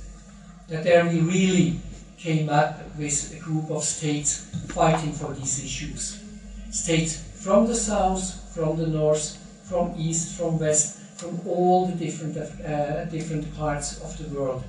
that 0.69 0.85
there 0.85 1.05
we 1.05 1.19
really 1.19 1.81
came 2.17 2.49
up 2.49 2.79
with 2.97 3.35
a 3.37 3.41
group 3.41 3.73
of 3.73 3.83
states 3.83 4.47
fighting 4.69 5.13
for 5.13 5.35
these 5.35 5.65
issues. 5.65 6.23
States 6.71 7.25
from 7.41 7.67
the 7.67 7.75
south, 7.75 8.55
from 8.55 8.77
the 8.77 8.87
north, 8.87 9.37
from 9.65 9.95
east, 9.97 10.37
from 10.37 10.59
west, 10.59 10.99
from 11.17 11.41
all 11.47 11.87
the 11.87 11.95
different, 11.95 12.37
uh, 12.37 13.05
different 13.07 13.57
parts 13.57 14.01
of 14.03 14.17
the 14.19 14.29
world. 14.39 14.63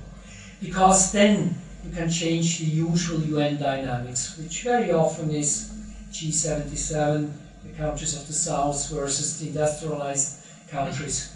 Because 0.60 1.12
then 1.12 1.54
you 1.84 1.90
can 1.94 2.08
change 2.08 2.58
the 2.58 2.64
usual 2.64 3.20
UN 3.20 3.58
dynamics, 3.58 4.38
which 4.38 4.62
very 4.62 4.92
often 4.92 5.30
is 5.30 5.70
G77, 6.12 7.30
the 7.64 7.72
countries 7.76 8.16
of 8.16 8.26
the 8.26 8.32
south 8.32 8.88
versus 8.90 9.38
the 9.38 9.48
industrialized 9.48 10.46
countries. 10.70 11.32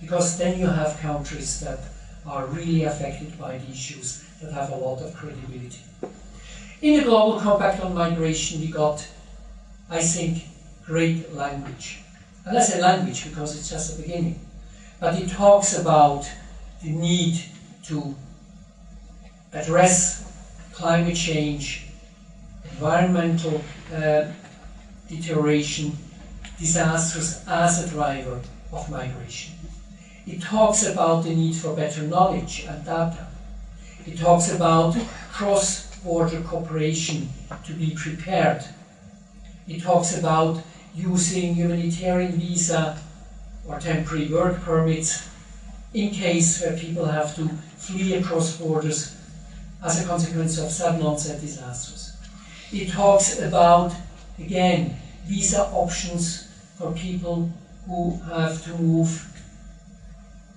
Because 0.00 0.36
then 0.36 0.58
you 0.58 0.66
have 0.66 0.98
countries 0.98 1.60
that 1.60 1.78
are 2.26 2.46
really 2.46 2.84
affected 2.84 3.38
by 3.38 3.58
the 3.58 3.70
issues 3.70 4.24
that 4.40 4.52
have 4.52 4.70
a 4.70 4.76
lot 4.76 5.00
of 5.00 5.14
credibility. 5.14 5.80
In 6.80 6.98
the 6.98 7.04
Global 7.04 7.38
Compact 7.40 7.80
on 7.80 7.94
Migration, 7.94 8.60
we 8.60 8.68
got, 8.68 9.06
I 9.88 10.00
think, 10.00 10.44
great 10.84 11.32
language. 11.34 12.00
And 12.44 12.58
I 12.58 12.60
say 12.60 12.80
language 12.80 13.28
because 13.28 13.56
it's 13.56 13.70
just 13.70 13.96
the 13.96 14.02
beginning. 14.02 14.40
But 15.00 15.20
it 15.20 15.30
talks 15.30 15.78
about 15.78 16.30
the 16.82 16.90
need 16.90 17.40
to 17.84 18.14
address 19.52 20.24
climate 20.72 21.16
change, 21.16 21.86
environmental 22.70 23.62
uh, 23.94 24.24
deterioration, 25.08 25.96
disasters 26.58 27.44
as 27.46 27.84
a 27.84 27.88
driver 27.88 28.40
of 28.72 28.90
migration. 28.90 29.54
It 30.26 30.40
talks 30.40 30.86
about 30.86 31.24
the 31.24 31.34
need 31.34 31.56
for 31.56 31.74
better 31.74 32.02
knowledge 32.02 32.64
and 32.68 32.84
data. 32.84 33.26
It 34.06 34.18
talks 34.18 34.52
about 34.52 34.96
cross 35.32 35.94
border 35.96 36.40
cooperation 36.40 37.28
to 37.66 37.72
be 37.74 37.94
prepared. 37.94 38.64
It 39.68 39.82
talks 39.82 40.16
about 40.18 40.62
using 40.94 41.54
humanitarian 41.54 42.32
visa 42.32 42.98
or 43.66 43.78
temporary 43.78 44.28
work 44.28 44.60
permits 44.62 45.28
in 45.94 46.10
case 46.10 46.60
where 46.60 46.76
people 46.76 47.04
have 47.04 47.34
to 47.36 47.48
flee 47.76 48.14
across 48.14 48.56
borders 48.56 49.16
as 49.84 50.02
a 50.02 50.06
consequence 50.06 50.58
of 50.58 50.70
sudden 50.70 51.02
onset 51.02 51.40
disasters. 51.40 52.16
It 52.72 52.90
talks 52.90 53.40
about, 53.40 53.92
again, 54.38 54.96
visa 55.24 55.66
options 55.66 56.48
for 56.76 56.92
people 56.92 57.50
who 57.86 58.18
have 58.20 58.62
to 58.64 58.70
move 58.78 59.28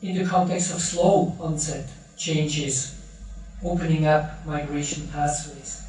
in 0.01 0.15
the 0.15 0.25
context 0.25 0.73
of 0.73 0.79
slow 0.79 1.35
onset 1.39 1.87
changes, 2.17 2.95
opening 3.63 4.05
up 4.05 4.45
migration 4.45 5.07
pathways. 5.07 5.83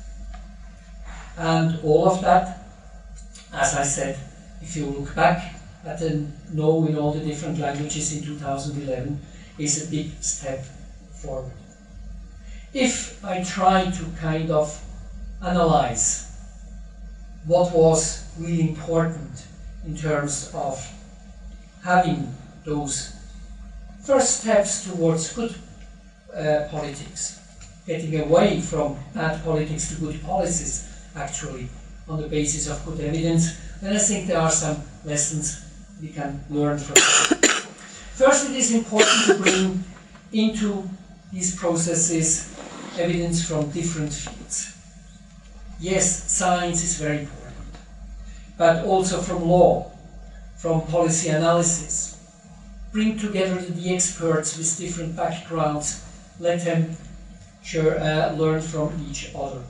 And 1.37 1.79
all 1.85 2.09
of 2.09 2.23
that, 2.23 2.65
as 3.53 3.75
I 3.77 3.83
said, 3.83 4.19
if 4.67 4.77
you 4.77 4.87
look 4.87 5.15
back 5.15 5.55
at 5.85 6.01
the 6.01 6.27
no 6.53 6.87
in 6.87 6.97
all 6.97 7.13
the 7.13 7.21
different 7.21 7.59
languages 7.59 8.17
in 8.17 8.25
2011, 8.25 9.21
is 9.59 9.87
a 9.87 9.91
big 9.91 10.11
step 10.21 10.65
forward. 11.23 11.53
If 12.75 13.25
I 13.25 13.45
try 13.45 13.91
to 13.91 14.05
kind 14.21 14.51
of 14.51 14.67
analyze 15.41 16.27
what 17.45 17.73
was 17.73 18.25
really 18.39 18.69
important 18.69 19.47
in 19.85 19.97
terms 19.97 20.51
of 20.53 20.75
having 21.85 22.35
those 22.65 23.15
first 24.03 24.41
steps 24.41 24.85
towards 24.85 25.33
good 25.33 25.55
uh, 26.35 26.67
politics, 26.73 27.39
getting 27.87 28.21
away 28.21 28.61
from 28.61 28.99
bad 29.15 29.45
politics 29.45 29.89
to 29.91 30.01
good 30.01 30.21
policies, 30.23 30.89
actually, 31.15 31.69
on 32.09 32.21
the 32.21 32.29
basis 32.29 32.69
of 32.69 32.85
good 32.85 33.01
evidence, 33.01 33.53
then 33.81 33.97
I 33.97 33.99
think 33.99 34.27
there 34.27 34.41
are 34.41 34.51
some 34.51 34.83
lessons 35.05 35.63
we 36.01 36.09
can 36.09 36.45
learn 36.51 36.79
from 36.79 36.97
it. 36.97 37.51
First, 38.17 38.51
it 38.51 38.57
is 38.57 38.73
important 38.75 39.27
to 39.27 39.35
bring 39.35 39.85
into 40.33 40.89
these 41.33 41.55
processes 41.57 42.55
evidence 42.99 43.47
from 43.47 43.71
different 43.71 44.13
fields. 44.13 44.73
Yes, 45.79 46.33
science 46.33 46.83
is 46.83 46.99
very 46.99 47.21
important, 47.21 47.55
but 48.57 48.85
also 48.87 49.21
from 49.21 49.47
law, 49.47 49.91
from 50.57 50.81
policy 50.87 51.29
analysis. 51.29 52.17
Bring 52.93 53.19
together 53.19 53.61
the 53.61 53.95
experts 53.95 54.57
with 54.57 54.79
different 54.79 55.15
backgrounds, 55.15 56.03
let 56.41 56.65
them 56.65 56.97
share, 57.63 58.01
uh, 58.01 58.33
learn 58.33 58.63
from 58.63 58.89
each 59.11 59.35
other. 59.35 59.61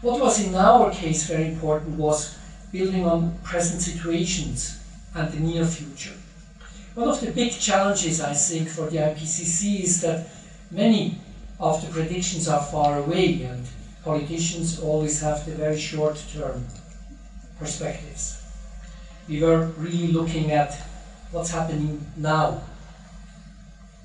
What 0.00 0.20
was 0.20 0.46
in 0.46 0.54
our 0.54 0.90
case 0.90 1.26
very 1.26 1.48
important 1.48 1.98
was 1.98 2.38
building 2.76 3.06
on 3.06 3.38
present 3.42 3.80
situations 3.80 4.78
and 5.14 5.32
the 5.32 5.40
near 5.40 5.64
future. 5.64 6.16
One 6.94 7.08
of 7.08 7.20
the 7.20 7.30
big 7.30 7.52
challenges, 7.52 8.20
I 8.20 8.34
think, 8.34 8.68
for 8.68 8.90
the 8.90 8.98
IPCC 8.98 9.82
is 9.82 10.00
that 10.02 10.28
many 10.70 11.18
of 11.58 11.80
the 11.80 11.92
predictions 11.92 12.48
are 12.48 12.62
far 12.62 12.98
away, 12.98 13.42
and 13.42 13.66
politicians 14.04 14.80
always 14.80 15.20
have 15.20 15.44
the 15.46 15.52
very 15.52 15.78
short 15.78 16.22
term 16.34 16.66
perspectives. 17.58 18.42
We 19.28 19.42
were 19.42 19.66
really 19.78 20.12
looking 20.12 20.52
at 20.52 20.74
what's 21.32 21.50
happening 21.50 22.04
now. 22.16 22.62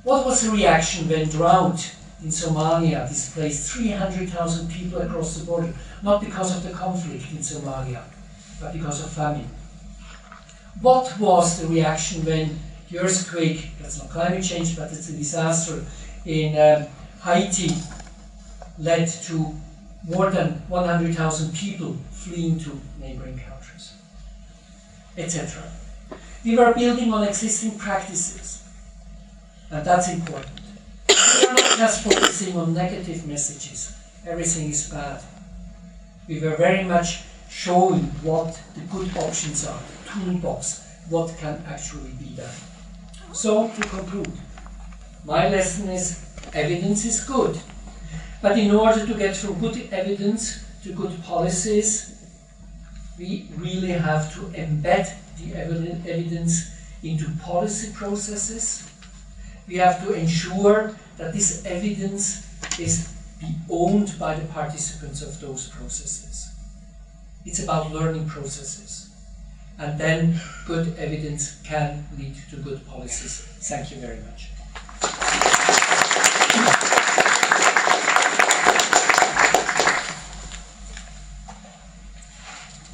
What 0.03 0.25
was 0.25 0.41
the 0.41 0.51
reaction 0.51 1.07
when 1.09 1.29
drought 1.29 1.93
in 2.23 2.29
Somalia 2.29 3.07
displaced 3.07 3.71
300,000 3.73 4.71
people 4.71 5.01
across 5.01 5.37
the 5.37 5.45
border, 5.45 5.73
not 6.03 6.21
because 6.21 6.55
of 6.55 6.63
the 6.63 6.71
conflict 6.71 7.25
in 7.31 7.37
Somalia, 7.37 8.03
but 8.61 8.73
because 8.73 9.03
of 9.03 9.09
famine? 9.09 9.49
What 10.81 11.19
was 11.19 11.61
the 11.61 11.67
reaction 11.67 12.23
when 12.25 12.59
the 12.89 12.99
earthquake, 12.99 13.69
that's 13.81 13.99
not 13.99 14.09
climate 14.09 14.43
change, 14.43 14.77
but 14.77 14.91
it's 14.91 15.09
a 15.09 15.13
disaster 15.13 15.83
in 16.25 16.57
um, 16.57 16.87
Haiti, 17.23 17.73
led 18.77 19.07
to 19.07 19.53
more 20.07 20.29
than 20.31 20.61
100,000 20.67 21.53
people 21.53 21.95
fleeing 22.11 22.59
to 22.59 22.79
neighboring 22.99 23.39
countries, 23.39 23.93
etc. 25.17 25.63
We 26.43 26.57
were 26.57 26.73
building 26.73 27.13
on 27.13 27.27
existing 27.27 27.77
practices, 27.77 28.63
and 29.69 29.85
that's 29.85 30.09
important. 30.09 30.59
We 31.07 31.47
are 31.47 31.53
not 31.53 31.77
just 31.77 32.03
focusing 32.03 32.57
on 32.57 32.73
negative 32.73 33.27
messages, 33.27 33.95
everything 34.25 34.69
is 34.69 34.89
bad. 34.89 35.21
We 36.27 36.39
were 36.39 36.55
very 36.55 36.83
much 36.83 37.21
showing 37.51 38.03
what 38.23 38.57
the 38.75 38.81
good 38.81 39.15
options 39.17 39.67
are, 39.67 39.79
toolbox, 40.07 40.87
what 41.09 41.35
can 41.37 41.61
actually 41.67 42.11
be 42.11 42.29
done. 42.37 42.55
So, 43.33 43.67
to 43.67 43.81
conclude, 43.81 44.31
my 45.25 45.49
lesson 45.49 45.89
is 45.89 46.23
evidence 46.53 47.05
is 47.05 47.23
good. 47.25 47.59
But 48.41 48.57
in 48.57 48.71
order 48.71 49.05
to 49.05 49.13
get 49.13 49.35
from 49.35 49.59
good 49.59 49.89
evidence 49.91 50.63
to 50.83 50.93
good 50.93 51.21
policies, 51.23 52.15
we 53.19 53.47
really 53.57 53.91
have 53.91 54.33
to 54.33 54.39
embed 54.57 55.13
the 55.37 55.55
evidence 55.55 56.71
into 57.03 57.29
policy 57.43 57.91
processes. 57.93 58.89
We 59.67 59.75
have 59.75 60.03
to 60.07 60.13
ensure 60.13 60.95
that 61.17 61.33
this 61.33 61.65
evidence 61.65 62.47
is 62.79 63.13
be 63.39 63.55
owned 63.69 64.17
by 64.17 64.35
the 64.35 64.45
participants 64.45 65.21
of 65.21 65.39
those 65.41 65.67
processes. 65.67 66.50
It's 67.45 67.63
about 67.63 67.91
learning 67.91 68.27
processes 68.27 69.09
and 69.79 69.99
then 69.99 70.39
good 70.67 70.95
evidence 70.97 71.59
can 71.63 72.05
lead 72.17 72.35
to 72.51 72.57
good 72.57 72.85
policies. 72.87 73.41
Thank 73.61 73.91
you 73.91 73.97
very 73.97 74.19
much. 74.19 74.49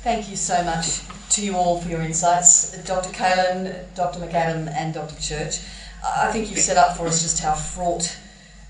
Thank 0.04 0.30
you 0.30 0.38
so 0.38 0.64
much 0.64 1.02
to 1.32 1.46
you 1.46 1.56
all 1.56 1.82
for 1.82 1.90
your 1.90 2.02
insights, 2.02 2.78
Dr. 2.84 3.10
Kälin, 3.10 3.94
Dr. 3.94 4.20
McAdam, 4.20 4.70
and 4.70 4.94
Dr. 4.94 5.20
Church. 5.22 5.60
I 6.02 6.32
think 6.32 6.50
you've 6.50 6.60
set 6.60 6.78
up 6.78 6.96
for 6.96 7.08
us 7.08 7.22
just 7.22 7.42
how 7.42 7.54
fraught 7.54 8.18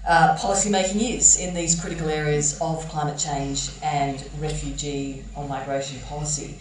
uh, 0.07 0.37
policy 0.37 0.69
making 0.69 1.01
is 1.01 1.37
in 1.37 1.53
these 1.53 1.79
critical 1.79 2.09
areas 2.09 2.57
of 2.61 2.87
climate 2.87 3.17
change 3.17 3.71
and 3.83 4.23
refugee 4.39 5.23
or 5.35 5.47
migration 5.47 5.99
policy. 6.07 6.57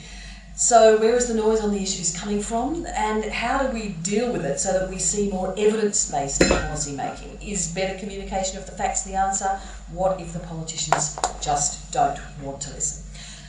So, 0.57 0.99
where 0.99 1.15
is 1.15 1.29
the 1.29 1.35
noise 1.35 1.61
on 1.61 1.71
the 1.71 1.83
issues 1.83 2.19
coming 2.19 2.41
from, 2.41 2.87
and 2.87 3.25
how 3.27 3.59
do 3.59 3.73
we 3.73 3.91
deal 4.03 4.33
with 4.33 4.45
it 4.45 4.59
so 4.59 4.73
that 4.73 4.89
we 4.89 4.99
see 4.99 5.29
more 5.31 5.55
evidence 5.57 6.11
based 6.11 6.41
policy 6.41 6.97
making? 6.97 7.39
Is 7.43 7.69
better 7.69 7.99
communication 7.99 8.57
of 8.57 8.65
the 8.65 8.73
facts 8.73 9.03
the 9.03 9.15
answer? 9.15 9.61
What 9.93 10.19
if 10.19 10.33
the 10.33 10.39
politicians 10.41 11.19
just 11.43 11.93
don't 11.93 12.19
want 12.43 12.63
to 12.63 12.71
listen? 12.71 13.05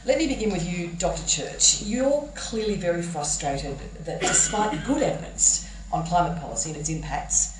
Let 0.06 0.18
me 0.18 0.28
begin 0.28 0.52
with 0.52 0.70
you, 0.70 0.90
Dr. 0.98 1.26
Church. 1.26 1.82
You're 1.82 2.30
clearly 2.36 2.76
very 2.76 3.02
frustrated 3.02 3.78
that 4.04 4.20
despite 4.20 4.86
good 4.86 5.02
evidence 5.02 5.66
on 5.94 6.06
climate 6.06 6.42
policy 6.42 6.72
and 6.72 6.80
its 6.80 6.90
impacts, 6.90 7.57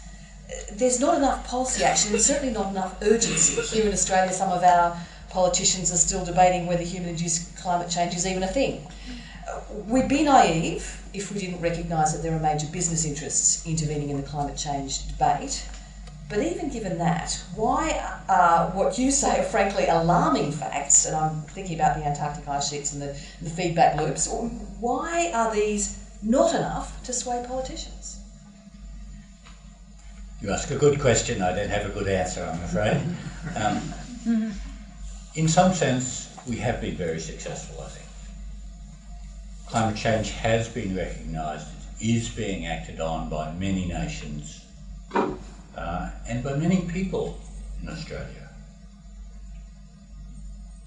there's 0.74 1.00
not 1.00 1.16
enough 1.16 1.48
policy 1.48 1.84
action 1.84 2.14
and 2.14 2.22
certainly 2.22 2.54
not 2.54 2.72
enough 2.72 2.96
urgency. 3.02 3.62
Here 3.62 3.86
in 3.86 3.94
Australia, 3.94 4.32
some 4.32 4.52
of 4.52 4.64
our 4.64 4.98
politicians 5.30 5.92
are 5.92 5.98
still 5.98 6.26
debating 6.26 6.68
whether 6.68 6.84
human 6.84 7.10
induced 7.10 7.56
climate 7.58 7.90
change 7.90 8.16
is 8.16 8.26
even 8.26 8.44
a 8.44 8.48
thing. 8.48 8.86
Uh, 9.50 9.62
we'd 9.88 10.08
be 10.08 10.24
naive 10.24 11.02
if 11.14 11.32
we 11.32 11.40
didn't 11.40 11.62
recognise 11.62 12.14
that 12.14 12.22
there 12.22 12.36
are 12.36 12.40
major 12.40 12.68
business 12.68 13.06
interests 13.06 13.66
intervening 13.66 14.10
in 14.10 14.18
the 14.18 14.24
climate 14.24 14.58
change 14.58 15.08
debate. 15.08 15.66
But 16.30 16.40
even 16.40 16.70
given 16.70 16.98
that, 16.98 17.42
why 17.56 18.20
are 18.28 18.70
what 18.72 18.98
you 18.98 19.12
say 19.12 19.40
are 19.40 19.44
frankly 19.44 19.86
alarming 19.88 20.52
facts, 20.52 21.06
and 21.06 21.16
I'm 21.16 21.42
thinking 21.44 21.76
about 21.76 21.96
the 21.98 22.06
Antarctic 22.06 22.46
ice 22.50 22.70
sheets 22.70 22.92
and 22.92 23.02
the, 23.02 23.18
the 23.42 23.50
feedback 23.50 23.98
loops, 23.98 24.28
why 24.82 25.32
are 25.34 25.54
these 25.54 25.98
not 26.22 26.54
enough 26.54 27.02
to 27.04 27.14
sway 27.14 27.46
politicians? 27.48 28.20
You 30.42 30.52
ask 30.52 30.70
a 30.70 30.76
good 30.78 31.00
question, 31.00 31.42
I 31.42 31.54
don't 31.54 31.70
have 31.70 31.86
a 31.86 31.90
good 31.90 32.08
answer, 32.08 32.44
I'm 32.44 32.62
afraid. 32.64 33.02
Um, 33.56 34.54
in 35.36 35.48
some 35.48 35.74
sense, 35.74 36.30
we 36.46 36.58
have 36.58 36.80
been 36.80 36.96
very 36.96 37.20
successful, 37.20 37.82
I 37.82 37.88
think 37.88 38.08
climate 39.68 39.98
change 39.98 40.32
has 40.32 40.70
been 40.70 40.96
recognised, 40.96 41.68
is 42.00 42.30
being 42.30 42.66
acted 42.66 43.00
on 43.02 43.30
by 43.30 43.52
many 43.54 43.86
nations 43.86 44.66
uh, 45.14 46.10
and 46.28 46.44
by 46.44 46.54
many 46.54 46.84
people 46.84 47.38
in 47.82 47.90
Australia. 47.90 48.48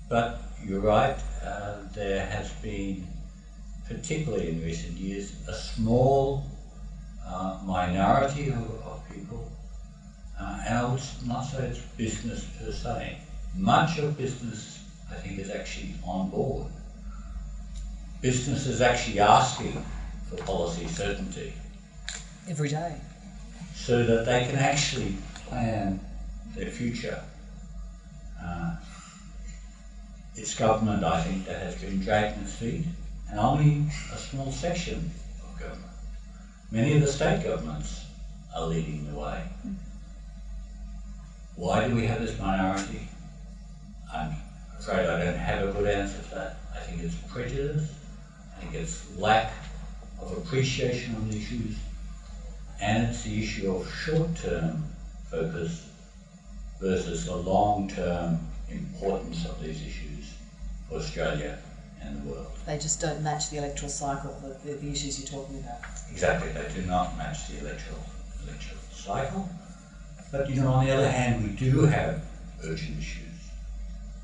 but 0.08 0.40
you're 0.62 0.80
right, 0.80 1.16
uh, 1.42 1.76
there 1.94 2.26
has 2.26 2.50
been, 2.54 3.06
particularly 3.86 4.48
in 4.48 4.62
recent 4.62 4.98
years, 4.98 5.32
a 5.46 5.54
small 5.54 6.44
uh, 7.30 7.58
minority 7.64 8.48
of, 8.48 8.70
of 8.84 9.02
people, 9.12 9.50
uh, 10.38 10.62
and 10.66 10.78
I 10.78 10.84
would 10.84 11.02
not 11.26 11.42
say 11.42 11.66
it's 11.66 11.78
business 11.96 12.44
per 12.58 12.72
se. 12.72 13.18
Much 13.54 13.98
of 13.98 14.16
business, 14.16 14.82
I 15.10 15.14
think, 15.14 15.38
is 15.38 15.50
actually 15.50 15.94
on 16.04 16.28
board. 16.28 16.66
Business 18.20 18.66
is 18.66 18.80
actually 18.80 19.20
asking 19.20 19.84
for 20.28 20.36
policy 20.44 20.86
certainty 20.86 21.52
Every 22.48 22.68
day. 22.68 22.94
so 23.74 24.04
that 24.04 24.24
they 24.26 24.46
can 24.46 24.56
actually 24.56 25.16
plan 25.46 26.00
their 26.54 26.70
future. 26.70 27.22
Uh, 28.42 28.74
it's 30.36 30.54
government, 30.54 31.04
I 31.04 31.22
think, 31.22 31.46
that 31.46 31.62
has 31.62 31.74
been 31.76 32.00
dragging 32.00 32.42
its 32.42 32.54
feet, 32.54 32.84
and 33.30 33.38
only 33.38 33.84
a 34.12 34.16
small 34.18 34.50
section. 34.52 35.10
Many 36.72 36.94
of 36.94 37.00
the 37.00 37.08
state 37.08 37.42
governments 37.42 38.04
are 38.54 38.64
leading 38.64 39.10
the 39.10 39.18
way. 39.18 39.42
Mm-hmm. 39.66 39.74
Why 41.56 41.88
do 41.88 41.96
we 41.96 42.06
have 42.06 42.20
this 42.20 42.38
minority? 42.38 43.08
I'm 44.12 44.36
afraid 44.78 45.08
I 45.08 45.24
don't 45.24 45.34
have 45.34 45.68
a 45.68 45.72
good 45.72 45.88
answer 45.88 46.18
for 46.18 46.36
that. 46.36 46.56
I 46.72 46.78
think 46.78 47.02
it's 47.02 47.16
prejudice, 47.16 47.92
I 48.56 48.60
think 48.60 48.74
it's 48.74 49.04
lack 49.16 49.52
of 50.20 50.30
appreciation 50.38 51.16
of 51.16 51.28
the 51.28 51.38
issues, 51.38 51.74
and 52.80 53.08
it's 53.08 53.24
the 53.24 53.42
issue 53.42 53.74
of 53.74 53.92
short-term 53.92 54.84
focus 55.28 55.88
versus 56.78 57.24
the 57.24 57.34
long-term 57.34 58.46
importance 58.68 59.44
of 59.44 59.60
these 59.60 59.82
issues 59.82 60.34
for 60.88 60.98
Australia 60.98 61.58
and 62.02 62.22
the 62.22 62.30
world. 62.30 62.46
They 62.66 62.78
just 62.78 63.00
don't 63.00 63.22
match 63.22 63.50
the 63.50 63.58
electoral 63.58 63.90
cycle, 63.90 64.36
the, 64.42 64.68
the, 64.68 64.74
the 64.78 64.90
issues 64.90 65.18
you're 65.18 65.40
talking 65.40 65.58
about. 65.58 65.80
Exactly, 66.10 66.52
they 66.52 66.68
do 66.74 66.86
not 66.86 67.16
match 67.16 67.48
the 67.48 67.58
electoral, 67.60 68.04
electoral 68.44 68.80
cycle. 68.92 69.48
But 70.32 70.48
you 70.48 70.60
know, 70.60 70.68
on 70.68 70.86
the 70.86 70.92
other 70.92 71.10
hand, 71.10 71.42
we 71.42 71.50
do 71.50 71.82
have 71.86 72.22
urgent 72.64 72.98
issues. 72.98 73.26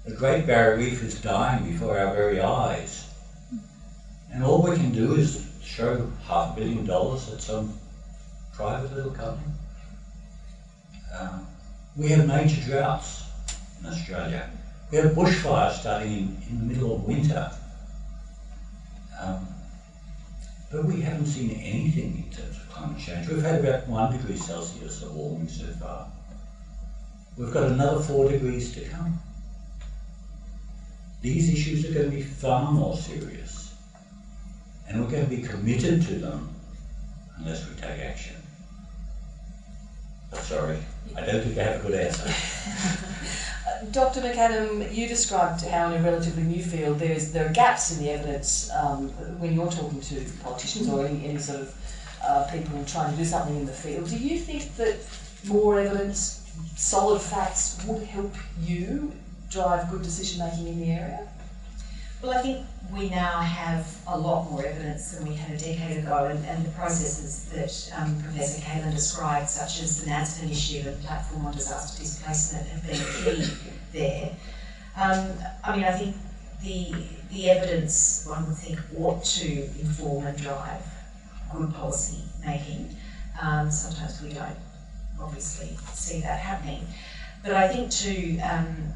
The 0.05 0.15
Great 0.15 0.47
Barrier 0.47 0.77
Reef 0.77 1.03
is 1.03 1.21
dying 1.21 1.65
before 1.65 1.99
our 1.99 2.15
very 2.15 2.41
eyes. 2.41 3.09
And 4.33 4.45
all 4.45 4.63
we 4.63 4.77
can 4.77 4.93
do 4.93 5.15
is 5.15 5.47
show 5.63 6.11
half 6.27 6.57
a 6.57 6.61
billion 6.61 6.87
dollars 6.87 7.33
at 7.33 7.41
some 7.41 7.77
private 8.53 8.95
little 8.95 9.11
company. 9.11 9.53
Um, 11.19 11.47
we 11.97 12.09
have 12.09 12.27
major 12.27 12.61
droughts 12.63 13.25
in 13.81 13.87
Australia. 13.87 14.51
We 14.91 14.99
have 14.99 15.13
bushfires 15.13 15.81
starting 15.81 16.13
in, 16.13 16.43
in 16.51 16.59
the 16.61 16.75
middle 16.75 16.95
of 16.95 17.05
winter. 17.05 17.51
Um, 19.21 19.47
but 20.71 20.85
we 20.85 21.01
haven't 21.01 21.27
seen 21.27 21.51
anything 21.51 22.25
in 22.27 22.37
terms 22.37 22.57
of 22.57 22.69
climate 22.69 22.99
change. 22.99 23.29
We've 23.29 23.43
had 23.43 23.65
about 23.65 23.87
one 23.89 24.13
degree 24.13 24.37
Celsius 24.37 25.03
of 25.03 25.15
warming 25.15 25.49
so 25.49 25.67
far. 25.81 26.07
We've 27.37 27.53
got 27.53 27.65
another 27.65 28.01
four 28.01 28.31
degrees 28.31 28.73
to 28.75 28.81
come. 28.81 29.19
These 31.23 31.51
issues 31.51 31.85
are 31.85 31.93
going 31.93 32.11
to 32.11 32.17
be 32.17 32.23
far 32.23 32.73
more 32.73 32.97
serious. 32.97 33.75
And 34.89 35.03
we're 35.03 35.11
going 35.11 35.25
to 35.25 35.31
be 35.31 35.43
committed 35.43 36.03
to 36.03 36.15
them 36.15 36.55
unless 37.37 37.69
we 37.69 37.75
take 37.75 38.01
action. 38.01 38.37
Sorry, 40.35 40.79
I 41.17 41.21
don't 41.27 41.43
think 41.43 41.59
I 41.59 41.63
have 41.65 41.85
a 41.85 41.89
good 41.89 41.99
answer. 41.99 42.33
Dr. 43.97 44.21
McAdam, 44.21 44.95
you 44.95 45.09
described 45.09 45.63
how 45.63 45.91
in 45.91 45.99
a 45.99 46.05
relatively 46.05 46.43
new 46.43 46.63
field 46.63 46.99
there, 46.99 47.13
is, 47.13 47.33
there 47.33 47.47
are 47.47 47.53
gaps 47.55 47.97
in 47.97 48.05
the 48.05 48.11
evidence 48.11 48.71
um, 48.73 49.09
when 49.41 49.55
you're 49.55 49.71
talking 49.71 50.03
to 50.03 50.23
politicians 50.43 50.91
or 50.91 51.07
any, 51.07 51.25
any 51.25 51.39
sort 51.39 51.61
of 51.61 51.75
uh, 52.23 52.47
people 52.53 52.85
trying 52.85 53.11
to 53.11 53.17
do 53.17 53.25
something 53.25 53.57
in 53.57 53.65
the 53.65 53.73
field. 53.73 54.07
Do 54.11 54.19
you 54.19 54.39
think 54.39 54.77
that 54.77 54.99
more 55.47 55.81
evidence, 55.81 56.47
solid 56.77 57.23
facts, 57.23 57.83
would 57.87 58.03
help 58.03 58.35
you 58.61 59.13
drive 59.51 59.91
good 59.91 60.03
decision 60.03 60.47
making 60.47 60.67
in 60.67 60.79
the 60.79 60.91
area? 60.91 61.27
Well, 62.21 62.37
I 62.37 62.43
think 62.43 62.67
we 62.93 63.09
now 63.09 63.41
have 63.41 63.99
a 64.09 64.19
lot 64.19 64.51
more 64.51 64.63
evidence 64.63 65.13
than 65.13 65.27
we 65.27 65.37
had 65.37 65.53
a 65.53 65.59
decade 65.59 66.05
ago, 66.05 66.27
and, 66.27 66.45
and 66.45 66.67
the 66.67 66.71
processes 66.73 67.47
that 67.47 67.99
um, 67.99 68.21
Professor 68.21 68.61
Kälin 68.61 68.93
described, 68.93 69.49
such 69.49 69.81
as 69.81 70.05
the 70.05 70.11
NADSP 70.11 70.43
initiative 70.43 70.87
and 70.87 71.03
Platform 71.03 71.47
on 71.47 71.55
Disaster 71.55 72.03
Displacement, 72.03 72.69
have 72.69 72.87
been 72.87 72.97
key 72.97 73.76
there. 73.97 74.37
Um, 74.97 75.33
I 75.65 75.77
mean, 75.77 75.85
I 75.85 75.93
think 75.93 76.17
the 76.63 76.95
the 77.31 77.51
evidence 77.51 78.25
one 78.29 78.47
would 78.47 78.57
think 78.57 78.79
ought 78.97 79.25
to 79.25 79.65
inform 79.81 80.27
and 80.27 80.39
drive 80.39 80.83
good 81.53 81.75
policy 81.75 82.23
making. 82.45 82.95
Um, 83.41 83.71
sometimes 83.71 84.23
we 84.23 84.33
don't 84.33 84.57
obviously 85.21 85.77
see 85.93 86.21
that 86.21 86.39
happening, 86.39 86.87
but 87.43 87.53
I 87.53 87.69
think 87.69 87.91
too. 87.91 88.39
Um, 88.43 88.95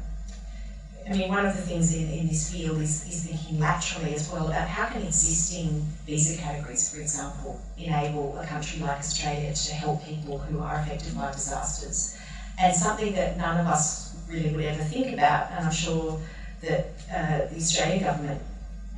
I 1.09 1.13
mean, 1.13 1.29
one 1.29 1.45
of 1.47 1.55
the 1.55 1.61
things 1.61 1.95
in, 1.95 2.07
in 2.09 2.27
this 2.27 2.51
field 2.53 2.77
is, 2.77 3.07
is 3.07 3.25
thinking 3.25 3.59
laterally 3.59 4.13
as 4.13 4.31
well 4.31 4.47
about 4.47 4.67
how 4.67 4.85
can 4.85 5.01
existing 5.01 5.83
visa 6.05 6.39
categories, 6.39 6.93
for 6.93 7.01
example, 7.01 7.59
enable 7.75 8.37
a 8.37 8.45
country 8.45 8.79
like 8.81 8.99
Australia 8.99 9.51
to 9.51 9.73
help 9.73 10.05
people 10.05 10.37
who 10.37 10.59
are 10.59 10.75
affected 10.75 11.15
by 11.17 11.31
disasters. 11.31 12.15
And 12.59 12.75
something 12.75 13.13
that 13.13 13.37
none 13.37 13.59
of 13.59 13.65
us 13.65 14.10
really 14.31 14.55
would 14.55 14.65
ever 14.65 14.83
think 14.83 15.13
about, 15.13 15.51
and 15.51 15.65
I'm 15.65 15.71
sure 15.71 16.19
that 16.61 16.87
uh, 17.13 17.37
the 17.51 17.57
Australian 17.57 18.03
government 18.03 18.41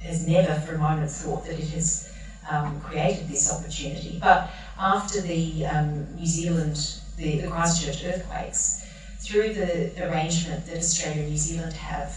has 0.02 0.28
never 0.28 0.60
for 0.62 0.76
a 0.76 0.78
moment 0.78 1.10
thought 1.10 1.46
that 1.46 1.60
it 1.60 1.70
has 1.70 2.14
um, 2.50 2.80
created 2.82 3.28
this 3.28 3.52
opportunity. 3.52 4.20
But 4.22 4.52
after 4.78 5.22
the 5.22 5.66
um, 5.66 6.16
New 6.16 6.26
Zealand, 6.26 6.78
the, 7.18 7.42
the 7.42 7.48
Christchurch 7.48 8.04
earthquakes, 8.04 8.86
through 9.20 9.54
the 9.54 10.10
arrangement 10.10 10.66
that 10.66 10.78
Australia 10.78 11.22
and 11.22 11.32
New 11.32 11.38
Zealand 11.38 11.74
have 11.74 12.14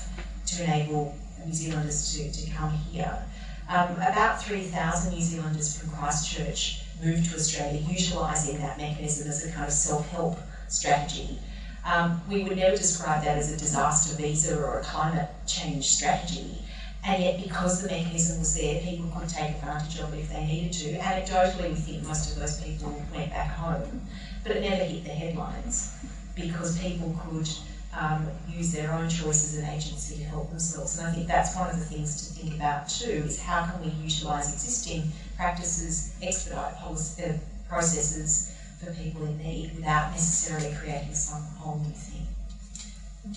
to 0.46 0.64
enable 0.64 1.14
New 1.44 1.52
Zealanders 1.52 2.16
to, 2.16 2.32
to 2.32 2.50
come 2.50 2.70
here, 2.70 3.22
um, 3.68 3.92
about 3.96 4.42
3,000 4.42 5.12
New 5.12 5.20
Zealanders 5.20 5.78
from 5.78 5.90
Christchurch 5.90 6.82
moved 7.02 7.30
to 7.30 7.36
Australia 7.36 7.80
utilising 7.88 8.58
that 8.58 8.78
mechanism 8.78 9.28
as 9.28 9.44
a 9.44 9.52
kind 9.52 9.66
of 9.66 9.72
self-help 9.72 10.38
strategy. 10.68 11.38
Um, 11.87 12.20
we 12.28 12.43
would 12.43 12.57
never 12.57 12.76
describe 12.76 13.22
that 13.24 13.39
as 13.39 13.53
a 13.53 13.57
disaster 13.57 14.16
visa 14.16 14.59
or 14.59 14.80
a 14.80 14.82
climate 14.82 15.28
change 15.47 15.84
strategy. 15.84 16.59
And 17.05 17.22
yet, 17.22 17.41
because 17.41 17.80
the 17.80 17.89
mechanism 17.89 18.41
was 18.41 18.57
there, 18.57 18.80
people 18.80 19.09
could 19.16 19.28
take 19.28 19.51
advantage 19.51 20.01
of 20.01 20.12
it 20.12 20.18
if 20.18 20.32
they 20.32 20.45
needed 20.45 20.72
to. 20.72 20.99
Anecdotally, 20.99 21.68
we 21.68 21.76
think 21.76 22.05
most 22.05 22.32
of 22.32 22.41
those 22.41 22.61
people 22.61 23.01
went 23.14 23.30
back 23.30 23.51
home, 23.53 24.03
but 24.43 24.57
it 24.57 24.62
never 24.62 24.82
hit 24.82 25.05
the 25.05 25.11
headlines 25.11 25.93
because 26.34 26.76
people 26.80 27.16
could 27.22 27.49
um, 27.97 28.26
use 28.49 28.72
their 28.72 28.93
own 28.93 29.09
choices 29.09 29.57
and 29.57 29.68
agency 29.68 30.16
to 30.16 30.24
help 30.24 30.51
themselves. 30.51 30.99
And 30.99 31.07
I 31.07 31.12
think 31.12 31.28
that's 31.28 31.55
one 31.55 31.70
of 31.70 31.78
the 31.78 31.84
things 31.84 32.26
to 32.26 32.34
think 32.34 32.57
about 32.57 32.89
too, 32.89 33.22
is 33.24 33.41
how 33.41 33.64
can 33.64 33.80
we 33.84 33.91
utilise 34.03 34.53
existing 34.53 35.12
practices, 35.37 36.12
expedite 36.20 36.74
policy, 36.78 37.22
uh, 37.22 37.32
processes 37.68 38.55
for 38.87 38.93
people 39.03 39.24
in 39.24 39.37
need 39.39 39.74
without 39.74 40.12
necessarily 40.12 40.74
creating 40.76 41.14
some 41.14 41.43
whole 41.59 41.78
new 41.78 41.93
thing. 41.93 42.26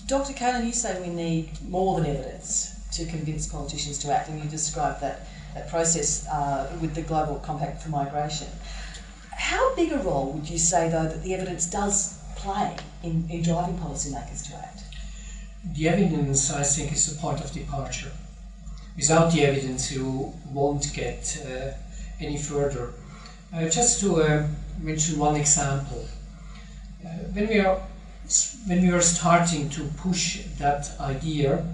Dr. 0.06 0.32
Kälin, 0.32 0.64
you 0.64 0.72
say 0.72 1.00
we 1.00 1.08
need 1.08 1.50
more 1.68 2.00
than 2.00 2.16
evidence 2.16 2.76
to 2.92 3.04
convince 3.06 3.48
politicians 3.48 3.98
to 3.98 4.12
act, 4.12 4.28
and 4.28 4.42
you 4.42 4.48
described 4.48 5.00
that, 5.00 5.26
that 5.54 5.68
process 5.68 6.26
uh, 6.28 6.70
with 6.80 6.94
the 6.94 7.02
Global 7.02 7.36
Compact 7.36 7.82
for 7.82 7.88
Migration. 7.88 8.46
How 9.32 9.74
big 9.74 9.92
a 9.92 9.98
role 9.98 10.32
would 10.32 10.48
you 10.48 10.58
say, 10.58 10.88
though, 10.88 11.08
that 11.08 11.22
the 11.24 11.34
evidence 11.34 11.66
does 11.66 12.18
play 12.36 12.76
in, 13.02 13.26
in 13.28 13.42
driving 13.42 13.76
policymakers 13.78 14.46
to 14.48 14.56
act? 14.56 14.82
The 15.64 15.88
evidence, 15.88 16.52
I 16.52 16.62
think, 16.62 16.92
is 16.92 17.12
the 17.12 17.20
point 17.20 17.40
of 17.40 17.50
departure. 17.50 18.12
Without 18.96 19.32
the 19.32 19.42
evidence, 19.42 19.90
you 19.90 20.32
won't 20.52 20.92
get 20.94 21.44
uh, 21.44 21.72
any 22.20 22.38
further. 22.38 22.92
Uh, 23.52 23.68
just 23.68 24.00
to 24.00 24.22
uh, 24.22 24.46
mention 24.80 25.18
one 25.18 25.36
example, 25.36 26.04
uh, 27.04 27.08
when 27.32 27.48
we 27.48 27.60
are 27.60 27.80
when 28.66 28.82
we 28.82 28.90
are 28.92 29.00
starting 29.00 29.68
to 29.70 29.82
push 29.96 30.44
that 30.58 30.88
idea, 31.00 31.66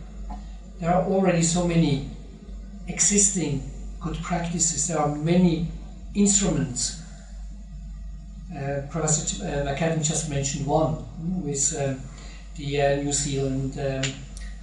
there 0.81 0.91
are 0.91 1.05
already 1.05 1.43
so 1.43 1.67
many 1.67 2.09
existing 2.89 3.71
good 4.01 4.17
practices. 4.23 4.89
There 4.89 4.99
are 4.99 5.15
many 5.15 5.69
instruments 6.15 7.03
uh, 8.55 8.83
Professor 8.91 9.45
uh, 9.45 9.99
just 10.03 10.31
mentioned 10.31 10.67
one 10.67 11.05
with 11.43 11.77
uh, 11.77 11.95
the 12.57 12.81
uh, 12.81 12.97
New 12.97 13.13
Zealand 13.13 13.79
um, 13.79 14.13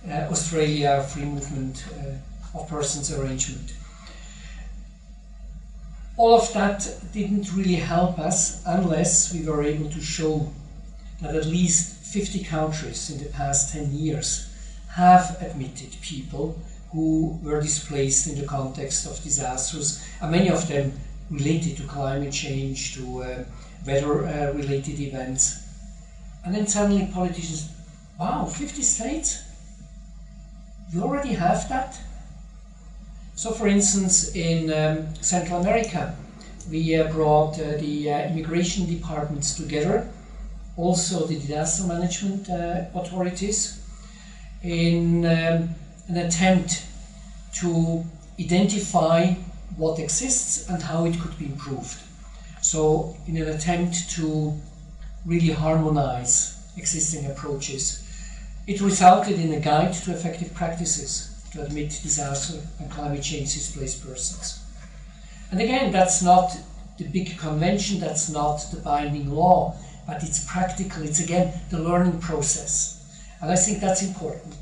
uh, 0.10 0.32
Australia 0.32 1.04
free 1.04 1.26
movement 1.26 1.86
uh, 1.94 2.58
of 2.60 2.68
persons 2.68 3.12
arrangement. 3.14 3.74
All 6.16 6.36
of 6.36 6.54
that 6.54 6.88
didn't 7.12 7.54
really 7.54 7.76
help 7.76 8.20
us 8.20 8.62
unless 8.68 9.34
we 9.34 9.44
were 9.44 9.64
able 9.64 9.90
to 9.90 10.00
show 10.00 10.52
that 11.22 11.36
at 11.36 11.46
least 11.46 11.96
50 12.06 12.44
countries 12.44 13.10
in 13.10 13.18
the 13.24 13.30
past 13.32 13.74
10 13.74 13.92
years 13.94 14.48
have 14.90 15.38
admitted 15.42 15.90
people 16.02 16.56
who 16.92 17.40
were 17.42 17.60
displaced 17.60 18.28
in 18.28 18.40
the 18.40 18.46
context 18.46 19.08
of 19.08 19.24
disasters, 19.24 20.06
and 20.22 20.32
many 20.32 20.50
of 20.50 20.68
them 20.68 20.94
related 21.32 21.78
to 21.78 21.84
climate 21.84 22.32
change, 22.32 22.94
to 22.94 23.24
uh, 23.24 23.44
weather 23.88 24.28
uh, 24.28 24.54
related 24.54 25.00
events. 25.00 25.68
And 26.46 26.54
then 26.54 26.68
suddenly 26.68 27.10
politicians, 27.12 27.72
wow, 28.20 28.46
50 28.46 28.84
states? 28.84 29.44
You 30.92 31.02
already 31.02 31.34
have 31.34 31.68
that? 31.70 32.00
So, 33.36 33.52
for 33.52 33.68
instance, 33.68 34.36
in 34.36 34.72
um, 34.72 35.16
Central 35.16 35.60
America, 35.62 36.16
we 36.70 36.96
uh, 36.96 37.12
brought 37.12 37.60
uh, 37.60 37.78
the 37.78 38.12
uh, 38.12 38.28
immigration 38.30 38.86
departments 38.86 39.56
together, 39.56 40.08
also 40.78 41.26
the 41.26 41.36
disaster 41.36 41.88
management 41.88 42.48
uh, 42.50 42.86
authorities, 42.94 43.82
in 44.62 45.26
um, 45.26 45.70
an 46.08 46.18
attempt 46.18 46.86
to 47.56 48.06
identify 48.40 49.34
what 49.78 49.98
exists 49.98 50.70
and 50.70 50.82
how 50.84 51.06
it 51.06 51.20
could 51.20 51.38
be 51.40 51.46
improved. 51.46 52.00
So, 52.62 53.18
in 53.28 53.38
an 53.38 53.48
attempt 53.48 54.12
to 54.12 54.54
really 55.26 55.52
harmonize 55.52 56.56
existing 56.78 57.26
approaches, 57.32 58.08
it 58.68 58.80
resulted 58.80 59.40
in 59.40 59.54
a 59.54 59.60
guide 59.60 59.94
to 59.94 60.12
effective 60.12 60.54
practices 60.54 61.33
to 61.54 61.62
admit 61.62 62.00
disaster 62.04 62.60
and 62.80 62.92
climate 62.92 63.24
change 63.24 63.54
displaced 63.54 64.06
persons. 64.06 64.60
And 65.52 65.62
again, 65.62 65.92
that's 65.92 66.22
not 66.22 66.58
the 66.98 67.06
big 67.06 67.38
convention, 67.38 68.00
that's 68.00 68.30
not 68.30 68.58
the 68.72 68.78
binding 68.82 69.30
law, 69.32 69.76
but 70.08 70.24
it's 70.24 70.46
practical, 70.52 71.04
it's 71.04 71.20
again 71.20 71.54
the 71.70 71.80
learning 71.80 72.20
process. 72.20 73.00
And 73.42 73.52
I 73.52 73.56
think 73.56 73.80
that's 73.80 74.02
important. 74.02 74.56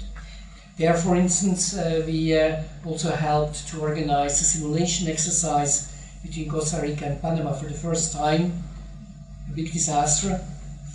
There, 0.78 0.94
for 0.96 1.16
instance, 1.16 1.78
uh, 1.78 2.04
we 2.06 2.38
uh, 2.38 2.64
also 2.86 3.12
helped 3.12 3.68
to 3.70 3.82
organize 3.82 4.42
a 4.42 4.44
simulation 4.44 5.08
exercise 5.08 5.94
between 6.24 6.50
Costa 6.50 6.82
Rica 6.82 7.06
and 7.06 7.22
Panama 7.22 7.54
for 7.54 7.66
the 7.66 7.74
first 7.74 8.14
time, 8.14 8.64
a 9.50 9.56
big 9.56 9.72
disaster. 9.72 10.42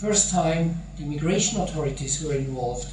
First 0.01 0.31
time 0.31 0.81
the 0.97 1.05
immigration 1.05 1.61
authorities 1.61 2.23
were 2.23 2.35
involved. 2.35 2.89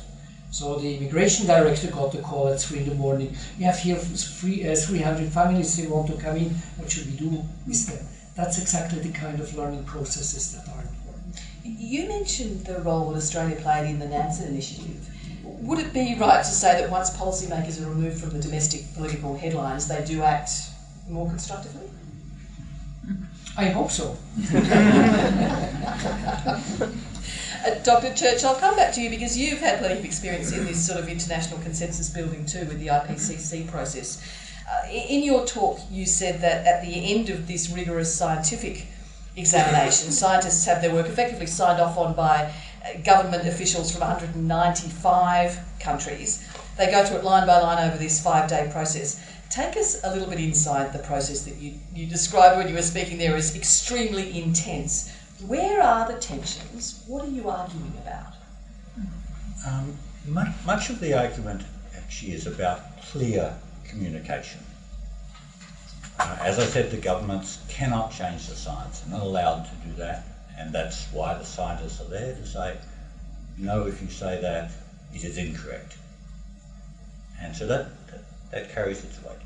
So 0.54 0.76
the 0.76 0.98
immigration 0.98 1.48
director 1.48 1.90
got 1.90 2.12
the 2.12 2.20
call 2.20 2.50
at 2.50 2.62
3 2.62 2.82
in 2.82 2.90
the 2.90 2.94
morning. 2.94 3.36
We 3.58 3.64
have 3.64 3.80
here 3.80 3.96
three, 3.96 4.70
uh, 4.70 4.76
300 4.76 5.32
families, 5.32 5.76
they 5.76 5.88
want 5.88 6.06
to 6.12 6.18
come 6.22 6.38
in. 6.38 6.52
What 6.78 6.92
should 6.92 7.08
we 7.08 7.18
do 7.18 7.44
with 7.66 7.88
them? 7.88 8.06
That's 8.36 8.62
exactly 8.62 9.00
the 9.00 9.12
kind 9.12 9.40
of 9.40 9.58
learning 9.58 9.84
processes 9.86 10.54
that 10.54 10.72
are 10.72 10.82
important. 10.82 11.42
You 11.64 12.08
mentioned 12.08 12.68
the 12.68 12.80
role 12.82 13.10
that 13.10 13.18
Australia 13.18 13.56
played 13.56 13.90
in 13.90 13.98
the 13.98 14.06
Nansen 14.06 14.48
initiative. 14.48 15.10
Would 15.44 15.80
it 15.80 15.92
be 15.92 16.16
right 16.20 16.44
to 16.44 16.52
say 16.52 16.80
that 16.80 16.92
once 16.92 17.10
policymakers 17.10 17.82
are 17.82 17.90
removed 17.90 18.22
from 18.22 18.30
the 18.30 18.40
domestic 18.40 18.94
political 18.94 19.36
headlines, 19.36 19.88
they 19.88 20.06
do 20.06 20.22
act 20.22 20.52
more 21.10 21.28
constructively? 21.28 21.90
I 23.58 23.70
hope 23.70 23.90
so. 23.90 24.16
Uh, 27.66 27.76
Dr. 27.84 28.14
Church, 28.14 28.44
I'll 28.44 28.56
come 28.56 28.76
back 28.76 28.94
to 28.94 29.02
you 29.02 29.10
because 29.10 29.38
you've 29.38 29.60
had 29.60 29.80
plenty 29.80 30.00
of 30.00 30.06
experience 30.06 30.52
in 30.52 30.66
this 30.66 30.86
sort 30.86 31.00
of 31.00 31.08
international 31.08 31.60
consensus 31.60 32.10
building 32.10 32.46
too 32.46 32.66
with 32.66 32.80
the 32.80 32.88
IPCC 32.88 33.70
process. 33.70 34.22
Uh, 34.70 34.90
in 34.90 35.24
your 35.24 35.46
talk, 35.46 35.80
you 35.92 36.06
said 36.06 36.42
that 36.42 36.66
at 36.66 36.82
the 36.84 37.14
end 37.14 37.30
of 37.30 37.48
this 37.48 37.70
rigorous 37.70 38.14
scientific 38.14 38.88
examination, 39.36 40.12
scientists 40.12 40.66
have 40.66 40.82
their 40.82 40.94
work 40.94 41.08
effectively 41.08 41.46
signed 41.46 41.82
off 41.82 41.98
on 41.98 42.14
by 42.14 42.52
uh, 42.84 42.98
government 43.04 43.48
officials 43.48 43.92
from 43.92 44.02
195 44.02 45.60
countries. 45.80 46.48
They 46.78 46.90
go 46.90 47.06
through 47.06 47.18
it 47.18 47.24
line 47.24 47.46
by 47.46 47.60
line 47.60 47.88
over 47.88 47.98
this 47.98 48.22
five 48.22 48.50
day 48.50 48.70
process. 48.72 49.24
Take 49.50 49.78
us 49.78 50.04
a 50.04 50.12
little 50.12 50.28
bit 50.28 50.40
inside 50.40 50.92
the 50.94 51.00
process 51.00 51.44
that 51.44 51.56
you, 51.58 51.76
you 51.94 52.08
described 52.08 52.58
when 52.58 52.68
you 52.68 52.74
were 52.74 52.82
speaking 52.82 53.20
there 53.20 53.36
as 53.36 53.56
extremely 53.56 54.42
intense. 54.42 55.12
Where 55.48 55.82
are 55.82 56.08
the 56.08 56.18
tensions? 56.20 57.04
What 57.06 57.26
are 57.26 57.30
you 57.30 57.50
arguing 57.50 57.94
about? 58.02 58.34
Um, 59.68 59.98
much, 60.26 60.54
much 60.66 60.90
of 60.90 61.02
the 61.02 61.14
argument 61.14 61.64
actually 61.98 62.34
is 62.34 62.48
about 62.48 62.80
clear 63.02 63.54
communication. 63.84 64.62
Uh, 66.18 66.38
as 66.42 66.60
I 66.60 66.66
said, 66.66 66.92
the 66.92 66.98
governments 66.98 67.60
cannot 67.68 68.12
change 68.12 68.48
the 68.48 68.56
science, 68.56 69.02
they're 69.02 69.18
not 69.18 69.26
allowed 69.26 69.66
to 69.66 69.88
do 69.88 69.94
that, 69.96 70.24
and 70.58 70.72
that's 70.72 71.08
why 71.12 71.34
the 71.34 71.44
scientists 71.44 72.00
are 72.00 72.10
there 72.10 72.34
to 72.34 72.46
say, 72.46 72.78
no, 73.58 73.86
if 73.86 74.02
you 74.02 74.10
say 74.10 74.40
that, 74.40 74.72
it 75.14 75.26
is 75.26 75.38
incorrect. 75.38 75.98
And 77.42 77.54
so 77.54 77.68
that, 77.68 77.88
that, 78.08 78.22
that 78.52 78.74
carries 78.74 79.04
its 79.04 79.22
weight. 79.24 79.38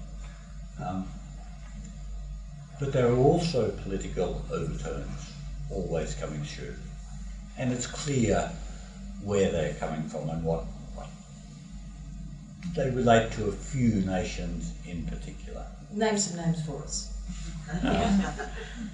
Um, 0.80 1.08
but 2.80 2.94
there 2.94 3.08
are 3.08 3.18
also 3.18 3.72
political 3.72 4.44
overtones 4.52 5.27
always 5.72 6.14
coming 6.16 6.44
through. 6.44 6.76
And 7.58 7.72
it's 7.72 7.88
clear 7.88 8.52
where 9.24 9.52
they're 9.52 9.74
coming 9.76 10.08
from 10.10 10.30
and 10.30 10.44
what, 10.44 10.64
what 10.96 11.08
they 12.76 12.90
relate 12.92 13.32
to 13.34 13.48
a 13.48 13.52
few 13.52 14.02
nations 14.02 14.74
in 14.86 15.06
particular. 15.06 15.66
Name 15.92 16.18
some 16.18 16.38
names 16.38 16.66
for 16.66 16.84
us. 16.84 17.14
Uh, 17.84 18.32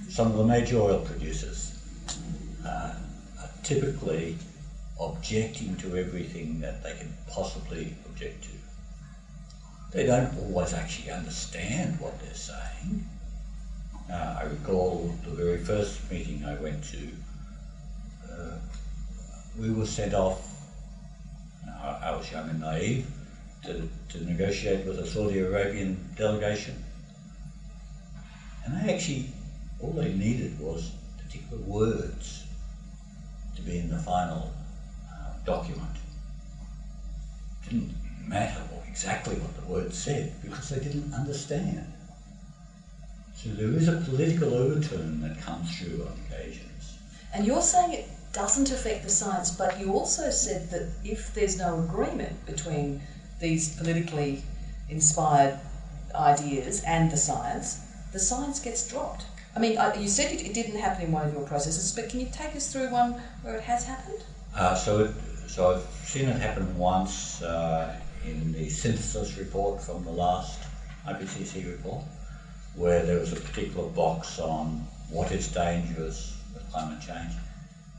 some 0.09 0.31
of 0.31 0.37
the 0.37 0.43
major 0.43 0.77
oil 0.79 0.99
producers 0.99 1.77
uh, 2.65 2.95
are 3.39 3.49
typically 3.63 4.37
objecting 4.99 5.75
to 5.77 5.97
everything 5.97 6.59
that 6.61 6.81
they 6.83 6.93
can 6.93 7.13
possibly 7.29 7.93
object 8.05 8.43
to. 8.43 8.49
They 9.91 10.05
don't 10.05 10.35
always 10.39 10.73
actually 10.73 11.11
understand 11.11 11.99
what 11.99 12.19
they're 12.19 12.33
saying. 12.33 13.07
Uh, 14.13 14.37
I 14.41 14.43
recall 14.43 15.09
the 15.23 15.31
very 15.31 15.57
first 15.57 16.11
meeting 16.11 16.45
I 16.45 16.53
went 16.53 16.83
to, 16.83 17.09
uh, 18.31 18.51
we 19.59 19.71
were 19.71 19.87
sent 19.87 20.13
off, 20.13 20.39
I, 21.67 21.97
I 22.03 22.15
was 22.15 22.31
young 22.31 22.47
and 22.47 22.59
naive, 22.59 23.07
to, 23.63 23.89
to 24.09 24.23
negotiate 24.23 24.85
with 24.85 24.99
a 24.99 25.07
Saudi 25.07 25.39
Arabian 25.39 26.07
delegation. 26.15 26.83
And 28.63 28.75
they 28.77 28.93
actually, 28.93 29.25
all 29.79 29.93
they 29.93 30.13
needed 30.13 30.59
was 30.59 30.91
particular 31.17 31.63
words 31.63 32.43
to 33.55 33.63
be 33.63 33.79
in 33.79 33.89
the 33.89 33.97
final 33.97 34.51
uh, 35.11 35.31
document. 35.43 35.97
It 37.63 37.71
didn't 37.71 37.95
matter 38.27 38.59
what, 38.69 38.87
exactly 38.87 39.37
what 39.37 39.55
the 39.55 39.65
words 39.65 39.97
said 39.97 40.31
because 40.43 40.69
they 40.69 40.79
didn't 40.79 41.11
understand. 41.15 41.87
So 43.43 43.49
there 43.49 43.73
is 43.73 43.89
a 43.89 43.97
political 43.97 44.53
overturn 44.53 45.19
that 45.19 45.41
comes 45.41 45.77
through 45.77 46.03
on 46.05 46.17
occasions. 46.27 46.97
And 47.33 47.45
you're 47.45 47.61
saying 47.61 47.91
it 47.91 48.07
doesn't 48.31 48.71
affect 48.71 49.03
the 49.03 49.09
science, 49.09 49.51
but 49.51 49.77
you 49.77 49.91
also 49.91 50.29
said 50.29 50.69
that 50.69 50.87
if 51.03 51.33
there's 51.33 51.57
no 51.57 51.79
agreement 51.79 52.45
between 52.45 53.01
these 53.41 53.75
politically 53.75 54.43
inspired 54.87 55.59
ideas 56.15 56.83
and 56.87 57.11
the 57.11 57.17
science, 57.17 57.81
the 58.13 58.19
science 58.19 58.61
gets 58.61 58.87
dropped. 58.87 59.25
I 59.57 59.59
mean, 59.59 59.77
you 59.99 60.07
said 60.07 60.31
it, 60.31 60.41
it 60.41 60.53
didn't 60.53 60.79
happen 60.79 61.03
in 61.03 61.11
one 61.11 61.27
of 61.27 61.33
your 61.33 61.45
processes, 61.45 61.91
but 61.91 62.07
can 62.07 62.21
you 62.21 62.29
take 62.31 62.55
us 62.55 62.71
through 62.71 62.91
one 62.91 63.21
where 63.41 63.55
it 63.55 63.63
has 63.63 63.83
happened? 63.83 64.23
Uh, 64.55 64.73
so, 64.73 65.03
it, 65.03 65.11
so 65.47 65.73
I've 65.73 66.07
seen 66.07 66.29
it 66.29 66.39
happen 66.39 66.77
once 66.77 67.41
uh, 67.41 67.93
in 68.25 68.53
the 68.53 68.69
synthesis 68.69 69.37
report 69.37 69.81
from 69.81 70.05
the 70.05 70.11
last 70.11 70.61
IPCC 71.05 71.67
report 71.67 72.05
where 72.75 73.03
there 73.03 73.19
was 73.19 73.31
a 73.31 73.35
particular 73.35 73.87
box 73.89 74.39
on 74.39 74.85
what 75.09 75.31
is 75.31 75.47
dangerous 75.47 76.35
with 76.53 76.69
climate 76.71 76.99
change. 77.01 77.33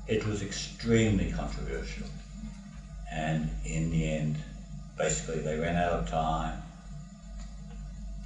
It 0.06 0.26
was 0.26 0.42
extremely 0.42 1.30
controversial. 1.30 2.06
And 3.10 3.50
in 3.64 3.90
the 3.90 4.10
end, 4.10 4.38
basically, 4.98 5.40
they 5.40 5.56
ran 5.56 5.76
out 5.76 6.00
of 6.00 6.08
time. 6.08 6.62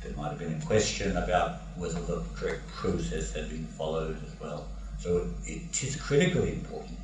There 0.03 0.13
might 0.13 0.29
have 0.31 0.39
been 0.39 0.55
a 0.61 0.65
question 0.65 1.17
about 1.17 1.57
whether 1.77 2.01
the 2.01 2.23
correct 2.35 2.67
process 2.69 3.33
had 3.33 3.49
been 3.49 3.67
followed 3.67 4.17
as 4.25 4.41
well. 4.41 4.67
So 4.99 5.27
it 5.45 5.83
is 5.83 5.97
critically 5.97 6.51
important 6.51 6.99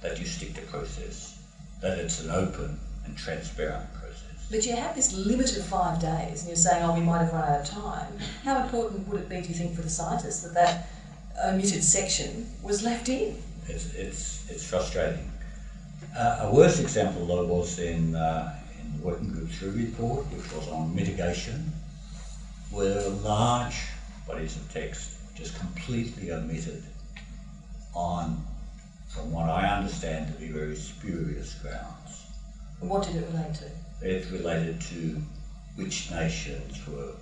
that 0.00 0.18
you 0.18 0.26
stick 0.26 0.54
to 0.54 0.62
process, 0.62 1.36
that 1.80 1.98
it's 1.98 2.20
an 2.20 2.30
open 2.30 2.78
and 3.04 3.16
transparent 3.16 3.92
process. 3.94 4.29
But 4.50 4.66
you 4.66 4.74
have 4.74 4.96
this 4.96 5.14
limit 5.14 5.56
of 5.56 5.64
five 5.64 6.00
days, 6.00 6.40
and 6.40 6.48
you're 6.48 6.56
saying, 6.56 6.82
oh, 6.82 6.92
we 6.94 7.00
might 7.00 7.18
have 7.18 7.32
run 7.32 7.48
out 7.48 7.60
of 7.60 7.66
time. 7.66 8.18
How 8.42 8.62
important 8.62 9.06
would 9.06 9.20
it 9.20 9.28
be, 9.28 9.40
do 9.40 9.48
you 9.48 9.54
think, 9.54 9.76
for 9.76 9.82
the 9.82 9.90
scientists 9.90 10.42
that 10.42 10.54
that 10.54 10.88
omitted 11.44 11.84
section 11.84 12.50
was 12.60 12.82
left 12.82 13.08
in? 13.08 13.36
It's, 13.68 13.94
it's, 13.94 14.50
it's 14.50 14.68
frustrating. 14.68 15.30
Uh, 16.16 16.48
a 16.50 16.52
worse 16.52 16.80
example, 16.80 17.24
though, 17.26 17.46
was 17.46 17.78
in, 17.78 18.16
uh, 18.16 18.58
in 18.82 18.98
the 18.98 19.06
Working 19.06 19.28
Group 19.30 19.50
3 19.50 19.70
report, 19.70 20.26
which 20.32 20.52
was 20.52 20.68
on 20.68 20.96
mitigation, 20.96 21.70
where 22.72 23.08
large 23.08 23.76
bodies 24.26 24.56
of 24.56 24.72
text 24.72 25.12
just 25.36 25.56
completely 25.60 26.32
omitted 26.32 26.82
on, 27.94 28.44
from 29.08 29.30
what 29.30 29.48
I 29.48 29.68
understand 29.68 30.34
to 30.34 30.40
be 30.40 30.48
very 30.48 30.74
spurious 30.74 31.54
grounds. 31.54 32.26
What 32.80 33.04
did 33.04 33.16
it 33.16 33.28
relate 33.32 33.54
to? 33.54 33.70
It 34.02 34.30
related 34.30 34.80
to 34.82 35.22
which 35.76 36.10
nations 36.10 36.86
were 36.86 37.14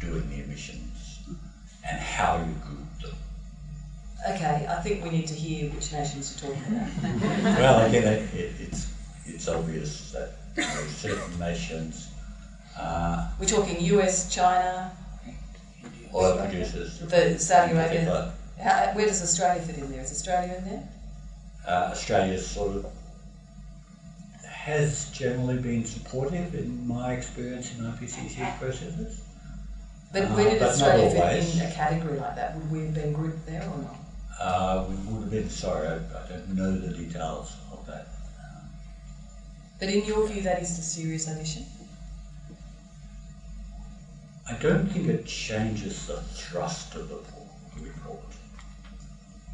doing 0.00 0.28
the 0.28 0.42
emissions 0.44 1.20
and 1.88 2.00
how 2.00 2.36
you 2.38 2.52
grouped 2.64 3.02
them. 3.02 3.14
Okay, 4.28 4.66
I 4.68 4.80
think 4.82 5.04
we 5.04 5.10
need 5.10 5.26
to 5.28 5.34
hear 5.34 5.70
which 5.70 5.92
nations 5.92 6.40
you're 6.42 6.52
talking 6.52 6.76
about. 6.76 7.58
well, 7.58 7.86
again, 7.88 8.04
it, 8.04 8.34
it, 8.34 8.50
it's 8.60 8.92
it's 9.24 9.48
obvious 9.48 10.12
that 10.12 10.32
you 10.56 10.62
know, 10.62 10.86
certain 10.88 11.38
nations, 11.38 12.08
uh, 12.78 13.28
We're 13.38 13.46
talking 13.46 13.80
US, 13.80 14.32
China, 14.32 14.92
oil 16.14 16.38
producers, 16.38 16.98
the 17.00 17.38
Saudi 17.38 17.72
Arabia. 17.72 18.32
How, 18.60 18.92
where 18.94 19.06
does 19.06 19.22
Australia 19.22 19.62
fit 19.62 19.78
in 19.78 19.90
there? 19.90 20.00
Is 20.00 20.12
Australia 20.12 20.54
in 20.58 20.64
there? 20.64 20.88
uh, 21.66 21.90
Australia 21.90 22.38
sort 22.38 22.76
of 22.76 22.86
has 24.66 25.08
generally 25.10 25.58
been 25.58 25.84
supportive 25.84 26.52
in 26.56 26.88
my 26.88 27.12
experience 27.12 27.72
in 27.72 27.84
IPCC 27.84 28.58
processes. 28.58 29.20
But 30.12 30.24
Uh, 30.24 30.34
where 30.34 30.50
did 30.50 30.60
not 30.60 30.70
Australia 30.70 31.10
fit 31.10 31.54
in 31.54 31.60
a 31.60 31.70
category 31.70 32.18
like 32.18 32.34
that? 32.34 32.56
Would 32.56 32.68
we 32.72 32.80
have 32.86 32.94
been 32.94 33.12
grouped 33.12 33.46
there 33.46 33.62
or 33.62 33.78
not? 33.78 33.96
Uh, 34.40 34.84
we 34.88 34.96
would 34.96 35.20
have 35.20 35.30
been 35.30 35.48
sorry, 35.48 35.86
I, 35.86 35.94
I 35.94 36.28
don't 36.28 36.48
know 36.56 36.72
the 36.76 36.92
details 36.92 37.54
of 37.70 37.86
that. 37.86 38.08
But 39.78 39.88
in 39.88 40.04
your 40.04 40.26
view, 40.26 40.42
that 40.42 40.60
is 40.60 40.76
a 40.76 40.82
serious 40.82 41.28
omission? 41.28 41.64
I 44.50 44.54
don't 44.54 44.86
think 44.88 45.06
it 45.06 45.26
changes 45.26 46.06
the 46.06 46.20
thrust 46.40 46.96
of 46.96 47.08
the 47.08 47.20
report. 47.80 48.32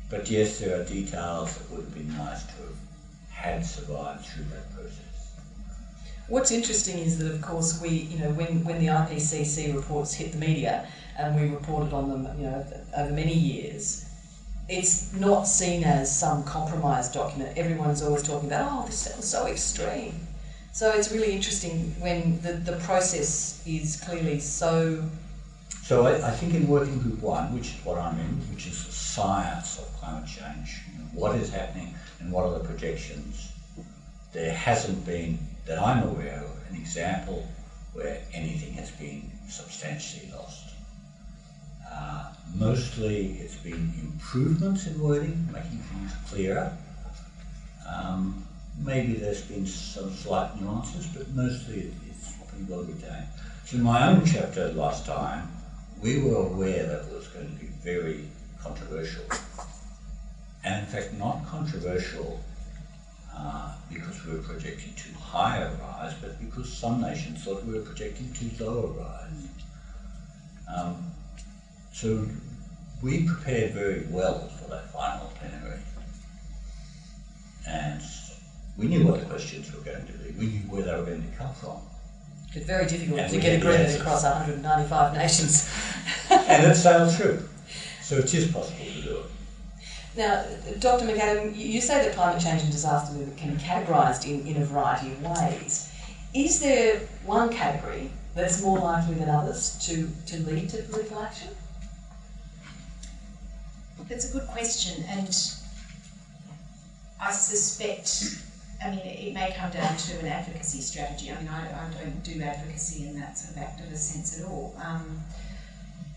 But 0.09 0.31
yes, 0.31 0.59
there 0.59 0.81
are 0.81 0.85
details 0.85 1.59
that 1.59 1.71
would 1.71 1.83
have 1.85 1.95
been 1.95 2.17
nice 2.17 2.45
to 2.45 2.57
have 2.63 2.82
had 3.43 3.67
survived 3.67 4.25
through 4.25 4.45
that 4.45 4.73
process. 4.73 5.35
What's 6.29 6.53
interesting 6.53 6.99
is 6.99 7.19
that, 7.19 7.33
of 7.33 7.43
course, 7.43 7.81
we, 7.81 7.89
you 7.89 8.19
know, 8.21 8.31
when, 8.31 8.65
when 8.65 8.79
the 8.79 8.87
IPCC 8.87 9.75
reports 9.75 10.15
hit 10.15 10.33
the 10.33 10.39
media 10.39 10.87
and 11.19 11.35
we 11.35 11.49
reported 11.49 11.93
on 11.93 12.09
them, 12.09 12.39
you 12.39 12.45
know, 12.45 12.65
over 12.97 13.13
many 13.13 13.35
years, 13.35 14.07
it's 14.69 15.13
not 15.15 15.43
seen 15.43 15.83
as 15.83 16.17
some 16.17 16.45
compromised 16.45 17.15
document. 17.15 17.59
Everyone's 17.59 18.01
always 18.01 18.23
talking 18.23 18.49
about, 18.49 18.71
oh, 18.71 18.87
this 18.87 19.13
was 19.17 19.29
so 19.29 19.47
extreme. 19.47 20.15
So 20.73 20.91
it's 20.91 21.11
really 21.11 21.33
interesting 21.33 21.95
when 21.99 22.41
the, 22.43 22.53
the 22.53 22.79
process 22.79 23.61
is 23.67 24.01
clearly 24.07 24.39
so. 24.39 25.05
So 25.83 26.07
I, 26.07 26.29
I 26.29 26.31
think 26.31 26.55
in 26.55 26.69
working 26.69 26.99
group 27.01 27.21
one, 27.21 27.53
which 27.53 27.75
is 27.75 27.85
what 27.85 27.99
I'm 27.99 28.19
in, 28.21 28.41
which 28.55 28.69
is 28.69 28.87
the 28.87 28.93
science 28.93 29.81
of 29.81 29.93
climate 29.95 30.29
change, 30.29 30.81
you 30.93 30.99
know, 30.99 31.05
what 31.13 31.35
is 31.37 31.51
happening 31.51 31.93
and 32.23 32.33
what 32.33 32.45
are 32.45 32.59
the 32.59 32.65
projections, 32.65 33.53
there 34.33 34.53
hasn't 34.53 35.05
been, 35.05 35.39
that 35.67 35.79
I'm 35.79 36.05
aware 36.05 36.37
of, 36.37 36.51
an 36.71 36.77
example 36.77 37.47
where 37.93 38.21
anything 38.33 38.73
has 38.75 38.91
been 38.93 39.31
substantially 39.49 40.31
lost. 40.33 40.71
Uh, 41.91 42.33
mostly 42.55 43.33
it's 43.41 43.57
been 43.57 43.93
improvements 44.01 44.87
in 44.87 45.01
wording, 45.01 45.49
making 45.53 45.79
things 45.79 46.13
clearer. 46.29 46.77
Um, 47.87 48.47
maybe 48.79 49.15
there's 49.15 49.43
been 49.43 49.67
some 49.67 50.15
slight 50.15 50.59
nuances, 50.61 51.07
but 51.07 51.29
mostly 51.31 51.81
it- 51.81 51.95
it's 52.09 52.33
pretty 52.49 52.65
well 52.65 52.83
retained. 52.85 53.27
So 53.67 53.77
in 53.77 53.83
my 53.83 54.09
own 54.09 54.25
chapter 54.25 54.73
last 54.73 55.05
time, 55.05 55.51
we 56.01 56.19
were 56.19 56.37
aware 56.37 56.87
that 56.87 57.03
it 57.07 57.13
was 57.13 57.27
going 57.29 57.49
to 57.49 57.55
be 57.55 57.67
very 57.67 58.29
controversial. 58.63 59.25
And 60.73 60.87
in 60.87 60.93
fact, 60.93 61.13
not 61.15 61.45
controversial 61.47 62.41
uh, 63.37 63.75
because 63.93 64.25
we 64.25 64.33
were 64.33 64.43
projecting 64.43 64.95
too 64.95 65.15
high 65.19 65.59
a 65.59 65.71
rise, 65.75 66.15
but 66.15 66.41
because 66.41 66.73
some 66.73 67.03
nations 67.03 67.45
thought 67.45 67.63
we 67.65 67.75
were 67.75 67.85
projecting 67.85 68.33
too 68.33 68.51
low 68.59 68.85
a 68.85 69.03
rise. 69.03 69.49
Um, 70.75 71.11
so 71.93 72.27
we 73.03 73.25
prepared 73.27 73.75
very 73.75 74.07
well 74.09 74.49
for 74.49 74.71
that 74.71 74.91
final 74.93 75.31
plenary. 75.39 75.81
And 77.69 78.01
we 78.79 78.87
knew 78.87 79.07
what 79.07 79.21
the 79.21 79.27
questions 79.27 79.75
were 79.75 79.83
going 79.83 80.07
to 80.07 80.13
be. 80.15 80.31
We 80.39 80.47
knew 80.47 80.61
where 80.71 80.83
they 80.83 80.93
were 80.93 81.05
going 81.05 81.31
to 81.31 81.37
come 81.37 81.53
from. 81.53 81.81
It's 82.55 82.65
very 82.65 82.87
difficult 82.87 83.21
And 83.21 83.31
to 83.31 83.39
get 83.39 83.59
agreement 83.59 84.01
across 84.01 84.25
195 84.25 85.15
nations. 85.15 85.71
And 86.31 86.73
it 86.73 86.75
sailed 86.77 87.13
through. 87.15 87.47
So 88.01 88.17
it 88.17 88.33
is 88.33 88.51
possible 88.51 88.87
to 88.87 89.03
do 89.03 89.17
it. 89.19 89.25
Now, 90.17 90.45
Dr. 90.79 91.07
McAdam, 91.07 91.57
you 91.57 91.81
say 91.81 92.05
that 92.05 92.15
climate 92.15 92.43
change 92.43 92.63
and 92.63 92.71
disaster 92.71 93.15
can 93.37 93.55
be 93.55 93.63
categorised 93.63 94.27
in, 94.27 94.47
in 94.47 94.61
a 94.61 94.65
variety 94.67 95.13
of 95.13 95.23
ways. 95.23 95.91
Is 96.35 96.61
there 96.61 97.01
one 97.25 97.51
category 97.51 98.11
that's 98.35 98.63
more 98.63 98.79
likely 98.79 99.15
than 99.15 99.31
others 99.31 99.79
to, 99.87 100.09
to 100.27 100.43
lead 100.43 100.69
to 100.71 100.83
political 100.83 101.21
action? 101.21 101.49
That's 104.09 104.29
a 104.29 104.39
good 104.39 104.49
question, 104.49 105.05
and 105.09 105.29
I 107.21 107.31
suspect, 107.31 108.43
I 108.85 108.91
mean, 108.91 108.99
it 108.99 109.33
may 109.33 109.55
come 109.57 109.71
down 109.71 109.97
to 109.97 110.19
an 110.19 110.27
advocacy 110.27 110.81
strategy. 110.81 111.31
I 111.31 111.39
mean, 111.39 111.49
I, 111.49 111.87
I 111.87 111.91
don't 112.03 112.23
do 112.23 112.43
advocacy 112.43 113.07
in 113.07 113.19
that 113.21 113.39
sort 113.39 113.57
of 113.57 113.63
activist 113.63 113.99
sense 113.99 114.41
at 114.41 114.47
all. 114.47 114.75
Um, 114.85 115.21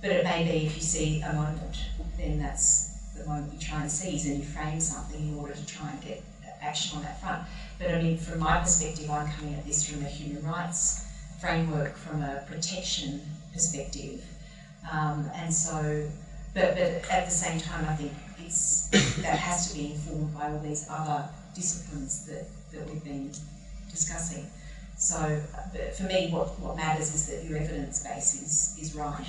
but 0.01 0.11
it 0.11 0.23
may 0.23 0.43
be 0.43 0.65
if 0.65 0.75
you 0.75 0.81
see 0.81 1.21
a 1.21 1.33
moment, 1.33 1.77
then 2.17 2.39
that's 2.39 2.94
moment 3.27 3.53
you 3.53 3.59
try 3.59 3.81
and 3.81 3.91
seize 3.91 4.25
and 4.25 4.37
you 4.37 4.43
frame 4.43 4.79
something 4.79 5.27
in 5.27 5.37
order 5.37 5.53
to 5.53 5.65
try 5.65 5.89
and 5.89 6.01
get 6.01 6.23
action 6.61 6.97
on 6.97 7.03
that 7.03 7.21
front. 7.21 7.43
But 7.79 7.91
I 7.91 8.01
mean, 8.01 8.17
from 8.17 8.39
my 8.39 8.59
perspective, 8.59 9.09
I'm 9.09 9.31
coming 9.31 9.53
at 9.55 9.65
this 9.65 9.87
from 9.87 10.03
a 10.03 10.07
human 10.07 10.43
rights 10.45 11.05
framework, 11.39 11.95
from 11.95 12.21
a 12.21 12.43
protection 12.47 13.21
perspective. 13.53 14.23
Um, 14.91 15.29
and 15.35 15.53
so, 15.53 16.07
but, 16.53 16.75
but 16.75 17.11
at 17.11 17.25
the 17.25 17.31
same 17.31 17.59
time, 17.59 17.85
I 17.87 17.95
think 17.95 18.11
it's, 18.39 18.87
that 19.21 19.37
has 19.37 19.71
to 19.71 19.77
be 19.77 19.91
informed 19.91 20.33
by 20.33 20.51
all 20.51 20.59
these 20.59 20.87
other 20.89 21.27
disciplines 21.53 22.25
that, 22.27 22.45
that 22.71 22.89
we've 22.89 23.03
been 23.03 23.31
discussing. 23.91 24.45
So, 24.97 25.41
for 25.97 26.03
me, 26.03 26.29
what, 26.31 26.57
what 26.59 26.77
matters 26.77 27.13
is 27.13 27.27
that 27.27 27.43
your 27.43 27.57
evidence 27.57 28.03
base 28.03 28.41
is, 28.41 28.77
is 28.81 28.95
right. 28.95 29.25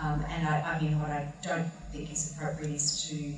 Um, 0.00 0.24
and 0.28 0.48
I, 0.48 0.60
I 0.60 0.80
mean, 0.80 0.98
what 1.00 1.10
I 1.10 1.28
don't 1.42 1.66
think 1.92 2.12
is 2.12 2.32
appropriate 2.34 2.70
is 2.70 3.02
to 3.08 3.34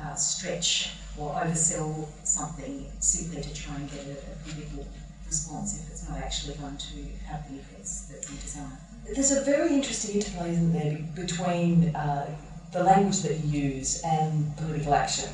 uh, 0.00 0.14
stretch 0.14 0.90
or 1.18 1.32
oversell 1.32 2.08
something 2.24 2.86
simply 3.00 3.42
to 3.42 3.52
try 3.54 3.74
and 3.74 3.90
get 3.90 4.04
a, 4.06 4.12
a 4.32 4.36
political 4.44 4.86
response 5.26 5.74
if 5.74 5.88
it's 5.90 6.08
not 6.08 6.18
actually 6.18 6.54
going 6.54 6.76
to 6.76 6.94
have 7.26 7.48
the 7.50 7.56
effects 7.58 8.02
that 8.02 8.28
we 8.30 8.36
desire. 8.36 8.78
There's 9.14 9.30
a 9.30 9.42
very 9.42 9.74
interesting 9.74 10.12
interplay, 10.16 10.50
isn't 10.52 10.72
there, 10.72 10.98
between 11.14 11.94
uh, 11.94 12.30
the 12.72 12.82
language 12.82 13.20
that 13.22 13.38
you 13.38 13.60
use 13.60 14.00
and 14.02 14.54
political 14.56 14.94
action. 14.94 15.30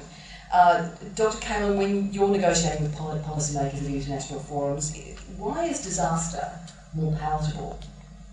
Uh, 0.52 0.88
Dr. 1.14 1.38
Kälin, 1.38 1.76
when 1.76 2.12
you're 2.12 2.28
negotiating 2.30 2.82
with 2.82 2.94
poli- 2.94 3.18
policymakers 3.20 3.80
at 3.80 3.86
international 3.86 4.40
forums, 4.40 4.94
why 5.38 5.64
is 5.64 5.80
disaster 5.82 6.58
more 6.92 7.14
palatable 7.16 7.78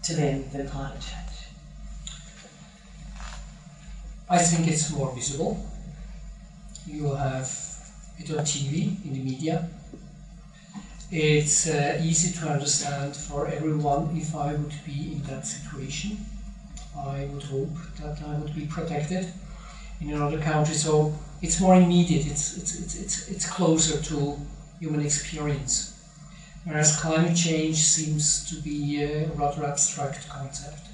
to 0.04 0.14
them 0.14 0.50
than 0.52 0.68
climate 0.68 1.00
change? 1.00 1.29
I 4.30 4.38
think 4.40 4.68
it's 4.68 4.90
more 4.92 5.12
visible. 5.12 5.58
You 6.86 7.14
have 7.14 7.50
it 8.18 8.30
on 8.32 8.44
TV, 8.44 8.98
in 9.06 9.14
the 9.14 9.20
media. 9.20 9.70
It's 11.12 11.68
uh, 11.68 12.00
easy 12.02 12.32
to 12.40 12.50
understand 12.50 13.16
for 13.16 13.48
everyone 13.48 14.16
if 14.16 14.36
I 14.36 14.54
would 14.54 14.74
be 14.86 15.14
in 15.14 15.24
that 15.24 15.46
situation. 15.46 16.18
I 16.98 17.26
would 17.32 17.44
hope 17.44 17.76
that 18.00 18.22
I 18.24 18.36
would 18.38 18.56
be 18.56 18.66
protected 18.66 19.28
in 20.02 20.12
another 20.12 20.40
country. 20.40 20.76
So 20.76 21.14
it's 21.42 21.60
more 21.62 21.76
immediate, 21.76 22.28
it's, 22.28 22.58
it's, 22.58 22.76
it's, 22.80 22.96
it's, 22.96 23.30
it's 23.30 23.46
closer 23.50 24.02
to 24.02 24.40
human 24.80 25.02
experience. 25.02 25.94
Whereas 26.66 27.00
climate 27.00 27.36
change 27.36 27.78
seems 27.84 28.46
to 28.50 28.56
be 28.56 29.02
a 29.02 29.28
rather 29.30 29.66
abstract 29.66 30.30
concept. 30.30 30.88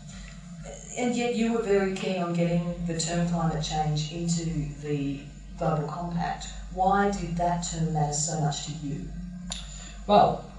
And 0.97 1.13
yet 1.15 1.35
you 1.35 1.53
were 1.53 1.61
very 1.61 1.93
keen 1.93 2.23
on 2.23 2.33
getting 2.33 2.73
the 2.87 2.97
term 2.97 3.27
climate 3.27 3.63
change 3.63 4.13
into 4.13 4.45
the 4.81 5.19
Global 5.57 5.87
Compact. 5.87 6.47
Why 6.73 7.11
did 7.11 7.35
that 7.37 7.67
term 7.69 7.93
matter 7.93 8.13
so 8.13 8.39
much 8.39 8.65
to 8.67 8.71
you? 8.83 9.07
Well, 10.07 10.49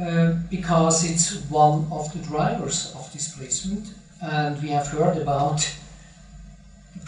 uh, 0.00 0.32
because 0.50 1.04
it's 1.10 1.44
one 1.50 1.86
of 1.90 2.10
the 2.12 2.20
drivers 2.20 2.94
of 2.96 3.12
displacement, 3.12 3.94
and 4.22 4.62
we 4.62 4.70
have 4.70 4.86
heard 4.88 5.18
about 5.18 5.70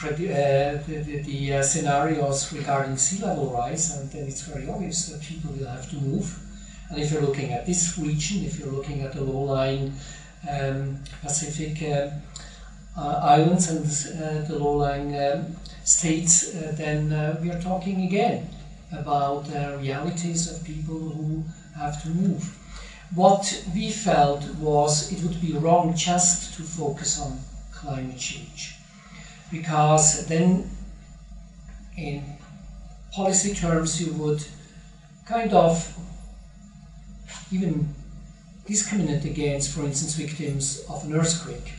the, 0.02 0.08
uh, 0.08 0.82
the, 0.86 0.96
the, 0.98 1.22
the 1.22 1.54
uh, 1.54 1.62
scenarios 1.62 2.52
regarding 2.52 2.96
sea 2.96 3.24
level 3.24 3.50
rise, 3.50 3.96
and 3.96 4.10
then 4.10 4.26
it's 4.26 4.42
very 4.42 4.68
obvious 4.68 5.06
that 5.06 5.22
people 5.22 5.52
will 5.52 5.68
have 5.68 5.88
to 5.90 5.96
move. 5.96 6.38
And 6.90 7.00
if 7.00 7.12
you're 7.12 7.22
looking 7.22 7.52
at 7.52 7.64
this 7.64 7.96
region, 7.98 8.44
if 8.44 8.58
you're 8.58 8.72
looking 8.72 9.02
at 9.02 9.12
the 9.12 9.22
low-lying 9.22 9.92
um, 10.50 10.98
Pacific 11.22 11.82
uh, 11.82 12.10
islands 12.96 13.68
and 13.70 13.84
uh, 14.22 14.46
the 14.46 14.58
low-lying 14.58 15.18
um, 15.18 15.56
states, 15.84 16.54
uh, 16.54 16.72
then 16.76 17.12
uh, 17.12 17.38
we 17.42 17.50
are 17.50 17.60
talking 17.60 18.06
again 18.06 18.48
about 18.92 19.50
uh, 19.54 19.76
realities 19.80 20.50
of 20.50 20.62
people 20.64 20.98
who 20.98 21.42
have 21.74 22.02
to 22.02 22.08
move. 22.10 22.58
What 23.14 23.64
we 23.74 23.90
felt 23.90 24.44
was 24.56 25.12
it 25.12 25.22
would 25.22 25.40
be 25.40 25.52
wrong 25.52 25.94
just 25.94 26.54
to 26.56 26.62
focus 26.62 27.20
on 27.20 27.40
climate 27.72 28.18
change 28.18 28.76
because 29.50 30.26
then 30.26 30.70
in 31.96 32.24
policy 33.12 33.54
terms 33.54 34.00
you 34.00 34.12
would 34.14 34.42
kind 35.26 35.52
of 35.52 35.94
even 37.50 37.94
discriminate 38.66 39.24
against, 39.24 39.74
for 39.74 39.82
instance, 39.82 40.14
victims 40.14 40.84
of 40.88 41.04
an 41.04 41.14
earthquake. 41.14 41.74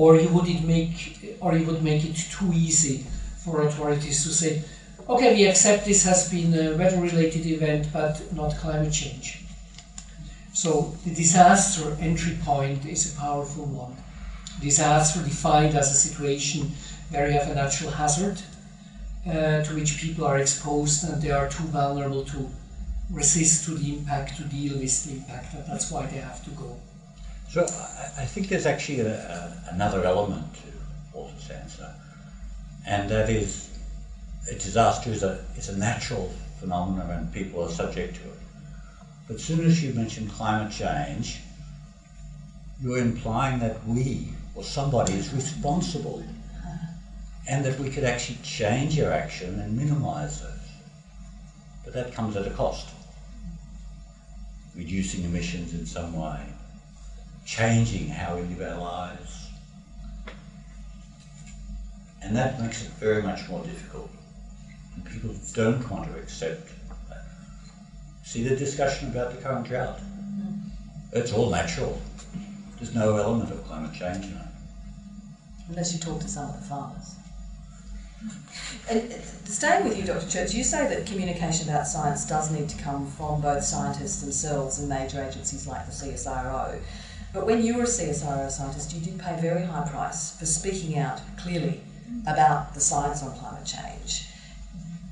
Or 0.00 0.08
you 0.22 0.28
would 0.28 0.50
make 0.74 1.36
or 1.40 1.56
you 1.56 1.64
would 1.68 1.82
make 1.82 2.04
it 2.04 2.16
too 2.36 2.50
easy 2.52 2.96
for 3.42 3.62
authorities 3.62 4.18
to 4.24 4.30
say, 4.40 4.62
okay, 5.08 5.34
we 5.34 5.46
accept 5.46 5.86
this 5.86 6.04
has 6.04 6.30
been 6.30 6.52
a 6.52 6.76
weather 6.76 7.00
related 7.00 7.46
event 7.46 7.88
but 7.92 8.14
not 8.38 8.56
climate 8.62 8.92
change. 8.92 9.28
So 10.52 10.94
the 11.04 11.14
disaster 11.14 11.96
entry 11.98 12.36
point 12.44 12.84
is 12.84 13.02
a 13.06 13.18
powerful 13.18 13.64
one. 13.64 13.96
Disaster 14.60 15.20
defined 15.22 15.74
as 15.74 15.90
a 15.90 16.00
situation 16.08 16.72
where 17.10 17.26
you 17.28 17.38
have 17.38 17.50
a 17.50 17.54
natural 17.54 17.90
hazard 17.90 18.38
uh, 19.26 19.62
to 19.64 19.74
which 19.74 19.98
people 19.98 20.26
are 20.26 20.38
exposed 20.38 21.08
and 21.08 21.22
they 21.22 21.30
are 21.30 21.48
too 21.48 21.68
vulnerable 21.78 22.24
to 22.24 22.50
resist 23.10 23.64
to 23.64 23.72
the 23.72 23.94
impact, 23.96 24.36
to 24.36 24.44
deal 24.44 24.78
with 24.78 25.04
the 25.04 25.12
impact, 25.16 25.54
and 25.54 25.64
that's 25.66 25.90
why 25.90 26.04
they 26.06 26.18
have 26.18 26.44
to 26.44 26.50
go. 26.50 26.76
So 27.48 27.62
I, 27.62 28.24
think 28.24 28.48
there's 28.48 28.66
actually 28.66 29.00
a, 29.00 29.14
a, 29.14 29.70
another 29.72 30.04
element 30.04 30.54
to 30.54 30.72
Walter's 31.12 31.50
answer, 31.50 31.90
and 32.86 33.08
that 33.08 33.30
is 33.30 33.66
a 34.50 34.54
disaster 34.54 35.10
is 35.10 35.22
a, 35.22 35.44
is 35.56 35.68
a 35.68 35.76
natural 35.76 36.32
phenomenon 36.58 37.10
and 37.10 37.32
people 37.32 37.62
are 37.62 37.70
subject 37.70 38.16
to 38.16 38.22
it. 38.22 38.38
But 39.26 39.36
as 39.36 39.44
soon 39.44 39.64
as 39.64 39.82
you 39.82 39.92
mention 39.92 40.28
climate 40.28 40.72
change, 40.72 41.40
you're 42.80 42.98
implying 42.98 43.58
that 43.60 43.84
we 43.86 44.28
or 44.54 44.62
somebody 44.62 45.14
is 45.14 45.32
responsible 45.32 46.22
and 47.48 47.64
that 47.64 47.78
we 47.78 47.90
could 47.90 48.04
actually 48.04 48.38
change 48.42 49.00
our 49.00 49.12
action 49.12 49.58
and 49.60 49.76
minimize 49.76 50.42
it. 50.42 50.50
But 51.84 51.94
that 51.94 52.12
comes 52.12 52.36
at 52.36 52.46
a 52.46 52.50
cost. 52.50 52.88
Reducing 54.74 55.24
emissions 55.24 55.72
in 55.72 55.86
some 55.86 56.12
way, 56.12 56.40
changing 57.46 58.08
how 58.08 58.36
we 58.36 58.42
live 58.42 58.72
our 58.72 58.78
lives. 58.78 59.48
And 62.22 62.36
that 62.36 62.60
makes 62.60 62.84
it 62.84 62.90
very 62.92 63.22
much 63.22 63.48
more 63.48 63.62
difficult. 63.62 64.10
And 64.94 65.04
people 65.04 65.34
don't 65.54 65.88
want 65.88 66.12
to 66.12 66.18
accept 66.18 66.68
that. 67.08 67.24
See 68.24 68.46
the 68.46 68.56
discussion 68.56 69.10
about 69.10 69.32
the 69.32 69.40
current 69.40 69.68
drought? 69.68 70.00
It's 71.12 71.32
all 71.32 71.50
natural. 71.50 72.00
There's 72.78 72.94
no 72.94 73.16
element 73.16 73.52
of 73.52 73.64
climate 73.64 73.94
change 73.94 74.24
in 74.26 74.32
it. 74.32 74.46
Unless 75.68 75.94
you 75.94 76.00
talk 76.00 76.20
to 76.20 76.28
some 76.28 76.50
of 76.50 76.60
the 76.60 76.66
farmers. 76.66 77.14
And 78.90 79.12
uh, 79.12 79.16
staying 79.44 79.84
with 79.84 79.96
you, 79.96 80.04
Dr. 80.04 80.28
Church, 80.28 80.52
you 80.52 80.64
say 80.64 80.88
that 80.88 81.06
communication 81.06 81.68
about 81.68 81.86
science 81.86 82.26
does 82.26 82.50
need 82.50 82.68
to 82.68 82.82
come 82.82 83.06
from 83.06 83.40
both 83.40 83.62
scientists 83.62 84.20
themselves 84.20 84.80
and 84.80 84.88
major 84.88 85.22
agencies 85.22 85.66
like 85.66 85.86
the 85.86 85.92
CSIRO. 85.92 86.80
But 87.32 87.46
when 87.46 87.62
you 87.62 87.76
were 87.76 87.82
a 87.82 87.86
CSIRO 87.86 88.50
scientist, 88.50 88.94
you 88.94 89.00
did 89.00 89.18
pay 89.18 89.34
a 89.34 89.40
very 89.40 89.64
high 89.64 89.88
price 89.88 90.36
for 90.38 90.46
speaking 90.46 90.98
out 90.98 91.20
clearly 91.36 91.80
about 92.26 92.74
the 92.74 92.80
science 92.80 93.22
on 93.22 93.36
climate 93.36 93.66
change. 93.66 94.28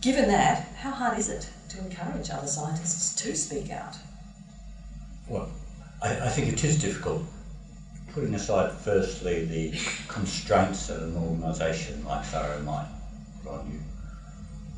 Given 0.01 0.29
that, 0.29 0.69
how 0.77 0.91
hard 0.91 1.19
is 1.19 1.29
it 1.29 1.49
to 1.71 1.79
encourage 1.79 2.31
other 2.31 2.47
scientists 2.47 3.15
to 3.23 3.35
speak 3.35 3.71
out? 3.71 3.97
Well, 5.29 5.49
I, 6.03 6.27
I 6.27 6.29
think 6.29 6.53
it 6.53 6.63
is 6.65 6.81
difficult. 6.81 7.23
Putting 8.13 8.35
aside, 8.35 8.73
firstly, 8.73 9.45
the 9.45 9.79
constraints 10.09 10.87
that 10.87 11.01
an 11.01 11.17
organisation 11.17 12.05
like 12.05 12.25
CSIRO 12.25 12.63
might 12.65 12.87
put 13.43 13.53
on 13.53 13.71
you, 13.73 13.81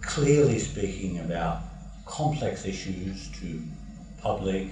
clearly 0.01 0.59
speaking 0.59 1.19
about 1.19 1.61
complex 2.07 2.65
issues 2.65 3.29
to 3.41 3.63
public, 4.23 4.69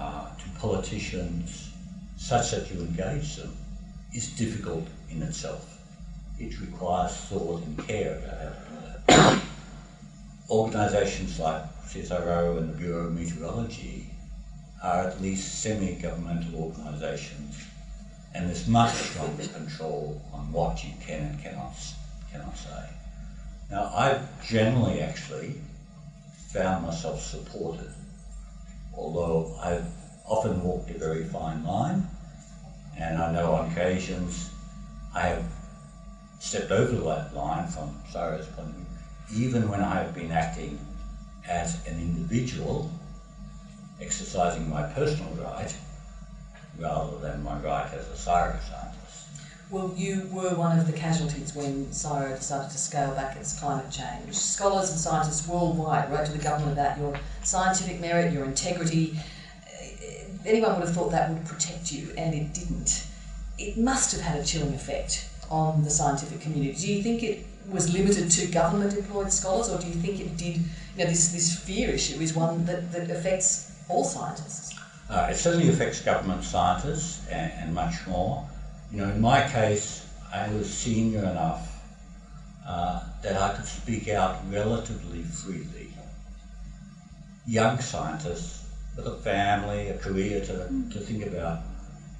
uh, 0.00 0.30
to 0.36 0.48
politicians, 0.58 1.70
such 2.16 2.52
that 2.52 2.70
you 2.70 2.80
engage 2.80 3.36
them, 3.36 3.54
is 4.14 4.28
difficult 4.28 4.86
in 5.10 5.22
itself. 5.22 5.78
It 6.38 6.58
requires 6.60 7.14
thought 7.14 7.62
and 7.62 7.86
care 7.86 8.18
how 8.26 9.30
to 9.30 9.34
do 9.36 9.36
that. 9.36 9.42
Organisations 10.48 11.38
like 11.38 11.62
CSIRO 11.84 12.58
and 12.58 12.70
the 12.70 12.78
Bureau 12.78 13.06
of 13.06 13.12
Meteorology 13.12 14.06
are 14.82 15.08
at 15.08 15.20
least 15.20 15.60
semi-governmental 15.62 16.54
organisations, 16.54 17.62
and 18.34 18.48
there's 18.48 18.66
much 18.66 18.94
stronger 18.94 19.46
control 19.48 20.20
on 20.32 20.50
what 20.50 20.82
you 20.82 20.92
can 21.04 21.22
and 21.22 21.42
cannot 21.42 21.74
cannot 22.32 22.56
say. 22.56 22.88
Now, 23.70 23.92
I've 23.94 24.48
generally 24.48 25.00
actually 25.00 25.60
found 26.48 26.86
myself 26.86 27.20
supported, 27.20 27.90
although 29.00 29.50
I've 29.62 29.86
often 30.26 30.62
walked 30.62 30.90
a 30.90 30.94
very 30.94 31.24
fine 31.24 31.64
line, 31.64 32.06
and 32.96 33.18
I 33.18 33.32
know 33.32 33.52
on 33.52 33.70
occasions 33.70 34.50
I 35.14 35.22
have 35.28 35.44
stepped 36.38 36.70
over 36.70 36.96
that 37.08 37.34
line 37.34 37.66
from 37.66 37.98
CSIRO's 38.12 38.46
point 38.48 38.68
of 38.68 38.74
view, 38.74 39.46
even 39.46 39.68
when 39.68 39.80
I 39.80 39.98
have 40.00 40.14
been 40.14 40.30
acting 40.30 40.78
as 41.48 41.76
an 41.86 41.98
individual 41.98 42.90
exercising 44.00 44.68
my 44.68 44.82
personal 44.82 45.32
right 45.32 45.74
rather 46.78 47.16
than 47.16 47.42
my 47.42 47.56
right 47.56 47.92
as 47.92 48.06
a 48.06 48.12
CSIRO 48.12 48.60
scientist. 48.68 48.99
Well, 49.70 49.94
you 49.96 50.28
were 50.32 50.56
one 50.56 50.76
of 50.76 50.86
the 50.88 50.92
casualties 50.92 51.54
when 51.54 51.86
CSIRO 51.86 52.36
decided 52.36 52.72
to 52.72 52.78
scale 52.78 53.14
back 53.14 53.36
its 53.36 53.58
climate 53.58 53.88
change. 53.88 54.34
Scholars 54.34 54.90
and 54.90 54.98
scientists 54.98 55.46
worldwide 55.46 56.10
wrote 56.10 56.26
to 56.26 56.32
the 56.32 56.42
government 56.42 56.72
about 56.72 56.98
your 56.98 57.16
scientific 57.44 58.00
merit, 58.00 58.32
your 58.32 58.44
integrity. 58.44 59.16
Anyone 60.44 60.72
would 60.72 60.86
have 60.86 60.94
thought 60.94 61.12
that 61.12 61.30
would 61.30 61.44
protect 61.44 61.92
you, 61.92 62.12
and 62.16 62.34
it 62.34 62.52
didn't. 62.52 63.06
It 63.58 63.78
must 63.78 64.10
have 64.10 64.22
had 64.22 64.40
a 64.40 64.44
chilling 64.44 64.74
effect 64.74 65.28
on 65.50 65.84
the 65.84 65.90
scientific 65.90 66.40
community. 66.40 66.76
Do 66.76 66.92
you 66.92 67.02
think 67.02 67.22
it 67.22 67.46
was 67.68 67.92
limited 67.92 68.28
to 68.30 68.46
government 68.46 68.96
employed 68.96 69.32
scholars, 69.32 69.68
or 69.68 69.78
do 69.78 69.86
you 69.86 69.94
think 69.94 70.18
it 70.18 70.36
did? 70.36 70.56
You 70.56 71.04
know, 71.04 71.04
this, 71.04 71.28
this 71.28 71.56
fear 71.56 71.90
issue 71.90 72.20
is 72.20 72.34
one 72.34 72.64
that, 72.64 72.90
that 72.90 73.08
affects 73.08 73.70
all 73.88 74.02
scientists? 74.02 74.74
Uh, 75.08 75.28
it 75.30 75.36
certainly 75.36 75.68
affects 75.68 76.00
government 76.00 76.42
scientists 76.42 77.26
and, 77.28 77.52
and, 77.56 77.74
much 77.74 78.06
more. 78.06 78.48
You 78.90 78.96
know, 78.96 79.08
in 79.08 79.20
my 79.20 79.42
case, 79.42 80.04
I 80.32 80.48
was 80.50 80.68
senior 80.68 81.24
enough 81.24 81.80
uh, 82.66 83.04
that 83.22 83.36
I 83.36 83.54
could 83.54 83.66
speak 83.66 84.08
out 84.08 84.36
relatively 84.48 85.22
freely. 85.22 85.90
Young 87.46 87.78
scientists 87.78 88.64
with 88.96 89.06
a 89.06 89.12
family, 89.12 89.88
a 89.90 89.94
career 89.94 90.40
to, 90.40 90.66
to 90.90 91.00
think 91.00 91.22
about, 91.22 91.60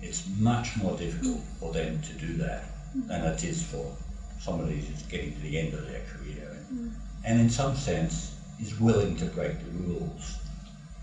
it's 0.00 0.24
much 0.38 0.76
more 0.76 0.94
difficult 0.94 1.40
for 1.58 1.72
them 1.72 1.98
to 2.02 2.12
do 2.12 2.34
that 2.34 2.62
than 2.94 3.24
it 3.24 3.42
is 3.42 3.62
for 3.62 3.92
somebody 4.38 4.80
who's 4.80 5.02
getting 5.02 5.34
to 5.34 5.40
the 5.40 5.58
end 5.58 5.74
of 5.74 5.84
their 5.84 6.00
career 6.00 6.46
and, 6.70 6.90
and 7.24 7.38
in 7.38 7.48
some 7.48 7.74
sense 7.74 8.32
is 8.60 8.78
willing 8.78 9.16
to 9.16 9.26
break 9.26 9.58
the 9.58 9.68
rules 9.70 10.38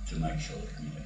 to 0.08 0.16
make 0.16 0.40
sure 0.40 0.56
the 0.56 0.82
clear. 0.82 0.97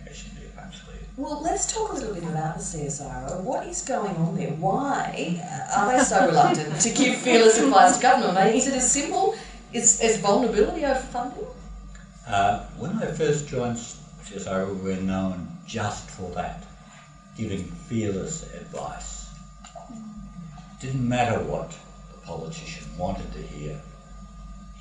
Well, 1.17 1.41
let's 1.41 1.71
talk 1.71 1.91
a 1.91 1.93
little 1.95 2.13
bit 2.13 2.23
about 2.23 2.55
the 2.55 2.61
CSIRO. 2.61 3.41
What 3.41 3.67
is 3.67 3.81
going 3.81 4.15
on 4.15 4.35
there? 4.35 4.51
Why 4.51 5.41
are 5.75 5.91
they 5.91 6.03
so 6.03 6.25
reluctant 6.25 6.79
to 6.79 6.89
give 6.89 7.17
fearless 7.17 7.59
advice 7.59 7.97
to 7.97 8.01
government? 8.01 8.37
I 8.37 8.45
mean, 8.45 8.55
is 8.55 8.67
it 8.67 8.75
as 8.75 8.89
simple 8.89 9.35
as, 9.73 9.99
as 9.99 10.19
vulnerability 10.19 10.85
over 10.85 10.99
funding? 10.99 11.45
Uh, 12.25 12.65
when 12.77 12.91
I 13.03 13.07
first 13.07 13.47
joined 13.49 13.75
CSIRO, 13.75 14.73
we 14.81 14.91
were 14.95 15.01
known 15.01 15.49
just 15.67 16.09
for 16.09 16.31
that, 16.31 16.63
giving 17.35 17.65
fearless 17.65 18.43
advice. 18.53 19.29
Didn't 20.79 21.07
matter 21.07 21.39
what 21.43 21.71
the 22.11 22.25
politician 22.25 22.87
wanted 22.97 23.31
to 23.33 23.41
hear, 23.41 23.81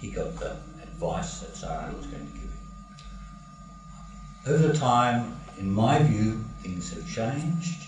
he 0.00 0.12
got 0.12 0.36
the 0.36 0.52
advice 0.80 1.40
that 1.40 1.54
CSIRO 1.54 1.96
was 1.96 2.06
going 2.06 2.24
to 2.24 2.32
give 2.32 2.42
him. 2.42 2.50
over 4.46 4.72
time, 4.72 5.40
in 5.60 5.70
my 5.70 6.02
view, 6.02 6.42
things 6.62 6.90
have 6.94 7.06
changed. 7.06 7.86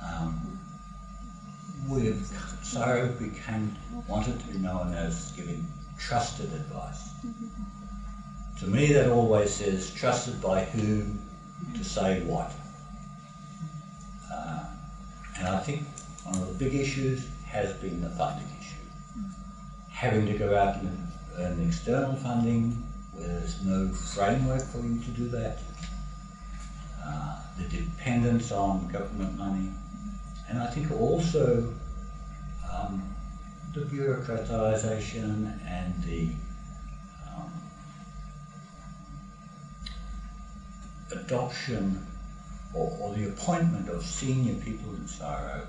Um, 0.00 0.58
we've 1.88 2.30
so 2.62 3.12
became 3.18 3.76
wanted 4.06 4.38
to 4.38 4.46
be 4.46 4.58
known 4.58 4.94
as 4.94 5.32
giving 5.32 5.66
trusted 5.98 6.52
advice. 6.52 7.10
To 8.60 8.66
me, 8.66 8.92
that 8.92 9.10
always 9.10 9.52
says 9.52 9.92
trusted 9.92 10.40
by 10.40 10.64
whom 10.64 11.18
to 11.74 11.84
say 11.84 12.22
what. 12.22 12.52
Uh, 14.32 14.64
and 15.36 15.48
I 15.48 15.58
think 15.60 15.82
one 16.24 16.36
of 16.36 16.46
the 16.46 16.64
big 16.64 16.74
issues 16.74 17.26
has 17.46 17.72
been 17.74 18.00
the 18.00 18.10
funding 18.10 18.46
issue. 18.60 18.76
Having 19.88 20.26
to 20.26 20.38
go 20.38 20.56
out 20.56 20.76
and 20.76 21.08
earn 21.36 21.66
external 21.66 22.14
funding 22.16 22.86
where 23.12 23.26
there's 23.26 23.60
no 23.64 23.88
framework 23.88 24.62
for 24.62 24.78
you 24.78 25.00
to 25.00 25.10
do 25.10 25.28
that, 25.30 25.58
uh, 27.10 27.36
the 27.56 27.64
dependence 27.64 28.52
on 28.52 28.86
government 28.88 29.36
money, 29.36 29.68
and 30.48 30.58
I 30.58 30.66
think 30.68 30.90
also 30.92 31.68
um, 32.72 33.02
the 33.74 33.80
bureaucratization 33.80 35.52
and 35.66 36.02
the 36.04 36.28
um, 37.28 37.52
adoption 41.10 42.06
or, 42.72 42.96
or 43.00 43.12
the 43.14 43.24
appointment 43.24 43.88
of 43.88 44.04
senior 44.04 44.54
people 44.54 44.90
in 44.90 45.00
CSIRO 45.00 45.66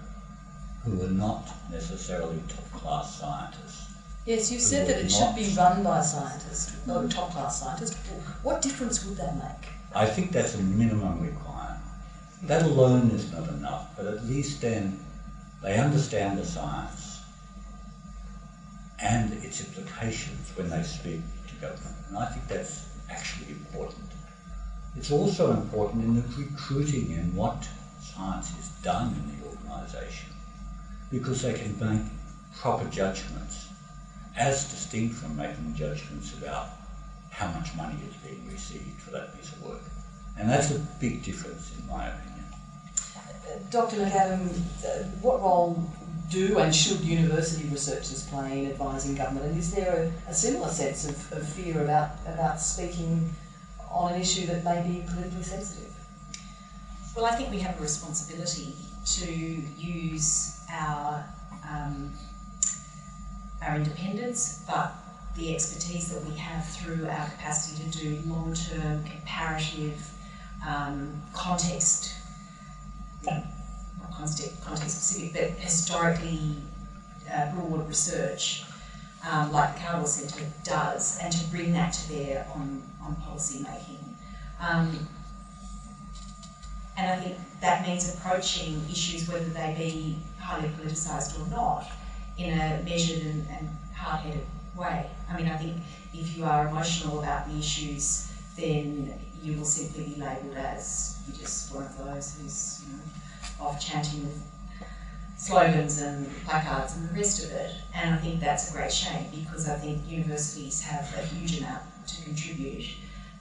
who 0.84 1.02
are 1.04 1.08
not 1.08 1.48
necessarily 1.70 2.42
top 2.48 2.72
class 2.72 3.20
scientists. 3.20 3.88
Yes, 4.26 4.52
you 4.52 4.60
said 4.60 4.88
that 4.88 5.00
it 5.00 5.10
should 5.12 5.36
be 5.36 5.50
run 5.56 5.84
by 5.84 6.02
scientists, 6.02 6.72
not 6.86 7.10
top 7.10 7.32
class 7.32 7.60
scientists. 7.60 7.96
What 8.44 8.62
difference 8.62 9.04
would 9.04 9.18
that 9.18 9.36
make? 9.36 9.71
I 9.94 10.06
think 10.06 10.32
that's 10.32 10.56
a 10.56 10.64
minimum 10.64 11.22
requirement. 11.22 11.80
That 12.44 12.64
alone 12.64 13.12
is 13.12 13.32
not 13.32 13.50
enough, 13.50 13.90
but 13.98 14.08
at 14.08 14.26
least 14.26 14.62
then 14.62 14.98
they 15.62 15.78
understand 15.78 16.40
the 16.40 16.46
science 16.46 17.22
and 19.00 19.34
its 19.44 19.60
implications 19.60 20.56
when 20.56 20.70
they 20.70 20.84
speak 20.84 21.22
to 21.48 21.56
government. 21.56 21.96
And 22.08 22.18
I 22.18 22.26
think 22.26 22.48
that's 22.48 22.86
actually 23.10 23.52
important. 23.52 24.08
It's 24.96 25.12
also 25.12 25.52
important 25.52 26.04
in 26.04 26.16
the 26.16 26.24
recruiting 26.38 27.12
and 27.14 27.36
what 27.36 27.68
science 28.00 28.58
is 28.58 28.70
done 28.84 29.08
in 29.08 29.40
the 29.40 29.46
organisation 29.48 30.30
because 31.12 31.42
they 31.42 31.54
can 31.54 31.78
make 31.80 32.06
proper 32.56 32.86
judgments 32.86 33.68
as 34.38 34.64
distinct 34.66 35.16
from 35.16 35.36
making 35.36 35.76
judgments 35.76 36.34
about 36.34 36.68
how 37.42 37.60
much 37.60 37.76
money 37.76 37.98
is 38.08 38.16
being 38.18 38.48
received 38.52 39.02
for 39.02 39.10
that 39.10 39.36
piece 39.36 39.52
of 39.52 39.64
work. 39.64 39.82
And 40.38 40.48
that's 40.48 40.70
a 40.70 40.80
big 41.00 41.24
difference 41.24 41.72
in 41.78 41.88
my 41.88 42.08
opinion. 42.08 42.46
Dr. 43.72 43.98
McAdam, 43.98 44.48
uh, 44.86 45.04
what 45.22 45.42
role 45.42 45.84
do 46.30 46.60
and 46.60 46.74
should 46.74 47.02
university 47.02 47.68
researchers 47.70 48.28
play 48.30 48.64
in 48.64 48.72
advising 48.72 49.16
government? 49.16 49.48
And 49.48 49.58
is 49.58 49.74
there 49.74 50.12
a, 50.28 50.32
a 50.32 50.34
similar 50.34 50.70
sense 50.70 51.10
of, 51.10 51.34
of, 51.34 51.48
fear 51.48 51.84
about, 51.84 52.12
about 52.28 52.62
speaking 52.62 53.30
on 53.90 54.14
an 54.14 54.22
issue 54.22 54.46
that 54.46 54.64
may 54.64 54.80
be 54.88 55.04
politically 55.12 55.44
sensitive? 55.44 55.94
Well, 57.16 57.26
I 57.26 57.36
think 57.36 57.50
we 57.50 57.60
have 57.60 57.78
a 57.78 57.82
responsibility 57.82 58.74
to 59.18 59.34
use 59.34 60.62
our 60.72 61.26
um, 61.68 62.12
our 63.62 63.76
independence, 63.76 64.64
but 64.68 64.96
the 65.36 65.54
expertise 65.56 66.14
that 66.14 66.24
we 66.30 66.36
have 66.36 66.68
through 66.68 67.08
our 67.08 67.26
capacity 67.30 67.90
to 67.90 68.00
do 68.00 68.20
long-term 68.26 69.04
comparative 69.06 70.10
um, 70.68 71.22
context, 71.34 72.16
not 73.26 73.44
context, 74.12 74.62
context 74.64 75.04
specific, 75.04 75.34
but 75.34 75.60
historically 75.60 76.56
uh, 77.34 77.52
broad 77.54 77.88
research, 77.88 78.64
um, 79.30 79.52
like 79.52 79.74
the 79.76 79.82
Kaldor 79.82 80.08
Centre 80.08 80.46
does, 80.64 81.18
and 81.22 81.32
to 81.32 81.46
bring 81.50 81.72
that 81.74 81.94
to 81.94 82.10
bear 82.10 82.48
on, 82.54 82.82
on 83.02 83.16
policy 83.16 83.64
making. 83.64 84.16
Um, 84.60 85.08
and 86.98 87.10
I 87.10 87.24
think 87.24 87.38
that 87.62 87.88
means 87.88 88.14
approaching 88.14 88.84
issues, 88.92 89.30
whether 89.30 89.46
they 89.46 89.74
be 89.78 90.18
highly 90.40 90.70
politicised 90.70 91.40
or 91.40 91.50
not, 91.50 91.90
in 92.38 92.60
a 92.60 92.84
measured 92.84 93.24
and, 93.24 93.48
and 93.50 93.70
hard-headed 93.96 94.46
way. 94.76 95.10
I 95.32 95.38
mean, 95.38 95.48
I 95.48 95.56
think 95.58 95.78
if 96.14 96.36
you 96.36 96.44
are 96.46 96.68
emotional 96.68 97.20
about 97.20 97.50
the 97.50 97.58
issues, 97.58 98.30
then 98.58 99.18
you 99.42 99.58
will 99.58 99.66
simply 99.66 100.04
be 100.04 100.16
labelled 100.16 100.56
as 100.56 101.18
you're 101.26 101.38
just 101.38 101.74
one 101.74 101.84
of 101.84 101.98
those 101.98 102.38
who's 102.38 102.84
you 102.86 102.94
know, 102.94 103.66
off 103.66 103.80
chanting 103.80 104.24
with 104.24 104.44
slogans 105.38 106.02
and 106.02 106.30
placards 106.46 106.96
and 106.96 107.10
the 107.10 107.14
rest 107.14 107.46
of 107.46 107.52
it. 107.52 107.76
And 107.96 108.14
I 108.14 108.18
think 108.18 108.40
that's 108.40 108.70
a 108.70 108.74
great 108.74 108.92
shame 108.92 109.28
because 109.34 109.70
I 109.70 109.76
think 109.76 110.08
universities 110.08 110.82
have 110.82 111.12
a 111.18 111.24
huge 111.24 111.60
amount 111.60 111.84
to 112.08 112.22
contribute, 112.24 112.86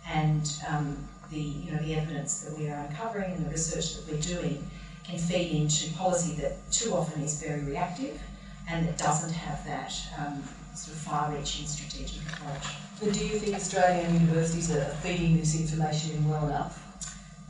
and 0.09 0.51
um, 0.69 0.97
the 1.31 1.41
you 1.41 1.73
know 1.73 1.79
the 1.79 1.95
evidence 1.95 2.41
that 2.43 2.57
we 2.57 2.69
are 2.69 2.87
uncovering 2.89 3.33
and 3.33 3.47
the 3.47 3.51
research 3.51 3.97
that 3.97 4.13
we're 4.13 4.21
doing 4.21 4.65
can 5.05 5.19
feed 5.19 5.51
into 5.51 5.93
policy 5.95 6.35
that 6.41 6.71
too 6.71 6.95
often 6.95 7.21
is 7.23 7.43
very 7.43 7.63
reactive 7.65 8.21
and 8.69 8.87
it 8.87 8.97
doesn't 8.99 9.33
have 9.33 9.65
that 9.65 9.93
um, 10.19 10.43
sort 10.75 10.97
of 10.97 11.03
far-reaching 11.03 11.67
strategic 11.67 12.23
approach. 12.23 12.75
But 13.01 13.13
do 13.13 13.27
you 13.27 13.39
think 13.39 13.57
Australian 13.57 14.15
universities 14.15 14.71
are 14.71 14.85
feeding 15.03 15.39
this 15.39 15.59
information 15.59 16.17
in 16.17 16.29
well 16.29 16.47
enough? 16.47 16.87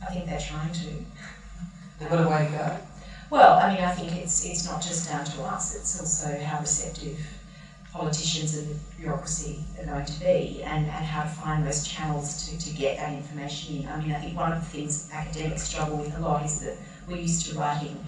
I 0.01 0.11
think 0.13 0.25
they're 0.25 0.39
trying 0.39 0.71
to. 0.73 0.87
They've 1.99 2.09
got 2.09 2.25
a 2.25 2.29
way 2.29 2.45
to 2.45 2.51
go. 2.51 2.77
Well, 3.29 3.59
I 3.59 3.73
mean, 3.73 3.83
I 3.83 3.91
think 3.91 4.13
it's 4.13 4.45
it's 4.45 4.65
not 4.65 4.81
just 4.81 5.09
down 5.09 5.25
to 5.25 5.43
us; 5.43 5.75
it's 5.75 5.99
also 5.99 6.37
how 6.39 6.59
receptive 6.59 7.19
politicians 7.93 8.57
and 8.57 8.79
bureaucracy 8.97 9.63
are 9.77 9.85
going 9.85 10.05
to 10.05 10.19
be, 10.19 10.63
and, 10.63 10.85
and 10.85 11.05
how 11.05 11.23
to 11.23 11.29
find 11.29 11.65
those 11.65 11.85
channels 11.85 12.47
to, 12.47 12.57
to 12.57 12.75
get 12.75 12.97
that 12.97 13.13
information 13.13 13.77
in. 13.77 13.87
I 13.87 14.01
mean, 14.01 14.13
I 14.13 14.19
think 14.19 14.37
one 14.37 14.53
of 14.53 14.59
the 14.59 14.65
things 14.65 15.09
academics 15.11 15.63
struggle 15.63 15.97
with 15.97 16.17
a 16.17 16.21
lot 16.21 16.45
is 16.45 16.61
that 16.61 16.77
we're 17.07 17.17
used 17.17 17.51
to 17.51 17.59
writing 17.59 17.99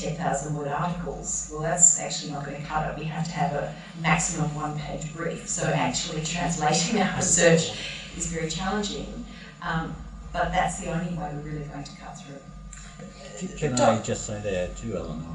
10,000 0.00 0.56
word 0.56 0.68
articles. 0.68 1.50
Well, 1.52 1.62
that's 1.62 2.00
actually 2.00 2.32
not 2.32 2.44
going 2.44 2.60
to 2.60 2.66
cut 2.66 2.90
it. 2.90 2.98
We 2.98 3.04
have 3.04 3.24
to 3.24 3.30
have 3.32 3.52
a 3.52 3.74
maximum 4.00 4.54
one 4.54 4.78
page 4.78 5.14
brief. 5.14 5.48
So 5.48 5.64
actually 5.66 6.22
translating 6.24 7.00
our 7.00 7.16
research 7.16 7.78
is 8.16 8.26
very 8.26 8.48
challenging. 8.48 9.24
Um, 9.62 9.94
but 10.32 10.52
that's 10.52 10.80
the 10.80 10.90
only 10.90 11.12
way 11.14 11.30
we're 11.34 11.50
really 11.50 11.64
going 11.66 11.84
to 11.84 11.96
cut 11.96 12.18
through. 12.18 13.48
Can 13.58 13.78
I 13.80 14.00
just 14.02 14.26
say 14.26 14.40
there 14.42 14.68
too, 14.76 14.96
Eleanor? 14.96 15.34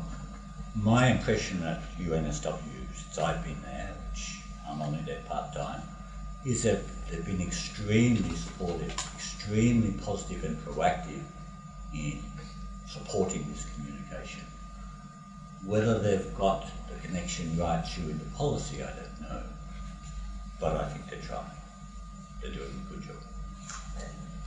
My 0.75 1.09
impression 1.09 1.63
at 1.63 1.81
UNSW 1.97 2.59
since 2.93 3.17
I've 3.17 3.43
been 3.43 3.61
there, 3.61 3.93
which 4.11 4.39
I'm 4.67 4.81
only 4.81 4.99
there 5.05 5.21
part 5.27 5.53
time, 5.53 5.81
is 6.45 6.63
that 6.63 6.81
they've 7.09 7.25
been 7.25 7.41
extremely 7.41 8.35
supportive, 8.35 8.93
extremely 9.15 9.91
positive 10.03 10.43
and 10.43 10.57
proactive 10.57 11.23
in 11.93 12.19
supporting 12.87 13.45
this. 13.49 13.65
Whether 15.65 15.99
they've 15.99 16.35
got 16.37 16.67
the 16.87 17.07
connection 17.07 17.57
right 17.57 17.83
through 17.85 18.09
in 18.09 18.19
the 18.19 18.25
policy, 18.35 18.83
I 18.83 18.87
don't 18.87 19.21
know. 19.21 19.41
But 20.59 20.77
I 20.77 20.89
think 20.89 21.09
they're 21.09 21.21
trying. 21.21 21.45
They're 22.41 22.51
doing 22.51 22.85
a 22.87 22.93
good 22.93 23.03
job. 23.03 23.15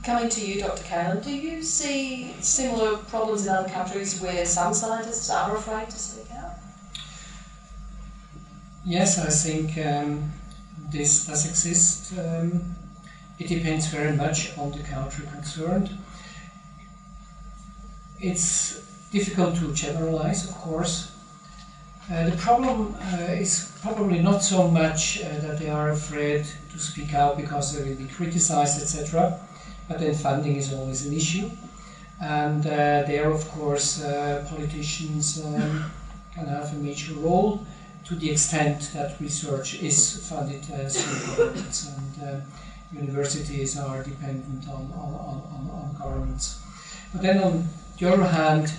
Coming 0.03 0.29
to 0.29 0.47
you, 0.47 0.61
Dr. 0.61 0.83
Kälin, 0.83 1.23
do 1.23 1.31
you 1.31 1.61
see 1.61 2.33
similar 2.39 2.97
problems 2.97 3.45
in 3.45 3.49
other 3.49 3.67
countries 3.69 4.21
where 4.21 4.45
some 4.45 4.73
scientists 4.73 5.29
are 5.29 5.55
afraid 5.57 5.89
to 5.89 5.99
speak 5.99 6.31
out? 6.31 6.53
Yes, 8.85 9.19
I 9.19 9.29
think 9.29 9.77
um, 9.85 10.31
this 10.89 11.27
does 11.27 11.45
exist. 11.45 12.13
Um, 12.17 12.75
it 13.37 13.47
depends 13.47 13.87
very 13.87 14.15
much 14.15 14.57
on 14.57 14.71
the 14.71 14.83
country 14.83 15.27
concerned. 15.27 15.97
It's 18.21 18.88
difficult 19.11 19.55
to 19.57 19.73
generalize, 19.73 20.49
of 20.49 20.55
course. 20.55 21.11
Uh, 22.11 22.27
the 22.29 22.37
problem 22.37 22.95
uh, 22.95 23.17
is 23.31 23.71
probably 23.81 24.19
not 24.19 24.41
so 24.41 24.67
much 24.67 25.21
uh, 25.21 25.39
that 25.41 25.59
they 25.59 25.69
are 25.69 25.91
afraid 25.91 26.45
to 26.71 26.79
speak 26.79 27.13
out 27.13 27.37
because 27.37 27.77
they 27.77 27.87
will 27.87 27.95
be 27.95 28.07
criticized, 28.07 28.81
etc. 28.81 29.39
But 29.87 29.99
then 29.99 30.15
funding 30.15 30.55
is 30.55 30.73
always 30.73 31.05
an 31.05 31.13
issue. 31.13 31.49
And 32.21 32.65
uh, 32.65 33.03
there, 33.07 33.31
of 33.31 33.47
course, 33.49 34.01
uh, 34.01 34.45
politicians 34.49 35.43
um, 35.45 35.85
can 36.33 36.47
have 36.47 36.73
a 36.73 36.77
major 36.77 37.13
role 37.13 37.63
to 38.05 38.15
the 38.15 38.31
extent 38.31 38.91
that 38.93 39.19
research 39.21 39.75
is 39.81 40.27
funded 40.27 40.63
uh, 40.73 40.89
through 40.89 41.35
governments 41.35 41.91
and 41.95 42.43
universities 42.91 43.77
are 43.77 44.01
dependent 44.03 44.67
on, 44.67 44.91
on, 44.95 45.13
on, 45.13 45.69
on 45.71 45.95
governments. 45.97 46.59
But 47.13 47.21
then 47.21 47.37
on 47.37 47.67
the 47.99 48.11
other 48.11 48.25
hand, 48.25 48.73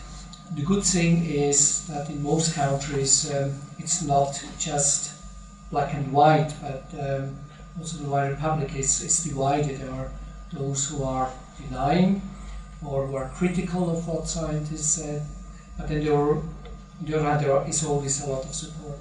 the 0.54 0.62
good 0.62 0.82
thing 0.82 1.24
is 1.24 1.86
that 1.86 2.10
in 2.10 2.22
most 2.22 2.54
countries 2.54 3.32
um, 3.32 3.54
it's 3.78 4.02
not 4.02 4.42
just 4.58 5.12
black 5.70 5.94
and 5.94 6.12
white, 6.12 6.52
but 6.60 6.84
um, 6.98 7.36
also 7.78 7.98
the 7.98 8.08
White 8.08 8.30
Republic 8.30 8.74
is, 8.74 9.02
is 9.02 9.22
divided. 9.22 9.80
There 9.80 9.92
are 9.92 10.10
those 10.52 10.88
who 10.88 11.04
are 11.04 11.30
denying 11.56 12.22
or 12.84 13.06
who 13.06 13.16
are 13.16 13.28
critical 13.28 13.90
of 13.90 14.06
what 14.08 14.28
scientists 14.28 14.94
said, 14.94 15.22
but 15.78 15.88
then 15.88 16.04
there 16.04 16.16
are, 16.16 16.42
there 17.38 17.68
is 17.68 17.84
always 17.84 18.24
a 18.24 18.26
lot 18.26 18.44
of 18.44 18.54
support. 18.54 18.98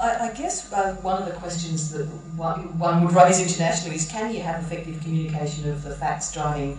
I, 0.00 0.28
I 0.28 0.32
guess 0.32 0.72
uh, 0.72 0.94
one 1.02 1.22
of 1.22 1.28
the 1.28 1.34
questions 1.34 1.90
that 1.92 2.06
one, 2.36 2.78
one 2.78 3.04
would 3.04 3.14
raise 3.14 3.40
internationally 3.40 3.96
is 3.96 4.08
can 4.10 4.32
you 4.32 4.42
have 4.42 4.62
effective 4.62 5.00
communication 5.02 5.70
of 5.70 5.82
the 5.82 5.94
facts 5.96 6.32
driving 6.32 6.78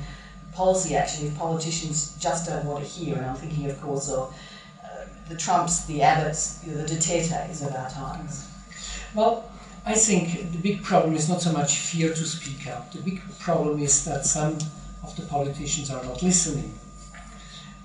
policy 0.55 0.95
action 0.95 1.27
if 1.27 1.38
politicians 1.38 2.15
just 2.19 2.47
don't 2.47 2.65
want 2.65 2.84
to 2.84 2.89
hear. 2.89 3.15
And 3.15 3.25
I'm 3.25 3.35
thinking, 3.35 3.69
of 3.69 3.80
course, 3.81 4.09
of 4.09 4.34
uh, 4.84 5.05
the 5.30 5.35
Trumps, 5.35 5.85
the 5.85 5.99
Abbotts, 5.99 6.65
you 6.65 6.73
know, 6.73 6.81
the 6.81 6.95
Dutertes 6.95 7.65
of 7.65 7.75
our 7.75 7.89
times. 7.89 8.47
Well, 9.13 9.49
I 9.85 9.95
think 9.95 10.51
the 10.51 10.57
big 10.57 10.81
problem 10.84 11.15
is 11.15 11.27
not 11.27 11.41
so 11.41 11.51
much 11.51 11.77
fear 11.77 12.09
to 12.09 12.25
speak 12.25 12.67
out. 12.67 12.91
The 12.91 13.01
big 13.01 13.21
problem 13.39 13.80
is 13.80 14.05
that 14.05 14.25
some 14.25 14.57
of 15.03 15.15
the 15.15 15.23
politicians 15.23 15.91
are 15.91 16.03
not 16.03 16.23
listening. 16.23 16.73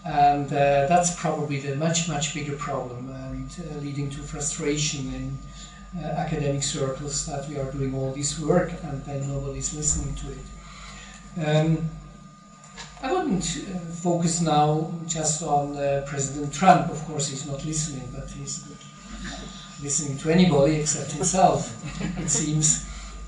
And 0.04 0.46
uh, 0.46 0.86
that's 0.86 1.20
probably 1.20 1.58
the 1.58 1.74
much, 1.76 2.08
much 2.08 2.34
bigger 2.34 2.56
problem 2.56 3.10
and 3.10 3.50
uh, 3.60 3.78
leading 3.80 4.08
to 4.10 4.20
frustration 4.22 5.12
in 5.12 5.38
uh, 6.00 6.06
academic 6.06 6.62
circles 6.62 7.26
that 7.26 7.48
we 7.48 7.58
are 7.58 7.70
doing 7.72 7.94
all 7.94 8.12
this 8.12 8.38
work 8.38 8.72
and 8.84 9.04
then 9.04 9.28
nobody's 9.28 9.74
listening 9.74 10.14
to 10.14 10.26
it. 10.32 11.46
Um, 11.46 11.90
I 13.00 13.12
wouldn't 13.12 13.44
uh, 13.44 13.78
focus 14.02 14.40
now 14.40 14.92
just 15.06 15.42
on 15.42 15.76
uh, 15.76 16.04
President 16.06 16.52
Trump. 16.52 16.90
Of 16.90 17.04
course, 17.04 17.28
he's 17.28 17.46
not 17.46 17.64
listening, 17.64 18.08
but 18.12 18.28
he's 18.30 18.66
listening 19.80 20.18
to 20.18 20.30
anybody 20.30 20.76
except 20.76 21.12
himself, 21.12 21.72
it 22.18 22.28
seems. 22.28 22.86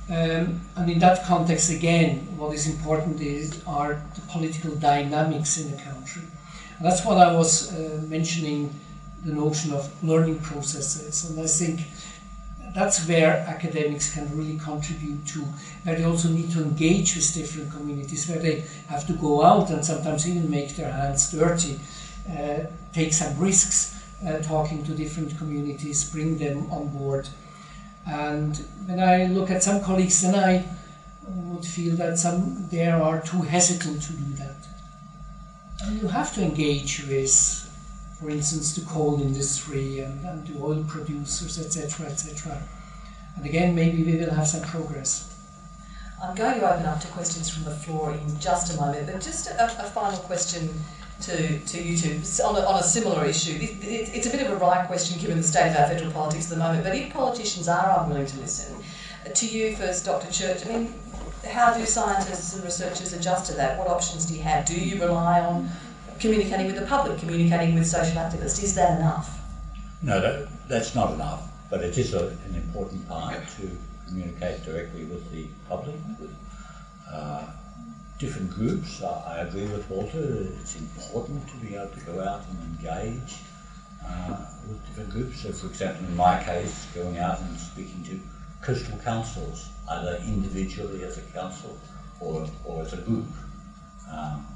Um, 0.09 0.60
and 0.74 0.90
in 0.90 0.98
that 0.98 1.24
context, 1.24 1.70
again, 1.70 2.26
what 2.36 2.52
is 2.52 2.66
important 2.66 3.20
is 3.20 3.62
are 3.64 4.02
the 4.16 4.20
political 4.22 4.74
dynamics 4.74 5.59
in 5.59 5.70
the 5.70 5.80
country. 5.80 6.22
And 6.78 6.86
that's 6.86 7.05
what 7.05 7.18
I 7.18 7.32
was 7.32 7.72
uh, 7.72 8.02
mentioning 8.09 8.74
the 9.24 9.32
notion 9.32 9.72
of 9.72 10.02
learning 10.02 10.40
processes. 10.40 11.30
And 11.30 11.38
I 11.38 11.47
think 11.47 11.82
that's 12.74 13.06
where 13.09 13.44
academics 13.48 14.14
can 14.14 14.36
really 14.36 14.59
contribute 14.59 15.26
to, 15.26 15.40
where 15.84 15.97
they 15.97 16.05
also 16.05 16.28
need 16.28 16.51
to 16.52 16.62
engage 16.62 17.16
with 17.16 17.34
different 17.34 17.70
communities, 17.72 18.28
where 18.28 18.38
they 18.38 18.64
have 18.88 19.06
to 19.06 19.12
go 19.14 19.42
out 19.42 19.70
and 19.70 19.84
sometimes 19.84 20.28
even 20.28 20.51
make 20.51 20.76
their 20.76 20.92
hands 20.92 21.30
dirty, 21.30 21.78
uh, 22.30 22.60
take 22.92 23.12
some 23.12 23.38
risks, 23.38 24.01
uh, 24.26 24.38
talking 24.38 24.84
to 24.84 24.92
different 24.92 25.36
communities, 25.38 26.10
bring 26.10 26.38
them 26.38 26.70
on 26.70 26.88
board. 26.88 27.28
And 28.06 28.56
when 28.86 29.01
I 29.01 29.26
look 29.26 29.51
at 29.51 29.62
some 29.62 29.82
colleagues, 29.82 30.22
then 30.22 30.34
I 30.34 30.64
would 31.26 31.64
feel 31.64 31.97
that 31.97 32.18
some 32.18 32.66
there 32.70 33.01
are 33.01 33.20
too 33.20 33.42
hesitant 33.42 34.02
to 34.02 34.12
do 34.12 34.32
that. 34.34 34.56
And 35.82 36.01
you 36.02 36.09
have 36.09 36.34
to 36.34 36.42
engage 36.42 37.06
with, 37.06 37.69
for 38.20 38.30
instance, 38.30 38.74
the 38.74 38.84
coal 38.84 39.20
industry 39.20 40.01
and, 40.01 40.24
and 40.26 40.47
the 40.47 40.62
oil 40.62 40.84
producers, 40.86 41.59
etc., 41.59 42.06
etc. 42.06 42.62
And 43.36 43.47
again, 43.47 43.74
maybe 43.74 44.05
we 44.05 44.18
will 44.18 44.34
have 44.34 44.47
some 44.47 44.62
progress. 44.62 45.26
I'm 46.22 46.34
going 46.34 46.60
to 46.60 46.70
open 46.74 46.84
up 46.84 47.01
to 47.01 47.06
questions 47.09 47.48
from 47.48 47.64
the 47.64 47.70
floor 47.70 48.12
in 48.12 48.40
just 48.40 48.76
a 48.76 48.80
moment, 48.80 49.06
but 49.06 49.22
just 49.22 49.47
a, 49.47 49.64
a 49.64 49.88
final 49.88 50.18
question 50.18 50.68
to, 51.22 51.59
to 51.60 51.82
you 51.82 51.97
two 51.97 52.20
on 52.44 52.56
a, 52.56 52.60
on 52.60 52.78
a 52.78 52.82
similar 52.82 53.24
issue. 53.24 53.56
It, 53.56 53.82
it, 53.82 54.10
it's 54.14 54.26
a 54.26 54.30
bit 54.30 54.47
of 54.47 54.52
a 54.52 54.56
right 54.56 54.86
question 54.86 55.18
given 55.18 55.38
the 55.38 55.42
state 55.42 55.70
of 55.70 55.76
our 55.76 55.88
federal 55.88 56.12
politics 56.12 56.51
at 56.51 56.59
the 56.59 56.62
moment, 56.62 56.84
but 56.84 56.94
if 56.94 57.12
politicians 57.12 57.68
are 57.68 58.02
unwilling 58.05 58.26
to 58.26 58.40
listen, 58.40 58.76
uh, 59.24 59.30
to 59.30 59.47
you 59.47 59.76
first, 59.76 60.05
Dr. 60.05 60.30
Church, 60.30 60.66
I 60.66 60.68
mean, 60.68 60.94
how 61.48 61.72
do 61.72 61.84
scientists 61.86 62.55
and 62.55 62.64
researchers 62.64 63.14
adjust 63.14 63.51
to 63.51 63.56
that? 63.56 63.78
What 63.78 63.88
options 63.88 64.26
do 64.26 64.34
you 64.34 64.42
have? 64.42 64.66
Do 64.66 64.78
you 64.78 65.01
rely 65.01 65.40
on 65.40 65.70
communicating 66.20 66.66
with 66.66 66.76
the 66.76 66.86
public, 66.86 67.18
communicating 67.18 67.74
with 67.74 67.86
social 67.86 68.16
activists? 68.16 68.62
Is 68.62 68.74
that 68.74 68.98
enough? 68.98 69.40
No, 70.02 70.20
that, 70.20 70.48
that's 70.68 70.94
not 70.94 71.12
enough, 71.14 71.48
but 71.70 71.82
it 71.82 71.97
is 71.98 72.14
a, 72.14 72.28
an 72.28 72.55
important 72.55 73.06
part 73.09 73.40
to 73.56 73.70
communicate 74.06 74.64
directly 74.64 75.05
with 75.05 75.30
the 75.32 75.47
public, 75.68 75.97
with 76.18 76.34
uh, 77.10 77.47
different 78.18 78.51
groups. 78.51 79.02
I, 79.02 79.36
I 79.36 79.38
agree 79.38 79.66
with 79.66 79.88
Walter, 79.90 80.47
it's 80.60 80.76
important 80.76 81.48
to 81.48 81.56
be 81.56 81.74
able 81.74 81.88
to 81.88 82.01
go 82.01 82.20
out 82.20 82.42
and 82.51 82.59
engage 82.78 83.36
uh, 84.06 84.36
with 84.68 84.86
different 84.86 85.10
groups. 85.10 85.40
So, 85.40 85.52
for 85.52 85.66
example, 85.66 86.06
in 86.06 86.16
my 86.16 86.42
case, 86.42 86.86
going 86.94 87.18
out 87.18 87.40
and 87.40 87.59
speaking 87.59 88.05
to 88.05 88.20
coastal 88.62 88.98
councils, 88.98 89.68
either 89.88 90.20
individually 90.26 91.02
as 91.05 91.18
a 91.18 91.22
council 91.32 91.78
or, 92.20 92.47
or 92.64 92.82
as 92.82 92.92
a 92.92 92.98
group. 92.98 93.26
Um, 94.10 94.47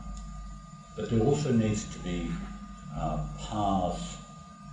but 0.96 1.10
there 1.10 1.20
also 1.20 1.52
needs 1.52 1.84
to 1.92 1.98
be 2.00 2.30
uh, 2.96 3.18
paths 3.48 4.18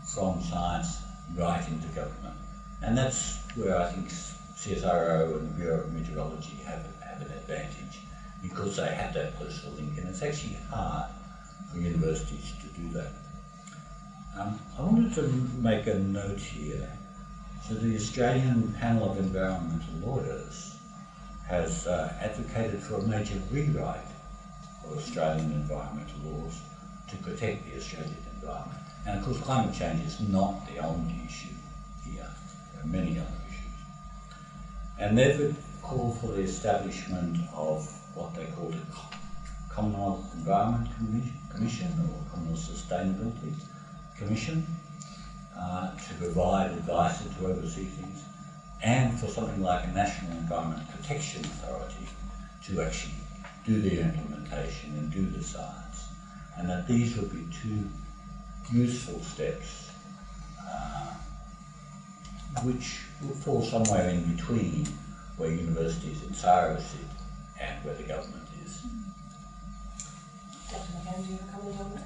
from 0.05 0.41
science 0.41 1.01
right 1.35 1.67
into 1.67 1.87
government. 1.87 2.35
And 2.81 2.97
that's 2.97 3.39
where 3.55 3.77
I 3.77 3.91
think 3.91 4.09
CSIRO 4.09 5.37
and 5.37 5.49
the 5.49 5.53
Bureau 5.53 5.79
of 5.81 5.93
Meteorology 5.93 6.57
have, 6.65 6.85
have 7.01 7.21
an 7.21 7.31
advantage 7.31 7.99
because 8.41 8.75
they 8.75 8.87
have 8.87 9.13
that 9.13 9.39
personal 9.39 9.75
link. 9.75 9.97
And 9.97 10.07
it's 10.09 10.21
actually 10.21 10.57
hard 10.69 11.09
for 11.71 11.79
universities 11.79 12.53
to 12.61 12.67
do 12.79 12.89
that. 12.93 13.11
Um, 14.37 14.59
I 14.77 14.81
wanted 14.83 15.13
to 15.15 15.23
make 15.59 15.87
a 15.87 15.95
note 15.95 16.39
here. 16.39 16.89
So 17.67 17.75
the 17.75 17.95
Australian 17.95 18.73
Panel 18.79 19.11
of 19.11 19.17
Environmental 19.17 19.93
Lawyers 20.03 20.75
has 21.47 21.85
uh, 21.87 22.13
advocated 22.19 22.81
for 22.81 22.95
a 22.95 23.01
major 23.03 23.39
rewrite 23.51 24.10
Australian 24.97 25.51
environmental 25.51 26.19
laws 26.25 26.61
to 27.09 27.17
protect 27.17 27.65
the 27.65 27.77
Australian 27.77 28.15
environment. 28.35 28.79
And 29.05 29.19
of 29.19 29.25
course, 29.25 29.39
climate 29.39 29.73
change 29.73 30.05
is 30.05 30.19
not 30.19 30.65
the 30.67 30.79
only 30.79 31.15
issue 31.25 31.55
here. 32.05 32.27
There 32.73 32.83
are 32.83 32.87
many 32.87 33.19
other 33.19 33.39
issues. 33.49 33.77
And 34.99 35.17
they've 35.17 35.57
called 35.81 36.17
for 36.19 36.27
the 36.27 36.41
establishment 36.41 37.37
of 37.53 37.85
what 38.15 38.33
they 38.35 38.45
call 38.45 38.69
the 38.69 38.79
Commonwealth 39.69 40.33
Environment 40.35 40.87
Commission 41.49 41.91
or 41.99 42.31
Commonwealth 42.31 42.59
Sustainability 42.59 43.53
Commission 44.17 44.67
uh, 45.57 45.89
to 46.07 46.13
provide 46.15 46.71
advice 46.71 47.21
and 47.21 47.35
to 47.35 47.47
oversee 47.47 47.85
things, 47.85 48.23
and 48.81 49.19
for 49.19 49.27
something 49.27 49.61
like 49.61 49.83
a 49.83 49.87
National 49.87 50.31
Environment 50.31 50.81
Protection 50.89 51.43
Authority 51.45 52.07
to 52.63 52.81
actually 52.81 53.13
do 53.65 53.79
the 53.81 53.99
implementation 53.99 54.30
and 54.51 55.11
do 55.11 55.25
the 55.25 55.43
science. 55.43 56.09
And 56.57 56.69
that 56.69 56.87
these 56.87 57.17
would 57.17 57.31
be 57.31 57.47
two 57.61 57.87
useful 58.71 59.19
steps 59.21 59.91
uh, 60.59 61.13
which 62.63 63.01
would 63.23 63.37
fall 63.37 63.63
somewhere 63.63 64.09
in 64.09 64.23
between 64.35 64.85
where 65.37 65.51
universities 65.51 66.21
and 66.23 66.31
CSIRO 66.31 66.79
sit 66.79 66.99
and 67.59 67.83
where 67.85 67.95
the 67.95 68.03
government 68.03 68.47
is. 68.65 68.81
Dr. 70.69 70.81
McAdam, 70.93 71.25
do 71.25 71.31
you 71.31 71.37
have 71.37 71.49
a 71.49 71.51
comment 71.51 71.79
on 71.79 71.93
that? 71.95 72.03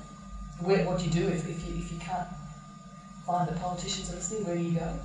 Where, 0.60 0.86
what 0.86 1.00
do 1.00 1.06
you 1.06 1.12
do 1.12 1.28
if, 1.28 1.48
if, 1.50 1.68
you, 1.68 1.76
if 1.76 1.92
you 1.92 2.00
can't 2.00 2.28
find 3.26 3.50
that 3.50 3.60
politicians 3.60 4.12
are 4.12 4.16
listening? 4.16 4.46
Where 4.46 4.56
do 4.56 4.62
you 4.62 4.80
go? 4.80 5.00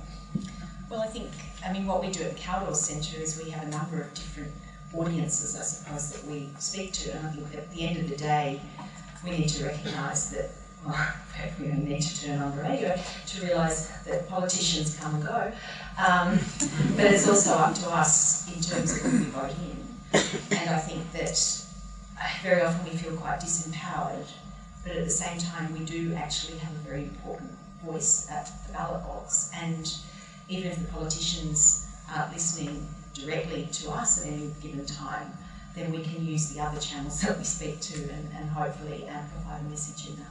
Well, 0.89 1.01
I 1.01 1.07
think, 1.07 1.29
I 1.65 1.73
mean, 1.73 1.85
what 1.85 2.01
we 2.01 2.11
do 2.11 2.23
at 2.23 2.35
the 2.35 2.39
Kaldor 2.39 2.75
Centre 2.75 3.21
is 3.21 3.41
we 3.43 3.49
have 3.51 3.67
a 3.67 3.71
number 3.71 4.01
of 4.01 4.13
different 4.13 4.53
audiences, 4.93 5.57
I 5.57 5.63
suppose, 5.63 6.11
that 6.11 6.29
we 6.29 6.49
speak 6.59 6.91
to. 6.93 7.15
And 7.15 7.27
I 7.27 7.31
think 7.31 7.55
at 7.55 7.71
the 7.71 7.87
end 7.87 7.97
of 7.97 8.09
the 8.09 8.17
day, 8.17 8.61
we 9.23 9.31
need 9.31 9.49
to 9.49 9.65
recognise 9.65 10.31
that, 10.31 10.49
well, 10.85 10.95
we 11.59 11.67
don't 11.67 11.85
need 11.85 12.01
to 12.01 12.25
turn 12.25 12.39
on 12.41 12.55
the 12.55 12.63
radio 12.63 12.99
to 13.27 13.45
realise 13.45 13.87
that 14.05 14.27
politicians 14.27 14.97
come 14.97 15.15
and 15.15 15.23
go. 15.23 15.51
Um, 15.97 16.39
but 16.95 17.05
it's 17.05 17.27
also 17.27 17.53
up 17.53 17.75
to 17.75 17.89
us 17.89 18.47
in 18.53 18.61
terms 18.61 18.97
of 18.97 19.03
who 19.03 19.17
we 19.19 19.25
vote 19.25 19.51
in. 19.51 19.91
And 20.57 20.69
I 20.69 20.79
think 20.79 21.11
that 21.13 21.65
uh, 22.19 22.27
very 22.43 22.61
often 22.61 22.83
we 22.83 22.97
feel 22.97 23.15
quite 23.15 23.39
disempowered, 23.39 24.27
but 24.83 24.95
at 24.95 25.05
the 25.05 25.11
same 25.11 25.37
time, 25.37 25.71
we 25.73 25.85
do 25.85 26.13
actually 26.15 26.57
have 26.57 26.73
a 26.73 26.79
very 26.79 27.03
important 27.03 27.51
voice 27.85 28.29
at 28.29 28.51
the 28.67 28.73
ballot 28.73 29.03
box. 29.03 29.51
And 29.55 29.93
even 30.49 30.71
if 30.71 30.79
the 30.79 30.91
politicians 30.91 31.87
aren't 32.13 32.33
listening 32.33 32.87
directly 33.13 33.67
to 33.71 33.91
us 33.91 34.21
at 34.21 34.27
any 34.31 34.51
given 34.61 34.85
time, 34.85 35.31
then 35.75 35.91
we 35.91 36.03
can 36.03 36.25
use 36.25 36.49
the 36.53 36.59
other 36.61 36.79
channels 36.79 37.21
that 37.21 37.37
we 37.37 37.43
speak 37.43 37.79
to 37.79 38.01
and, 38.09 38.29
and 38.35 38.49
hopefully 38.49 39.05
uh, 39.07 39.11
amplify 39.11 39.57
the 39.57 39.69
message 39.69 40.09
in 40.09 40.15
that. 40.17 40.30